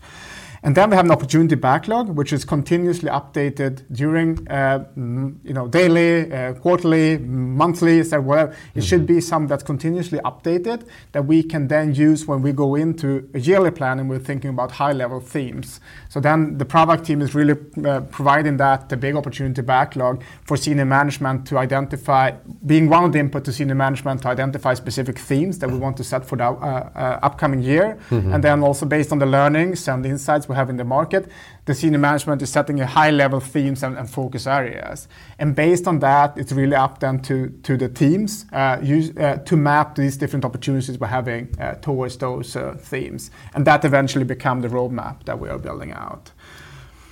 And 0.65 0.75
then 0.75 0.89
we 0.89 0.95
have 0.95 1.05
an 1.05 1.11
opportunity 1.11 1.53
backlog, 1.53 2.09
which 2.09 2.33
is 2.33 2.43
continuously 2.43 3.07
updated 3.07 3.83
during, 3.91 4.47
uh, 4.49 4.83
you 4.95 5.53
know, 5.53 5.67
daily, 5.67 6.31
uh, 6.31 6.53
quarterly, 6.53 7.19
monthly, 7.19 8.03
so 8.03 8.19
whatever. 8.19 8.51
It 8.51 8.55
mm-hmm. 8.55 8.79
should 8.81 9.05
be 9.05 9.21
something 9.21 9.47
that's 9.47 9.61
continuously 9.61 10.17
updated 10.25 10.87
that 11.11 11.27
we 11.27 11.43
can 11.43 11.67
then 11.67 11.93
use 11.93 12.25
when 12.25 12.41
we 12.41 12.51
go 12.51 12.73
into 12.73 13.29
a 13.35 13.39
yearly 13.39 13.69
plan 13.69 13.99
and 13.99 14.09
we're 14.09 14.17
thinking 14.17 14.49
about 14.49 14.71
high-level 14.71 15.19
themes. 15.19 15.79
So 16.09 16.19
then 16.19 16.57
the 16.57 16.65
product 16.65 17.05
team 17.05 17.21
is 17.21 17.35
really 17.35 17.57
uh, 17.85 18.01
providing 18.01 18.57
that 18.57 18.89
the 18.89 18.97
big 18.97 19.15
opportunity 19.15 19.61
backlog 19.61 20.23
for 20.45 20.57
senior 20.57 20.85
management 20.85 21.45
to 21.45 21.59
identify, 21.59 22.31
being 22.65 22.89
one 22.89 23.03
of 23.03 23.11
the 23.11 23.19
input 23.19 23.45
to 23.45 23.53
senior 23.53 23.75
management 23.75 24.23
to 24.23 24.29
identify 24.29 24.73
specific 24.73 25.19
themes 25.19 25.59
that 25.59 25.69
we 25.69 25.77
want 25.77 25.95
to 25.97 26.03
set 26.03 26.25
for 26.25 26.37
the 26.37 26.45
uh, 26.45 26.89
uh, 26.95 27.19
upcoming 27.21 27.61
year, 27.61 27.99
mm-hmm. 28.09 28.33
and 28.33 28.43
then 28.43 28.63
also 28.63 28.87
based 28.87 29.11
on 29.11 29.19
the 29.19 29.27
learnings 29.27 29.87
and 29.87 30.03
the 30.03 30.09
insights 30.09 30.49
we 30.49 30.54
have 30.55 30.69
in 30.69 30.77
the 30.77 30.83
market, 30.83 31.29
the 31.65 31.73
senior 31.73 31.99
management 31.99 32.41
is 32.41 32.49
setting 32.49 32.79
a 32.79 32.85
high 32.85 33.11
level 33.11 33.39
themes 33.39 33.83
and, 33.83 33.97
and 33.97 34.09
focus 34.09 34.47
areas. 34.47 35.07
And 35.37 35.55
based 35.55 35.87
on 35.87 35.99
that, 35.99 36.37
it's 36.37 36.51
really 36.51 36.75
up 36.75 36.99
then 36.99 37.19
to, 37.23 37.49
to 37.63 37.77
the 37.77 37.89
teams 37.89 38.45
uh, 38.51 38.79
use, 38.81 39.15
uh, 39.17 39.37
to 39.45 39.55
map 39.55 39.95
these 39.95 40.17
different 40.17 40.45
opportunities 40.45 40.97
we're 40.99 41.07
having 41.07 41.53
uh, 41.59 41.75
towards 41.75 42.17
those 42.17 42.55
uh, 42.55 42.75
themes. 42.79 43.31
And 43.53 43.65
that 43.67 43.85
eventually 43.85 44.25
become 44.25 44.61
the 44.61 44.69
roadmap 44.69 45.25
that 45.25 45.39
we 45.39 45.49
are 45.49 45.59
building 45.59 45.91
out. 45.91 46.31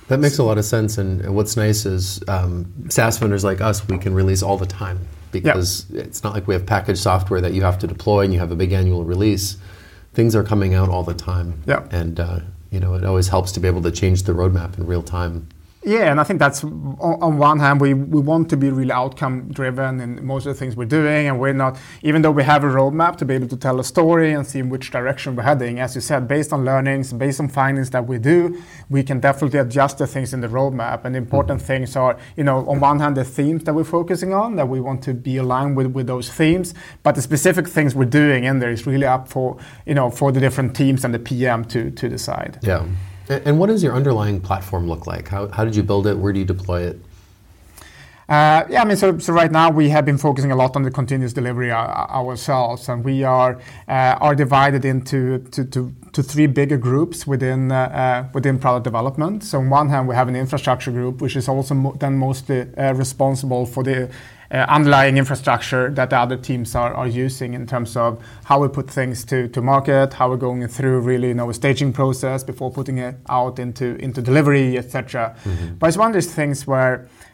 That 0.08 0.18
makes 0.18 0.38
a 0.38 0.42
lot 0.42 0.58
of 0.58 0.64
sense. 0.64 0.98
And 0.98 1.34
what's 1.34 1.56
nice 1.56 1.86
is 1.86 2.22
um, 2.28 2.72
SaaS 2.88 3.18
vendors 3.18 3.44
like 3.44 3.60
us, 3.60 3.86
we 3.88 3.98
can 3.98 4.14
release 4.14 4.42
all 4.42 4.58
the 4.58 4.66
time 4.66 5.00
because 5.32 5.86
yep. 5.90 6.06
it's 6.06 6.22
not 6.22 6.34
like 6.34 6.46
we 6.46 6.54
have 6.54 6.64
packaged 6.66 7.00
software 7.00 7.40
that 7.40 7.52
you 7.52 7.62
have 7.62 7.78
to 7.78 7.86
deploy 7.86 8.20
and 8.20 8.32
you 8.32 8.38
have 8.38 8.52
a 8.52 8.56
big 8.56 8.72
annual 8.72 9.04
release. 9.04 9.56
Things 10.12 10.36
are 10.36 10.44
coming 10.44 10.74
out 10.74 10.88
all 10.88 11.02
the 11.02 11.14
time. 11.14 11.62
Yeah. 11.66 11.86
And 11.90 12.20
uh, 12.20 12.40
you 12.74 12.80
know, 12.80 12.94
it 12.94 13.04
always 13.04 13.28
helps 13.28 13.52
to 13.52 13.60
be 13.60 13.68
able 13.68 13.82
to 13.82 13.92
change 13.92 14.24
the 14.24 14.32
roadmap 14.32 14.76
in 14.76 14.84
real 14.84 15.02
time. 15.02 15.48
Yeah, 15.84 16.10
and 16.10 16.18
I 16.18 16.24
think 16.24 16.38
that's 16.38 16.64
on 16.64 17.36
one 17.36 17.58
hand 17.58 17.80
we, 17.80 17.92
we 17.92 18.20
want 18.20 18.48
to 18.50 18.56
be 18.56 18.70
really 18.70 18.90
outcome 18.90 19.48
driven 19.52 20.00
in 20.00 20.24
most 20.24 20.46
of 20.46 20.54
the 20.54 20.58
things 20.58 20.76
we're 20.76 20.86
doing, 20.86 21.28
and 21.28 21.38
we're 21.38 21.52
not 21.52 21.78
even 22.02 22.22
though 22.22 22.30
we 22.30 22.42
have 22.42 22.64
a 22.64 22.68
roadmap 22.68 23.16
to 23.16 23.26
be 23.26 23.34
able 23.34 23.48
to 23.48 23.56
tell 23.56 23.78
a 23.78 23.84
story 23.84 24.32
and 24.32 24.46
see 24.46 24.60
in 24.60 24.70
which 24.70 24.90
direction 24.90 25.36
we're 25.36 25.42
heading. 25.42 25.80
As 25.80 25.94
you 25.94 26.00
said, 26.00 26.26
based 26.26 26.54
on 26.54 26.64
learnings, 26.64 27.12
based 27.12 27.38
on 27.38 27.48
findings 27.48 27.90
that 27.90 28.06
we 28.06 28.18
do, 28.18 28.62
we 28.88 29.02
can 29.02 29.20
definitely 29.20 29.58
adjust 29.58 29.98
the 29.98 30.06
things 30.06 30.32
in 30.32 30.40
the 30.40 30.48
roadmap. 30.48 31.04
And 31.04 31.14
the 31.14 31.18
important 31.18 31.58
mm-hmm. 31.58 31.66
things 31.66 31.96
are, 31.96 32.18
you 32.36 32.44
know, 32.44 32.66
on 32.66 32.80
one 32.80 33.00
hand 33.00 33.16
the 33.16 33.24
themes 33.24 33.64
that 33.64 33.74
we're 33.74 33.84
focusing 33.84 34.32
on 34.32 34.56
that 34.56 34.68
we 34.68 34.80
want 34.80 35.02
to 35.02 35.12
be 35.12 35.36
aligned 35.36 35.76
with 35.76 35.88
with 35.88 36.06
those 36.06 36.30
themes, 36.30 36.72
but 37.02 37.14
the 37.14 37.22
specific 37.22 37.68
things 37.68 37.94
we're 37.94 38.06
doing 38.06 38.44
in 38.44 38.58
there 38.58 38.70
is 38.70 38.86
really 38.86 39.06
up 39.06 39.28
for 39.28 39.58
you 39.84 39.94
know 39.94 40.08
for 40.10 40.32
the 40.32 40.40
different 40.40 40.74
teams 40.74 41.04
and 41.04 41.12
the 41.12 41.18
PM 41.18 41.64
to 41.66 41.90
to 41.90 42.08
decide. 42.08 42.58
Yeah. 42.62 42.86
And 43.28 43.58
what 43.58 43.68
does 43.68 43.82
your 43.82 43.94
underlying 43.94 44.40
platform 44.40 44.88
look 44.88 45.06
like? 45.06 45.28
How, 45.28 45.48
how 45.48 45.64
did 45.64 45.74
you 45.74 45.82
build 45.82 46.06
it? 46.06 46.18
Where 46.18 46.32
do 46.32 46.38
you 46.38 46.44
deploy 46.44 46.82
it? 46.82 47.00
Uh, 48.26 48.64
yeah, 48.70 48.80
I 48.80 48.84
mean, 48.86 48.96
so, 48.96 49.18
so 49.18 49.34
right 49.34 49.52
now 49.52 49.70
we 49.70 49.90
have 49.90 50.06
been 50.06 50.16
focusing 50.16 50.50
a 50.50 50.56
lot 50.56 50.76
on 50.76 50.82
the 50.82 50.90
continuous 50.90 51.34
delivery 51.34 51.70
uh, 51.70 51.76
ourselves, 51.76 52.88
and 52.88 53.04
we 53.04 53.22
are 53.22 53.60
uh, 53.86 54.16
are 54.18 54.34
divided 54.34 54.86
into 54.86 55.40
to, 55.50 55.64
to, 55.66 55.94
to 56.12 56.22
three 56.22 56.46
bigger 56.46 56.78
groups 56.78 57.26
within 57.26 57.70
uh, 57.70 57.76
uh, 57.76 58.28
within 58.32 58.58
product 58.58 58.84
development. 58.84 59.44
So 59.44 59.58
on 59.58 59.68
one 59.68 59.90
hand, 59.90 60.08
we 60.08 60.14
have 60.14 60.28
an 60.28 60.36
infrastructure 60.36 60.90
group, 60.90 61.20
which 61.20 61.36
is 61.36 61.48
also 61.48 61.74
mo- 61.74 61.96
then 62.00 62.16
mostly 62.16 62.66
uh, 62.78 62.94
responsible 62.94 63.66
for 63.66 63.82
the 63.82 64.08
underlying 64.56 65.16
infrastructure 65.16 65.90
that 65.90 66.10
the 66.10 66.18
other 66.18 66.36
teams 66.36 66.74
are, 66.74 66.94
are 66.94 67.08
using 67.08 67.54
in 67.54 67.66
terms 67.66 67.96
of 67.96 68.22
how 68.44 68.60
we 68.60 68.68
put 68.68 68.90
things 68.90 69.24
to, 69.24 69.48
to 69.48 69.60
market, 69.60 70.12
how 70.14 70.28
we're 70.30 70.36
going 70.36 70.66
through 70.68 71.00
really 71.00 71.28
you 71.28 71.34
know 71.34 71.50
a 71.50 71.54
staging 71.54 71.92
process 71.92 72.44
before 72.44 72.70
putting 72.70 72.98
it 72.98 73.16
out 73.28 73.58
into 73.58 73.96
into 73.96 74.22
delivery, 74.22 74.78
etc. 74.78 75.34
Mm-hmm. 75.44 75.74
But 75.76 75.88
it's 75.88 75.96
one 75.96 76.08
of 76.08 76.14
these 76.14 76.32
things 76.32 76.66
where 76.66 76.94
uh, 77.04 77.33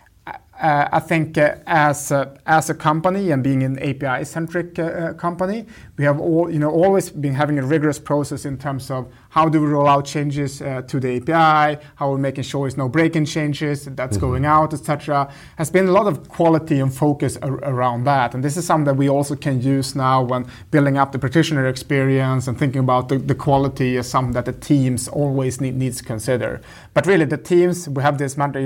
I 0.62 1.00
think 1.00 1.38
uh, 1.38 1.56
as 1.66 2.10
a, 2.10 2.36
as 2.46 2.68
a 2.68 2.74
company 2.74 3.30
and 3.30 3.42
being 3.42 3.62
an 3.62 3.78
API 3.78 4.24
centric 4.24 4.78
uh, 4.78 5.14
company, 5.14 5.66
we 5.96 6.04
have 6.04 6.20
all 6.20 6.50
you 6.50 6.58
know 6.58 6.70
always 6.70 7.10
been 7.10 7.34
having 7.34 7.58
a 7.58 7.62
rigorous 7.62 7.98
process 7.98 8.44
in 8.44 8.58
terms 8.58 8.90
of 8.90 9.10
how 9.30 9.48
do 9.48 9.60
we 9.60 9.66
roll 9.68 9.88
out 9.88 10.04
changes 10.04 10.58
to 10.58 11.00
the 11.00 11.16
API, 11.16 11.80
how 11.96 12.10
we're 12.10 12.18
making 12.18 12.44
sure 12.44 12.64
there's 12.64 12.76
no 12.76 12.88
break-in 12.88 13.24
changes 13.24 13.84
that's 13.84 14.16
mm-hmm. 14.16 14.26
going 14.26 14.44
out, 14.44 14.74
etc. 14.74 15.32
Has 15.56 15.70
been 15.70 15.86
a 15.88 15.92
lot 15.92 16.06
of 16.06 16.28
quality 16.28 16.80
and 16.80 16.92
focus 16.92 17.38
around 17.42 18.04
that, 18.04 18.34
and 18.34 18.44
this 18.44 18.56
is 18.56 18.66
something 18.66 18.84
that 18.84 18.96
we 18.96 19.08
also 19.08 19.36
can 19.36 19.62
use 19.62 19.94
now 19.94 20.22
when 20.22 20.46
building 20.70 20.98
up 20.98 21.12
the 21.12 21.18
practitioner 21.18 21.66
experience 21.66 22.48
and 22.48 22.58
thinking 22.58 22.80
about 22.80 23.08
the, 23.08 23.34
quality 23.34 23.96
is 23.96 24.08
something 24.08 24.32
that 24.34 24.44
the 24.44 24.52
teams 24.52 25.08
always 25.08 25.60
need, 25.60 25.74
needs 25.74 25.98
to 25.98 26.04
consider. 26.04 26.60
But 26.92 27.06
really, 27.06 27.24
the 27.24 27.38
teams 27.38 27.88
we 27.88 28.02
have 28.02 28.18
this 28.18 28.36
matter, 28.36 28.60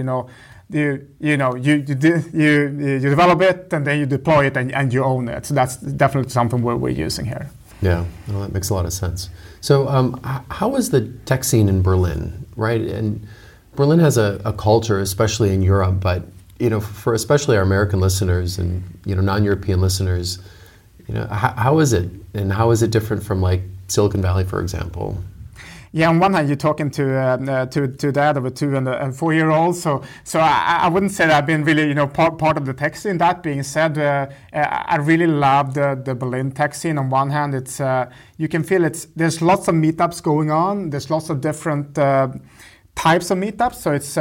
you 0.71 1.07
you 1.21 1.37
know 1.37 1.55
you 1.55 1.85
you, 1.87 2.25
you 2.33 2.53
you 2.79 2.99
develop 3.01 3.41
it 3.43 3.73
and 3.73 3.87
then 3.87 3.99
you 3.99 4.07
deploy 4.07 4.47
it 4.47 4.57
and, 4.57 4.73
and 4.73 4.93
you 4.93 5.05
own 5.05 5.29
it. 5.29 5.47
So 5.47 5.55
that's 5.55 5.77
definitely 5.77 6.31
something 6.31 6.63
we're, 6.63 6.77
we're 6.77 6.91
using 6.91 7.27
here. 7.27 7.51
Yeah, 7.83 8.05
well, 8.29 8.41
that 8.41 8.53
makes 8.53 8.71
a 8.71 8.75
lot 8.75 8.87
of 8.87 8.93
sense. 8.93 9.29
So 9.61 9.89
um, 9.89 10.19
how 10.51 10.75
is 10.77 10.91
the 10.91 11.03
tech 11.27 11.45
scene 11.45 11.69
in 11.69 11.83
Berlin, 11.83 12.47
right? 12.57 12.81
And 12.81 13.27
Berlin 13.77 13.99
has 13.99 14.17
a, 14.17 14.41
a 14.45 14.53
culture, 14.53 15.01
especially 15.01 15.53
in 15.53 15.63
Europe, 15.63 16.01
but 16.01 16.23
you 16.59 16.71
know, 16.71 16.81
for 16.81 17.15
especially 17.15 17.57
our 17.57 17.63
American 17.63 18.01
listeners 18.01 18.59
and 18.59 18.83
you 19.05 19.15
know 19.15 19.21
non-European 19.21 19.81
listeners, 19.81 20.39
you 21.07 21.15
know, 21.15 21.27
how, 21.27 21.53
how 21.53 21.79
is 21.81 21.93
it, 21.93 22.09
and 22.33 22.53
how 22.53 22.71
is 22.71 22.83
it 22.83 22.91
different 22.91 23.23
from 23.23 23.43
like 23.43 23.63
Silicon 23.89 24.23
Valley, 24.23 24.45
for 24.45 24.61
example? 24.61 25.23
Yeah, 25.97 26.09
on 26.09 26.19
one 26.19 26.35
hand, 26.35 26.49
you're 26.49 26.57
talking 26.57 26.91
to 26.91 27.05
uh, 27.17 27.37
uh, 27.37 27.67
to 27.67 27.87
to 27.87 28.11
dad 28.11 28.37
of 28.37 28.45
a 28.45 28.51
two 28.51 28.75
and 28.75 28.89
a, 28.89 29.13
four 29.13 29.33
year 29.33 29.51
old. 29.51 29.77
So 29.77 30.03
so 30.25 30.41
I, 30.41 30.81
I, 30.83 30.89
wouldn't 30.89 31.13
say 31.13 31.25
that 31.29 31.37
I've 31.37 31.47
been 31.47 31.63
really 31.63 31.87
you 31.87 31.95
know 31.95 32.09
part, 32.09 32.37
part 32.37 32.57
of 32.57 32.67
the 32.67 32.75
tech 32.75 32.97
scene. 32.97 33.17
That 33.19 33.45
being 33.45 33.63
said, 33.63 33.97
uh, 33.97 34.27
uh 34.53 34.57
I 34.59 34.97
really 34.97 35.29
love 35.29 35.75
the, 35.75 35.95
the 36.05 36.17
Berlin 36.17 36.51
tech 36.51 36.75
scene. 36.75 36.99
On 36.99 37.11
one 37.11 37.31
hand, 37.31 37.55
it's 37.55 37.81
uh, 37.81 38.11
you 38.39 38.49
can 38.49 38.65
feel 38.65 38.85
it's 38.85 39.05
there's 39.15 39.41
lots 39.41 39.69
of 39.69 39.77
meetups 39.77 40.21
going 40.21 40.51
on. 40.51 40.91
There's 40.91 41.11
lots 41.11 41.31
of 41.31 41.41
different 41.41 41.97
uh, 41.97 42.27
types 42.97 43.31
of 43.31 43.39
meetups. 43.39 43.77
So 43.77 43.93
it's 43.93 44.19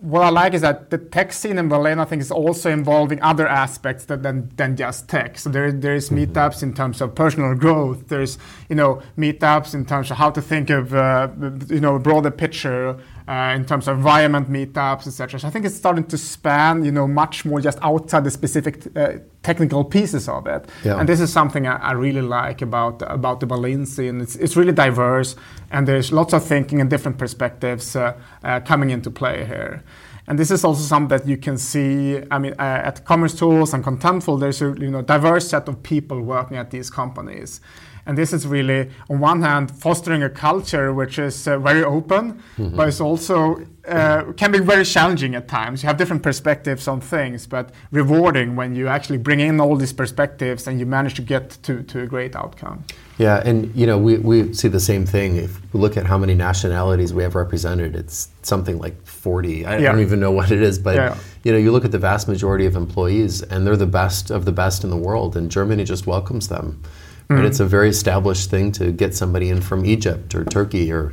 what 0.00 0.22
I 0.22 0.30
like 0.30 0.54
is 0.54 0.60
that 0.62 0.90
the 0.90 0.98
tech 0.98 1.32
scene 1.32 1.58
in 1.58 1.68
Berlin, 1.68 1.98
I 1.98 2.04
think, 2.04 2.22
is 2.22 2.30
also 2.30 2.70
involving 2.70 3.20
other 3.20 3.48
aspects 3.48 4.04
that, 4.06 4.22
than, 4.22 4.50
than 4.56 4.76
just 4.76 5.08
tech. 5.08 5.38
So 5.38 5.50
there, 5.50 5.72
there 5.72 5.94
is 5.94 6.08
mm-hmm. 6.08 6.32
meetups 6.32 6.62
in 6.62 6.74
terms 6.74 7.00
of 7.00 7.14
personal 7.14 7.54
growth. 7.54 8.08
There's, 8.08 8.38
you 8.68 8.76
know, 8.76 9.02
meetups 9.16 9.74
in 9.74 9.84
terms 9.84 10.10
of 10.10 10.16
how 10.16 10.30
to 10.30 10.40
think 10.40 10.70
of, 10.70 10.94
uh, 10.94 11.28
you 11.68 11.80
know, 11.80 11.96
a 11.96 11.98
broader 11.98 12.30
picture 12.30 12.98
uh, 13.28 13.52
in 13.54 13.64
terms 13.66 13.86
of 13.86 13.98
environment 13.98 14.50
meetups, 14.50 15.06
etc. 15.06 15.38
So 15.38 15.48
I 15.48 15.50
think 15.50 15.66
it's 15.66 15.76
starting 15.76 16.04
to 16.04 16.16
span, 16.16 16.82
you 16.82 16.90
know, 16.90 17.06
much 17.06 17.44
more 17.44 17.60
just 17.60 17.78
outside 17.82 18.24
the 18.24 18.30
specific 18.30 18.86
uh, 18.96 19.18
technical 19.42 19.84
pieces 19.84 20.28
of 20.28 20.46
it. 20.46 20.66
Yeah. 20.82 20.98
And 20.98 21.06
this 21.06 21.20
is 21.20 21.30
something 21.30 21.66
I, 21.66 21.76
I, 21.76 21.92
really 21.92 22.22
like 22.22 22.62
about 22.62 23.02
about 23.02 23.40
the 23.40 23.46
Berlin 23.46 23.84
scene. 23.84 24.22
It's, 24.22 24.36
it's 24.36 24.56
really 24.56 24.72
diverse, 24.72 25.36
and 25.70 25.86
there's 25.86 26.10
lots 26.10 26.32
of 26.32 26.42
thinking 26.42 26.80
and 26.80 26.88
different 26.88 27.18
perspectives 27.18 27.94
uh, 27.94 28.18
uh 28.42 28.60
coming 28.60 28.90
into 28.90 29.10
play 29.10 29.44
here. 29.44 29.84
And 30.26 30.38
this 30.38 30.50
is 30.50 30.64
also 30.64 30.82
something 30.82 31.18
that 31.18 31.26
you 31.26 31.36
can 31.36 31.58
see. 31.58 32.22
I 32.30 32.38
mean, 32.38 32.54
uh, 32.58 32.88
at 32.88 33.04
Commerce 33.04 33.34
Tools 33.34 33.74
and 33.74 33.84
Contentful, 33.84 34.40
there's 34.40 34.62
a 34.62 34.74
you 34.78 34.90
know 34.90 35.02
diverse 35.02 35.48
set 35.48 35.68
of 35.68 35.82
people 35.82 36.22
working 36.22 36.56
at 36.56 36.70
these 36.70 36.88
companies. 36.88 37.60
And 38.08 38.16
this 38.16 38.32
is 38.32 38.46
really, 38.46 38.90
on 39.10 39.20
one 39.20 39.42
hand, 39.42 39.70
fostering 39.70 40.22
a 40.22 40.30
culture 40.30 40.94
which 40.94 41.18
is 41.18 41.46
uh, 41.46 41.58
very 41.58 41.84
open, 41.84 42.42
mm-hmm. 42.56 42.74
but 42.74 42.88
it's 42.88 43.02
also 43.02 43.66
uh, 43.86 44.32
can 44.32 44.50
be 44.50 44.60
very 44.60 44.84
challenging 44.86 45.34
at 45.34 45.46
times. 45.46 45.82
You 45.82 45.88
have 45.88 45.98
different 45.98 46.22
perspectives 46.22 46.88
on 46.88 47.02
things, 47.02 47.46
but 47.46 47.70
rewarding 47.90 48.56
when 48.56 48.74
you 48.74 48.88
actually 48.88 49.18
bring 49.18 49.40
in 49.40 49.60
all 49.60 49.76
these 49.76 49.92
perspectives 49.92 50.66
and 50.66 50.80
you 50.80 50.86
manage 50.86 51.14
to 51.14 51.22
get 51.22 51.50
to, 51.64 51.82
to 51.82 52.00
a 52.00 52.06
great 52.06 52.34
outcome. 52.34 52.82
Yeah, 53.18 53.42
and 53.44 53.74
you 53.76 53.86
know 53.86 53.98
we, 53.98 54.16
we 54.16 54.54
see 54.54 54.68
the 54.68 54.80
same 54.80 55.04
thing. 55.04 55.36
If 55.36 55.60
we 55.74 55.80
look 55.80 55.98
at 55.98 56.06
how 56.06 56.16
many 56.16 56.34
nationalities 56.34 57.12
we 57.12 57.22
have 57.24 57.34
represented, 57.34 57.94
it's 57.94 58.28
something 58.40 58.78
like 58.78 59.04
40. 59.04 59.66
I, 59.66 59.78
yeah. 59.78 59.88
I 59.88 59.92
don't 59.92 60.00
even 60.00 60.18
know 60.18 60.30
what 60.30 60.50
it 60.50 60.62
is, 60.62 60.78
but 60.78 60.96
yeah. 60.96 61.18
you 61.44 61.52
know 61.52 61.58
you 61.58 61.72
look 61.72 61.84
at 61.84 61.92
the 61.92 61.98
vast 61.98 62.26
majority 62.26 62.64
of 62.64 62.74
employees, 62.74 63.42
and 63.42 63.66
they're 63.66 63.76
the 63.76 63.86
best 63.86 64.30
of 64.30 64.46
the 64.46 64.52
best 64.52 64.82
in 64.82 64.88
the 64.88 64.96
world, 64.96 65.36
and 65.36 65.50
Germany 65.50 65.84
just 65.84 66.06
welcomes 66.06 66.48
them. 66.48 66.82
Mm. 67.28 67.38
And 67.38 67.46
it's 67.46 67.60
a 67.60 67.66
very 67.66 67.88
established 67.88 68.50
thing 68.50 68.72
to 68.72 68.90
get 68.90 69.14
somebody 69.14 69.50
in 69.50 69.60
from 69.60 69.84
Egypt 69.84 70.34
or 70.34 70.44
Turkey 70.44 70.90
or, 70.90 71.12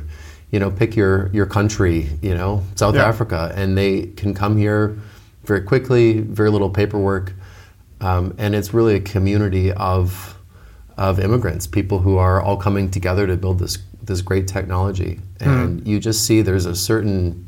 you 0.50 0.58
know, 0.58 0.70
pick 0.70 0.96
your, 0.96 1.28
your 1.32 1.46
country, 1.46 2.08
you 2.22 2.34
know, 2.34 2.62
South 2.74 2.94
yeah. 2.94 3.04
Africa, 3.04 3.52
and 3.54 3.76
they 3.76 4.06
can 4.16 4.32
come 4.32 4.56
here 4.56 4.98
very 5.44 5.60
quickly, 5.60 6.20
very 6.20 6.50
little 6.50 6.70
paperwork. 6.70 7.34
Um, 8.00 8.34
and 8.38 8.54
it's 8.54 8.72
really 8.72 8.94
a 8.94 9.00
community 9.00 9.72
of, 9.72 10.38
of 10.96 11.20
immigrants, 11.20 11.66
people 11.66 11.98
who 11.98 12.16
are 12.16 12.40
all 12.40 12.56
coming 12.56 12.90
together 12.90 13.26
to 13.26 13.36
build 13.36 13.58
this, 13.58 13.78
this 14.02 14.22
great 14.22 14.48
technology. 14.48 15.20
And 15.40 15.82
mm. 15.82 15.86
you 15.86 16.00
just 16.00 16.24
see 16.24 16.40
there's 16.40 16.66
a 16.66 16.74
certain, 16.74 17.46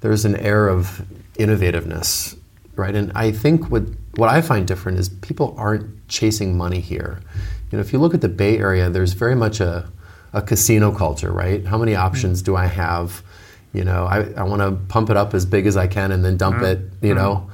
there's 0.00 0.24
an 0.24 0.36
air 0.36 0.68
of 0.68 1.04
innovativeness, 1.34 2.36
right? 2.74 2.94
And 2.94 3.12
I 3.14 3.30
think 3.30 3.70
what, 3.70 3.84
what 4.16 4.28
I 4.28 4.40
find 4.40 4.66
different 4.66 4.98
is 4.98 5.08
people 5.08 5.54
aren't 5.56 6.08
chasing 6.08 6.56
money 6.56 6.80
here 6.80 7.20
you 7.72 7.78
know, 7.78 7.80
if 7.80 7.92
you 7.92 7.98
look 7.98 8.12
at 8.12 8.20
the 8.20 8.28
Bay 8.28 8.58
Area, 8.58 8.90
there's 8.90 9.14
very 9.14 9.34
much 9.34 9.58
a, 9.58 9.90
a 10.34 10.42
casino 10.42 10.92
culture, 10.92 11.32
right? 11.32 11.66
How 11.66 11.78
many 11.78 11.96
options 11.96 12.42
do 12.42 12.54
I 12.54 12.66
have? 12.66 13.22
You 13.72 13.82
know, 13.82 14.04
I, 14.04 14.30
I 14.36 14.42
want 14.42 14.60
to 14.60 14.72
pump 14.92 15.08
it 15.08 15.16
up 15.16 15.32
as 15.32 15.46
big 15.46 15.66
as 15.66 15.78
I 15.78 15.86
can 15.86 16.12
and 16.12 16.22
then 16.22 16.36
dump 16.36 16.56
mm. 16.56 16.70
it, 16.70 16.78
you 17.00 17.14
mm. 17.14 17.16
know. 17.16 17.50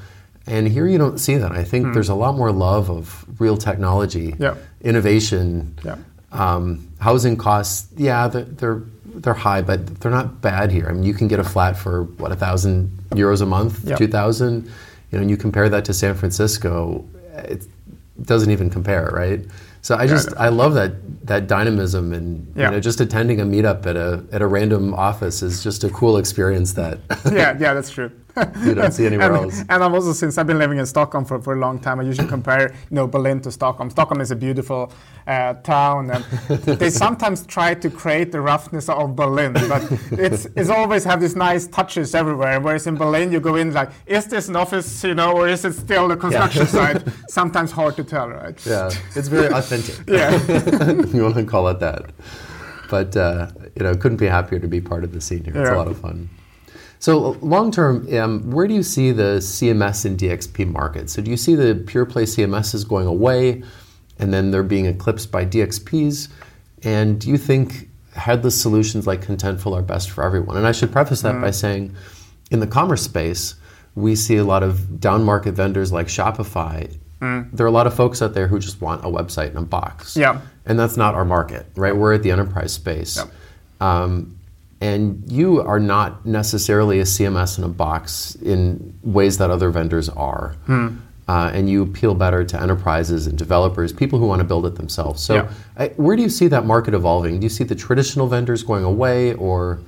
And 0.49 0.67
here 0.67 0.89
you 0.89 0.99
don't 0.99 1.19
see 1.19 1.37
that. 1.37 1.53
I 1.53 1.63
think 1.63 1.87
mm. 1.87 1.95
there's 1.95 2.09
a 2.09 2.17
lot 2.17 2.35
more 2.35 2.51
love 2.51 2.91
of 2.91 3.25
real 3.41 3.57
technology, 3.57 4.35
yeah. 4.39 4.57
innovation, 4.81 5.79
yeah. 5.85 5.97
Um, 6.33 6.89
housing 6.99 7.37
costs. 7.37 7.89
Yeah, 7.97 8.29
they're, 8.29 8.45
they're 8.45 8.83
they're 9.07 9.35
high, 9.35 9.63
but 9.63 10.01
they're 10.01 10.11
not 10.11 10.41
bad 10.43 10.71
here. 10.71 10.87
I 10.89 10.93
mean, 10.93 11.05
you 11.05 11.15
can 11.15 11.29
get 11.29 11.39
a 11.39 11.45
flat 11.45 11.77
for 11.77 12.05
what 12.05 12.33
a 12.33 12.37
thousand 12.37 12.91
euros 13.11 13.41
a 13.41 13.47
month, 13.47 13.85
yep. 13.85 13.99
two 13.99 14.09
thousand. 14.09 14.65
You 15.11 15.19
know, 15.19 15.21
and 15.23 15.31
you 15.31 15.37
compare 15.37 15.69
that 15.69 15.85
to 15.87 15.95
San 15.95 16.15
Francisco, 16.15 17.07
it 17.35 17.65
doesn't 18.23 18.51
even 18.51 18.69
compare, 18.69 19.11
right? 19.13 19.41
So 19.83 19.97
I 19.97 20.07
just 20.07 20.35
I 20.37 20.49
love 20.49 20.75
that 20.75 20.93
that 21.27 21.47
dynamism 21.47 22.13
and 22.13 22.53
yeah. 22.57 22.67
you 22.67 22.71
know 22.73 22.81
just 22.81 23.01
attending 23.01 23.41
a 23.41 23.45
meetup 23.45 23.87
at 23.87 23.97
a 23.97 24.25
at 24.33 24.43
a 24.43 24.47
random 24.47 24.95
office 24.95 25.43
is 25.43 25.63
just 25.63 25.85
a 25.85 25.91
cool 25.91 26.17
experience 26.17 26.73
that 26.73 26.99
yeah 27.27 27.57
yeah 27.59 27.75
that's 27.75 27.91
true 27.91 28.11
you 28.65 28.75
don't 28.75 28.93
see 28.93 29.07
anywhere 29.11 29.35
and, 29.35 29.45
else. 29.45 29.61
And 29.69 29.83
I'm 29.83 29.95
also 29.95 30.13
since 30.13 30.39
I've 30.39 30.47
been 30.47 30.59
living 30.59 30.79
in 30.79 30.87
Stockholm 30.87 31.25
for, 31.25 31.41
for 31.41 31.55
a 31.55 31.59
long 31.59 31.79
time, 31.79 32.01
I 32.01 32.03
usually 32.03 32.29
compare 32.29 32.73
you 32.91 32.95
know 32.95 33.07
Berlin 33.07 33.41
to 33.43 33.51
Stockholm. 33.51 33.91
Stockholm 33.91 34.21
is 34.21 34.31
a 34.31 34.37
beautiful 34.37 34.93
uh, 35.27 35.55
town, 35.55 36.11
and 36.11 36.25
they 36.79 36.91
sometimes 36.91 37.47
try 37.47 37.75
to 37.75 37.91
create 37.91 38.33
the 38.33 38.41
roughness 38.41 38.89
of 38.89 39.17
Berlin, 39.17 39.53
but 39.53 39.83
it's 40.13 40.47
it's 40.57 40.71
always 40.71 41.05
have 41.05 41.21
these 41.21 41.37
nice 41.37 41.67
touches 41.67 42.15
everywhere. 42.15 42.61
Whereas 42.61 42.87
in 42.87 42.97
Berlin, 42.97 43.33
you 43.33 43.41
go 43.41 43.57
in 43.57 43.73
like, 43.73 43.91
is 44.07 44.27
this 44.27 44.49
an 44.49 44.57
office, 44.57 45.05
you 45.05 45.15
know, 45.15 45.33
or 45.33 45.49
is 45.49 45.65
it 45.65 45.75
still 45.75 46.09
the 46.09 46.17
construction 46.17 46.63
yeah. 46.63 46.93
site? 46.93 47.03
Sometimes 47.29 47.73
hard 47.73 47.97
to 47.97 48.05
tell, 48.05 48.29
right? 48.29 48.67
Yeah, 48.67 48.91
it's 49.15 49.29
very 49.29 49.53
authentic. 49.73 50.09
yeah, 50.09 51.13
you 51.15 51.23
want 51.23 51.37
to 51.37 51.45
call 51.45 51.69
it 51.69 51.81
that. 51.81 52.11
But 52.91 53.17
uh, 53.17 53.49
you 53.77 53.83
know, 53.83 53.95
couldn't 53.95 54.19
be 54.19 54.27
happier 54.27 54.59
to 54.59 54.69
be 54.69 54.81
part 54.81 55.05
of 55.05 55.13
the 55.13 55.21
scene 55.21 55.45
here. 55.45 55.57
It's 55.57 55.69
yeah. 55.69 55.77
a 55.77 55.79
lot 55.79 55.89
of 55.89 55.99
fun. 55.99 56.29
So 57.01 57.39
long 57.41 57.71
term, 57.71 58.13
um, 58.17 58.51
where 58.51 58.67
do 58.67 58.75
you 58.75 58.83
see 58.83 59.13
the 59.13 59.39
CMS 59.39 60.05
and 60.05 60.19
DXP 60.19 60.71
market? 60.73 61.11
So 61.11 61.23
do 61.23 61.31
you 61.31 61.37
see 61.37 61.55
the 61.55 61.75
pure 61.87 62.05
play 62.05 62.25
CMSs 62.25 62.89
going 62.89 63.07
away, 63.07 63.63
and 64.19 64.33
then 64.35 64.51
they're 64.51 64.63
being 64.63 64.87
eclipsed 64.87 65.31
by 65.31 65.45
DXPs? 65.45 66.29
And 66.83 67.21
do 67.21 67.29
you 67.29 67.39
think 67.39 67.89
headless 68.15 68.61
solutions 68.61 69.07
like 69.07 69.25
Contentful 69.25 69.77
are 69.77 69.83
best 69.83 70.11
for 70.11 70.25
everyone? 70.25 70.57
And 70.57 70.67
I 70.67 70.73
should 70.73 70.91
preface 70.91 71.23
that 71.23 71.37
mm. 71.37 71.41
by 71.41 71.51
saying, 71.53 71.95
in 72.51 72.61
the 72.61 72.67
commerce 72.67 73.03
space, 73.03 73.55
we 73.95 74.17
see 74.17 74.37
a 74.37 74.45
lot 74.45 74.63
of 74.63 75.01
down 75.01 75.25
market 75.25 75.53
vendors 75.53 75.93
like 75.93 76.07
Shopify. 76.07 76.97
Mm. 77.21 77.51
There 77.53 77.67
are 77.67 77.69
a 77.69 77.73
lot 77.73 77.87
of 77.87 77.95
folks 77.95 78.23
out 78.23 78.35
there 78.35 78.47
who 78.47 78.59
just 78.59 78.81
want 78.81 79.05
a 79.05 79.09
website 79.09 79.49
and 79.49 79.59
a 79.59 79.63
box. 79.63 80.17
Yeah. 80.17 80.41
And 80.67 80.79
that's 80.79 80.97
not 80.97 81.15
our 81.15 81.25
market, 81.25 81.67
right? 81.75 81.97
We're 81.97 82.15
at 82.15 82.23
the 82.23 82.31
enterprise 82.31 82.73
space. 82.73 83.17
Yeah. 83.17 83.27
Um, 83.81 84.39
and 84.81 85.25
you 85.31 85.61
are 85.61 85.81
not 85.81 86.25
necessarily 86.25 87.01
a 87.01 87.05
CMS 87.05 87.59
in 87.59 87.65
a 87.65 87.69
box 87.69 88.37
in 88.37 88.97
ways 89.03 89.39
that 89.39 89.51
other 89.51 89.71
vendors 89.71 90.09
are. 90.09 90.55
Hmm. 90.67 90.99
Uh, 91.27 91.51
and 91.53 91.69
you 91.69 91.83
appeal 91.83 92.15
better 92.15 92.43
to 92.43 92.59
enterprises 92.61 93.27
and 93.27 93.37
developers, 93.37 93.93
people 93.93 94.19
who 94.19 94.27
want 94.27 94.41
to 94.41 94.45
build 94.45 94.65
it 94.65 94.77
themselves. 94.77 95.23
So, 95.23 95.35
yeah. 95.35 95.53
I, 95.77 95.89
where 95.89 96.17
do 96.17 96.23
you 96.23 96.31
see 96.31 96.49
that 96.49 96.65
market 96.65 96.95
evolving? 96.95 97.39
Do 97.39 97.45
you 97.45 97.51
see 97.51 97.65
the 97.65 97.75
traditional 97.75 98.29
vendors 98.29 98.63
going 98.63 98.83
away, 98.83 99.35
or? 99.35 99.79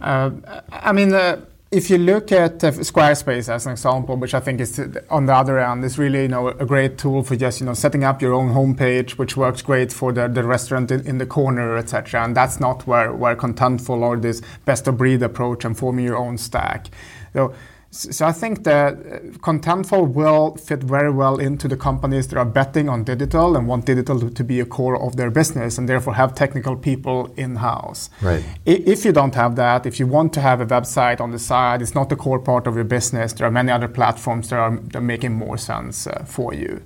Uh, 0.00 0.30
I 0.72 0.90
mean, 0.90 1.14
uh, 1.14 1.44
if 1.70 1.90
you 1.90 1.98
look 1.98 2.32
at 2.32 2.64
uh, 2.64 2.70
Squarespace 2.70 3.52
as 3.52 3.66
an 3.66 3.72
example, 3.72 4.16
which 4.16 4.32
I 4.32 4.40
think 4.40 4.60
is 4.60 4.80
on 5.10 5.26
the 5.26 5.34
other 5.34 5.58
end, 5.58 5.84
is 5.84 5.98
really 5.98 6.22
you 6.22 6.28
know 6.28 6.48
a 6.48 6.64
great 6.64 6.96
tool 6.96 7.22
for 7.22 7.36
just 7.36 7.60
you 7.60 7.66
know 7.66 7.74
setting 7.74 8.04
up 8.04 8.22
your 8.22 8.32
own 8.32 8.54
homepage, 8.54 9.12
which 9.12 9.36
works 9.36 9.60
great 9.60 9.92
for 9.92 10.12
the, 10.12 10.28
the 10.28 10.44
restaurant 10.44 10.90
in, 10.90 11.06
in 11.06 11.18
the 11.18 11.26
corner, 11.26 11.76
etc. 11.76 12.24
And 12.24 12.34
that's 12.34 12.58
not 12.58 12.86
where 12.86 13.12
where 13.12 13.36
Contentful 13.36 14.00
or 14.00 14.16
this 14.16 14.40
best 14.64 14.88
of 14.88 14.96
breed 14.96 15.22
approach 15.22 15.64
and 15.64 15.76
forming 15.76 16.06
your 16.06 16.16
own 16.16 16.38
stack. 16.38 16.88
So 17.34 17.54
so 17.90 18.26
I 18.26 18.32
think 18.32 18.64
that 18.64 18.94
uh, 18.94 19.18
Contentful 19.38 20.12
will 20.12 20.56
fit 20.56 20.82
very 20.82 21.10
well 21.10 21.38
into 21.38 21.68
the 21.68 21.76
companies 21.76 22.28
that 22.28 22.38
are 22.38 22.44
betting 22.44 22.86
on 22.88 23.02
digital 23.02 23.56
and 23.56 23.66
want 23.66 23.86
digital 23.86 24.28
to 24.28 24.44
be 24.44 24.60
a 24.60 24.66
core 24.66 25.00
of 25.00 25.16
their 25.16 25.30
business 25.30 25.78
and 25.78 25.88
therefore 25.88 26.14
have 26.14 26.34
technical 26.34 26.76
people 26.76 27.32
in-house. 27.36 28.10
Right. 28.20 28.44
If 28.66 29.06
you 29.06 29.12
don't 29.12 29.34
have 29.34 29.56
that, 29.56 29.86
if 29.86 29.98
you 29.98 30.06
want 30.06 30.34
to 30.34 30.40
have 30.42 30.60
a 30.60 30.66
website 30.66 31.20
on 31.20 31.30
the 31.30 31.38
side, 31.38 31.80
it's 31.80 31.94
not 31.94 32.10
the 32.10 32.16
core 32.16 32.38
part 32.38 32.66
of 32.66 32.74
your 32.74 32.84
business. 32.84 33.32
There 33.32 33.46
are 33.46 33.50
many 33.50 33.72
other 33.72 33.88
platforms 33.88 34.50
that 34.50 34.58
are, 34.58 34.76
that 34.76 34.96
are 34.96 35.00
making 35.00 35.32
more 35.32 35.56
sense 35.56 36.06
uh, 36.06 36.24
for 36.26 36.52
you. 36.52 36.82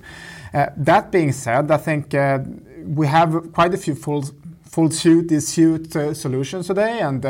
Uh, 0.53 0.67
that 0.77 1.11
being 1.11 1.33
said, 1.33 1.69
I 1.69 1.77
think 1.77 2.13
uh, 2.13 2.39
we 2.85 3.07
have 3.07 3.51
quite 3.51 3.73
a 3.73 3.77
few 3.77 3.95
full 3.95 4.23
full 4.63 4.89
suite, 4.89 5.27
these 5.27 5.49
suite 5.49 5.93
solutions 6.15 6.65
today, 6.65 6.99
and 7.01 7.23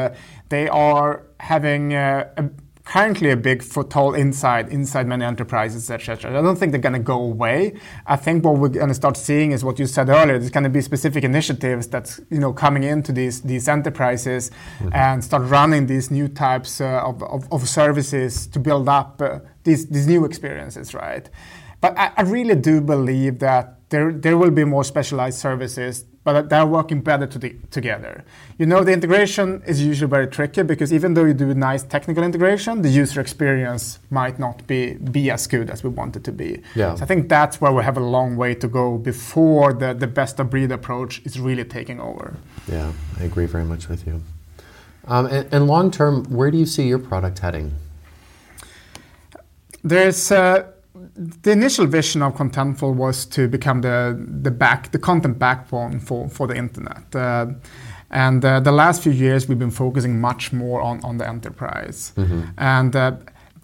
they 0.48 0.70
are 0.70 1.24
having 1.42 1.94
a 1.94 2.50
currently 2.86 3.30
a 3.32 3.38
big 3.38 3.64
foothold 3.64 4.16
inside 4.16 4.70
inside 4.70 5.08
many 5.08 5.24
enterprises, 5.24 5.90
etc. 5.90 6.38
I 6.38 6.42
don't 6.42 6.58
think 6.58 6.72
they're 6.72 6.82
going 6.82 6.94
to 6.94 7.00
go 7.00 7.22
away. 7.22 7.80
I 8.06 8.16
think 8.18 8.44
what 8.44 8.58
we're 8.58 8.70
going 8.70 8.90
to 8.90 8.94
start 8.94 9.16
seeing 9.16 9.52
is 9.52 9.64
what 9.64 9.80
you 9.80 9.86
said 9.86 10.10
earlier. 10.10 10.38
There's 10.38 10.52
going 10.52 10.66
to 10.66 10.70
be 10.70 10.82
specific 10.82 11.24
initiatives 11.24 11.88
that's 11.88 12.20
you 12.30 12.40
know 12.40 12.52
coming 12.52 12.84
into 12.84 13.12
these 13.12 13.42
these 13.42 13.68
enterprises 13.68 14.52
mm-hmm. 14.80 14.90
and 14.94 15.24
start 15.24 15.44
running 15.44 15.88
these 15.88 16.12
new 16.12 16.28
types 16.28 16.82
uh, 16.82 17.02
of, 17.04 17.24
of, 17.24 17.52
of, 17.52 17.68
services 17.68 18.48
to 18.48 18.60
build 18.60 18.90
up 18.90 19.22
uh, 19.22 19.40
these 19.64 19.88
these 19.88 20.08
new 20.08 20.26
experiences, 20.26 20.94
right? 20.94 21.30
But 21.80 21.98
I, 21.98 22.12
I 22.18 22.22
really 22.24 22.56
do 22.56 22.82
believe 22.82 23.40
that 23.40 23.90
there 23.90 24.12
there 24.12 24.38
will 24.38 24.52
be 24.52 24.66
more 24.66 24.84
specialized 24.84 25.40
services 25.40 26.06
but 26.24 26.50
they're 26.50 26.66
working 26.66 27.02
better 27.02 27.28
to 27.28 27.38
the, 27.38 27.56
together. 27.72 28.24
You 28.58 28.66
know, 28.66 28.84
the 28.84 28.94
integration 28.94 29.62
is 29.68 29.84
usually 29.84 30.10
very 30.10 30.28
tricky 30.28 30.64
because 30.64 30.94
even 30.94 31.14
though 31.14 31.26
you 31.26 31.34
do 31.34 31.54
nice 31.54 31.84
technical 31.84 32.24
integration, 32.24 32.82
the 32.82 32.90
user 32.90 33.20
experience 33.20 34.00
might 34.10 34.40
not 34.40 34.66
be, 34.68 34.94
be 34.94 35.30
as 35.30 35.48
good 35.48 35.70
as 35.70 35.84
we 35.84 35.90
want 35.90 36.16
it 36.16 36.24
to 36.24 36.32
be. 36.32 36.62
Yeah. 36.76 36.96
So 36.96 37.04
I 37.04 37.06
think 37.06 37.30
that's 37.30 37.60
where 37.60 37.72
we 37.72 37.84
have 37.84 37.98
a 37.98 38.06
long 38.18 38.38
way 38.38 38.56
to 38.56 38.68
go 38.68 38.98
before 38.98 39.74
the, 39.74 39.94
the 39.94 40.08
best 40.08 40.40
of 40.40 40.50
breed 40.50 40.72
approach 40.72 41.22
is 41.26 41.40
really 41.40 41.66
taking 41.66 42.00
over. 42.00 42.36
Yeah, 42.72 42.94
I 43.20 43.24
agree 43.24 43.46
very 43.46 43.66
much 43.66 43.90
with 43.90 44.08
you. 44.08 44.22
Um, 45.06 45.26
and, 45.26 45.54
and 45.54 45.68
long 45.68 45.92
term, 45.92 46.24
where 46.26 46.50
do 46.50 46.58
you 46.58 46.66
see 46.66 46.88
your 46.88 47.00
product 47.00 47.40
heading? 47.40 47.74
There's 49.84 50.32
uh, 50.32 50.72
the 51.16 51.52
initial 51.52 51.86
vision 51.86 52.22
of 52.22 52.34
Contentful 52.36 52.94
was 52.96 53.26
to 53.26 53.48
become 53.48 53.82
the 53.82 54.18
the 54.42 54.52
back 54.52 54.92
the 54.92 55.00
content 55.00 55.38
backbone 55.40 56.00
for 56.00 56.30
for 56.30 56.48
the 56.48 56.56
internet. 56.56 57.16
Uh, 57.16 57.48
and 58.10 58.46
uh, 58.46 58.60
the 58.60 58.72
last 58.72 59.02
few 59.02 59.12
years, 59.12 59.48
we've 59.48 59.58
been 59.58 59.72
focusing 59.72 60.22
much 60.22 60.54
more 60.54 60.82
on, 60.82 61.04
on 61.04 61.18
the 61.18 61.28
enterprise. 61.28 62.14
Mm-hmm. 62.16 62.42
And 62.60 62.96
uh, 62.96 63.16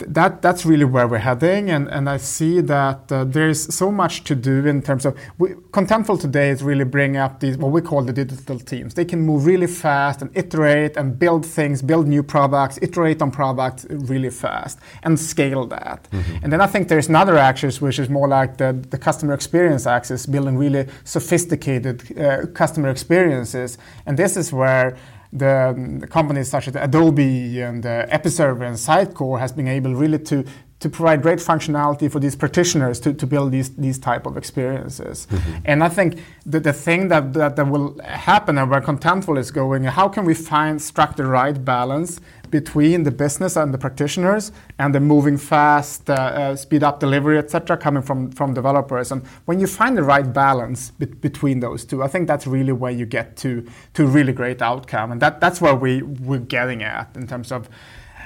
that 0.07 0.41
that's 0.41 0.65
really 0.65 0.85
where 0.85 1.07
we're 1.07 1.17
heading, 1.17 1.69
and, 1.69 1.87
and 1.89 2.09
I 2.09 2.17
see 2.17 2.61
that 2.61 3.11
uh, 3.11 3.23
there's 3.23 3.73
so 3.73 3.91
much 3.91 4.23
to 4.25 4.35
do 4.35 4.65
in 4.65 4.81
terms 4.81 5.05
of 5.05 5.17
we, 5.37 5.49
Contentful 5.71 6.19
today 6.19 6.49
is 6.49 6.63
really 6.63 6.85
bring 6.85 7.17
up 7.17 7.39
these 7.39 7.57
what 7.57 7.71
we 7.71 7.81
call 7.81 8.01
the 8.03 8.13
digital 8.13 8.59
teams. 8.59 8.93
They 8.93 9.05
can 9.05 9.21
move 9.21 9.45
really 9.45 9.67
fast 9.67 10.21
and 10.21 10.35
iterate 10.35 10.97
and 10.97 11.17
build 11.17 11.45
things, 11.45 11.81
build 11.81 12.07
new 12.07 12.23
products, 12.23 12.79
iterate 12.81 13.21
on 13.21 13.31
products 13.31 13.85
really 13.89 14.29
fast, 14.29 14.79
and 15.03 15.19
scale 15.19 15.65
that. 15.67 16.07
Mm-hmm. 16.11 16.43
And 16.43 16.53
then 16.53 16.61
I 16.61 16.67
think 16.67 16.87
there's 16.87 17.09
another 17.09 17.37
axis 17.37 17.81
which 17.81 17.99
is 17.99 18.09
more 18.09 18.27
like 18.27 18.57
the, 18.57 18.73
the 18.89 18.97
customer 18.97 19.33
experience 19.33 19.85
axis, 19.85 20.25
building 20.25 20.57
really 20.57 20.87
sophisticated 21.03 22.17
uh, 22.17 22.45
customer 22.47 22.89
experiences, 22.89 23.77
and 24.05 24.17
this 24.17 24.37
is 24.37 24.51
where 24.51 24.97
the, 25.31 25.69
um, 25.69 26.01
companies 26.01 26.49
such 26.49 26.67
as 26.67 26.75
Adobe 26.75 27.61
and 27.61 27.85
uh, 27.85 28.07
Episerver 28.07 28.65
and 28.65 28.75
Sitecore 28.75 29.39
has 29.39 29.51
been 29.51 29.67
able 29.67 29.95
really 29.95 30.19
to 30.19 30.43
to 30.79 30.89
provide 30.89 31.21
great 31.21 31.39
functionality 31.39 32.09
for 32.09 32.19
these 32.19 32.35
practitioners 32.35 32.99
to, 33.01 33.13
to 33.13 33.27
build 33.27 33.51
these, 33.51 33.69
these 33.75 33.99
type 33.99 34.25
of 34.25 34.37
experiences. 34.37 35.27
Mm-hmm. 35.29 35.57
And 35.65 35.83
I 35.83 35.89
think 35.89 36.23
that 36.45 36.63
the 36.63 36.71
thing 36.71 37.09
that, 37.09 37.33
that, 37.33 37.57
that 37.57 37.67
will 37.67 37.99
happen 38.01 38.57
and 38.57 38.69
where 38.71 38.79
Contentful 38.79 39.37
is 39.37 39.51
going, 39.51 39.83
how 39.83 40.07
can 40.07 40.23
we 40.23 40.33
find, 40.33 40.81
struck 40.81 41.17
the 41.17 41.25
right 41.25 41.63
balance 41.65 42.21
between 42.51 43.03
the 43.03 43.11
business 43.11 43.55
and 43.55 43.73
the 43.73 43.77
practitioners 43.77 44.51
and 44.77 44.93
the 44.93 44.99
moving 44.99 45.37
fast, 45.37 46.09
uh, 46.09 46.13
uh, 46.13 46.55
speed 46.55 46.83
up 46.83 46.99
delivery, 46.99 47.37
etc., 47.37 47.77
coming 47.77 48.03
from, 48.03 48.31
from 48.31 48.53
developers. 48.53 49.11
And 49.11 49.25
when 49.45 49.59
you 49.59 49.67
find 49.67 49.97
the 49.97 50.03
right 50.03 50.31
balance 50.31 50.91
be- 50.91 51.05
between 51.05 51.59
those 51.59 51.85
two, 51.85 52.03
I 52.03 52.07
think 52.07 52.27
that's 52.27 52.47
really 52.47 52.73
where 52.73 52.91
you 52.91 53.05
get 53.05 53.37
to 53.37 53.65
to 53.93 54.05
really 54.05 54.33
great 54.33 54.61
outcome. 54.61 55.11
And 55.11 55.21
that, 55.21 55.39
that's 55.39 55.61
where 55.61 55.75
we, 55.75 56.01
we're 56.01 56.39
getting 56.39 56.83
at 56.83 57.15
in 57.15 57.27
terms 57.27 57.51
of 57.51 57.69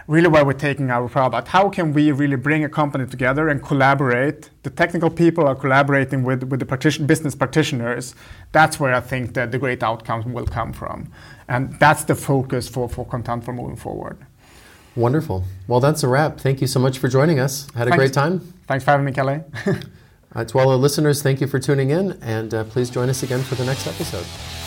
really 0.07 0.27
where 0.27 0.45
we're 0.45 0.53
taking 0.53 0.89
our 0.91 1.07
product. 1.07 1.47
How 1.49 1.69
can 1.69 1.93
we 1.93 2.11
really 2.11 2.35
bring 2.35 2.63
a 2.63 2.69
company 2.69 3.05
together 3.05 3.49
and 3.49 3.63
collaborate? 3.63 4.49
The 4.63 4.69
technical 4.69 5.09
people 5.09 5.47
are 5.47 5.55
collaborating 5.55 6.23
with, 6.23 6.43
with 6.43 6.59
the 6.59 6.65
partition, 6.65 7.05
business 7.05 7.35
practitioners. 7.35 8.15
That's 8.51 8.79
where 8.79 8.93
I 8.93 8.99
think 8.99 9.33
that 9.33 9.51
the 9.51 9.59
great 9.59 9.83
outcomes 9.83 10.25
will 10.25 10.45
come 10.45 10.73
from. 10.73 11.11
And 11.47 11.77
that's 11.79 12.03
the 12.03 12.15
focus 12.15 12.67
for, 12.67 12.89
for 12.89 13.05
Contentful 13.05 13.55
moving 13.55 13.75
forward. 13.75 14.17
Wonderful. 14.95 15.43
Well, 15.67 15.79
that's 15.79 16.03
a 16.03 16.07
wrap. 16.07 16.39
Thank 16.39 16.61
you 16.61 16.67
so 16.67 16.79
much 16.79 16.99
for 16.99 17.07
joining 17.07 17.39
us. 17.39 17.67
Had 17.73 17.87
a 17.87 17.91
Thanks. 17.91 17.97
great 17.97 18.13
time. 18.13 18.53
Thanks 18.67 18.83
for 18.83 18.91
having 18.91 19.05
me, 19.05 19.11
Kelly. 19.11 19.41
uh, 20.35 20.45
to 20.45 20.59
all 20.59 20.69
our 20.69 20.75
listeners, 20.75 21.21
thank 21.23 21.41
you 21.41 21.47
for 21.47 21.59
tuning 21.59 21.89
in, 21.89 22.13
and 22.21 22.53
uh, 22.53 22.63
please 22.65 22.89
join 22.89 23.09
us 23.09 23.23
again 23.23 23.41
for 23.41 23.55
the 23.55 23.65
next 23.65 23.87
episode. 23.87 24.62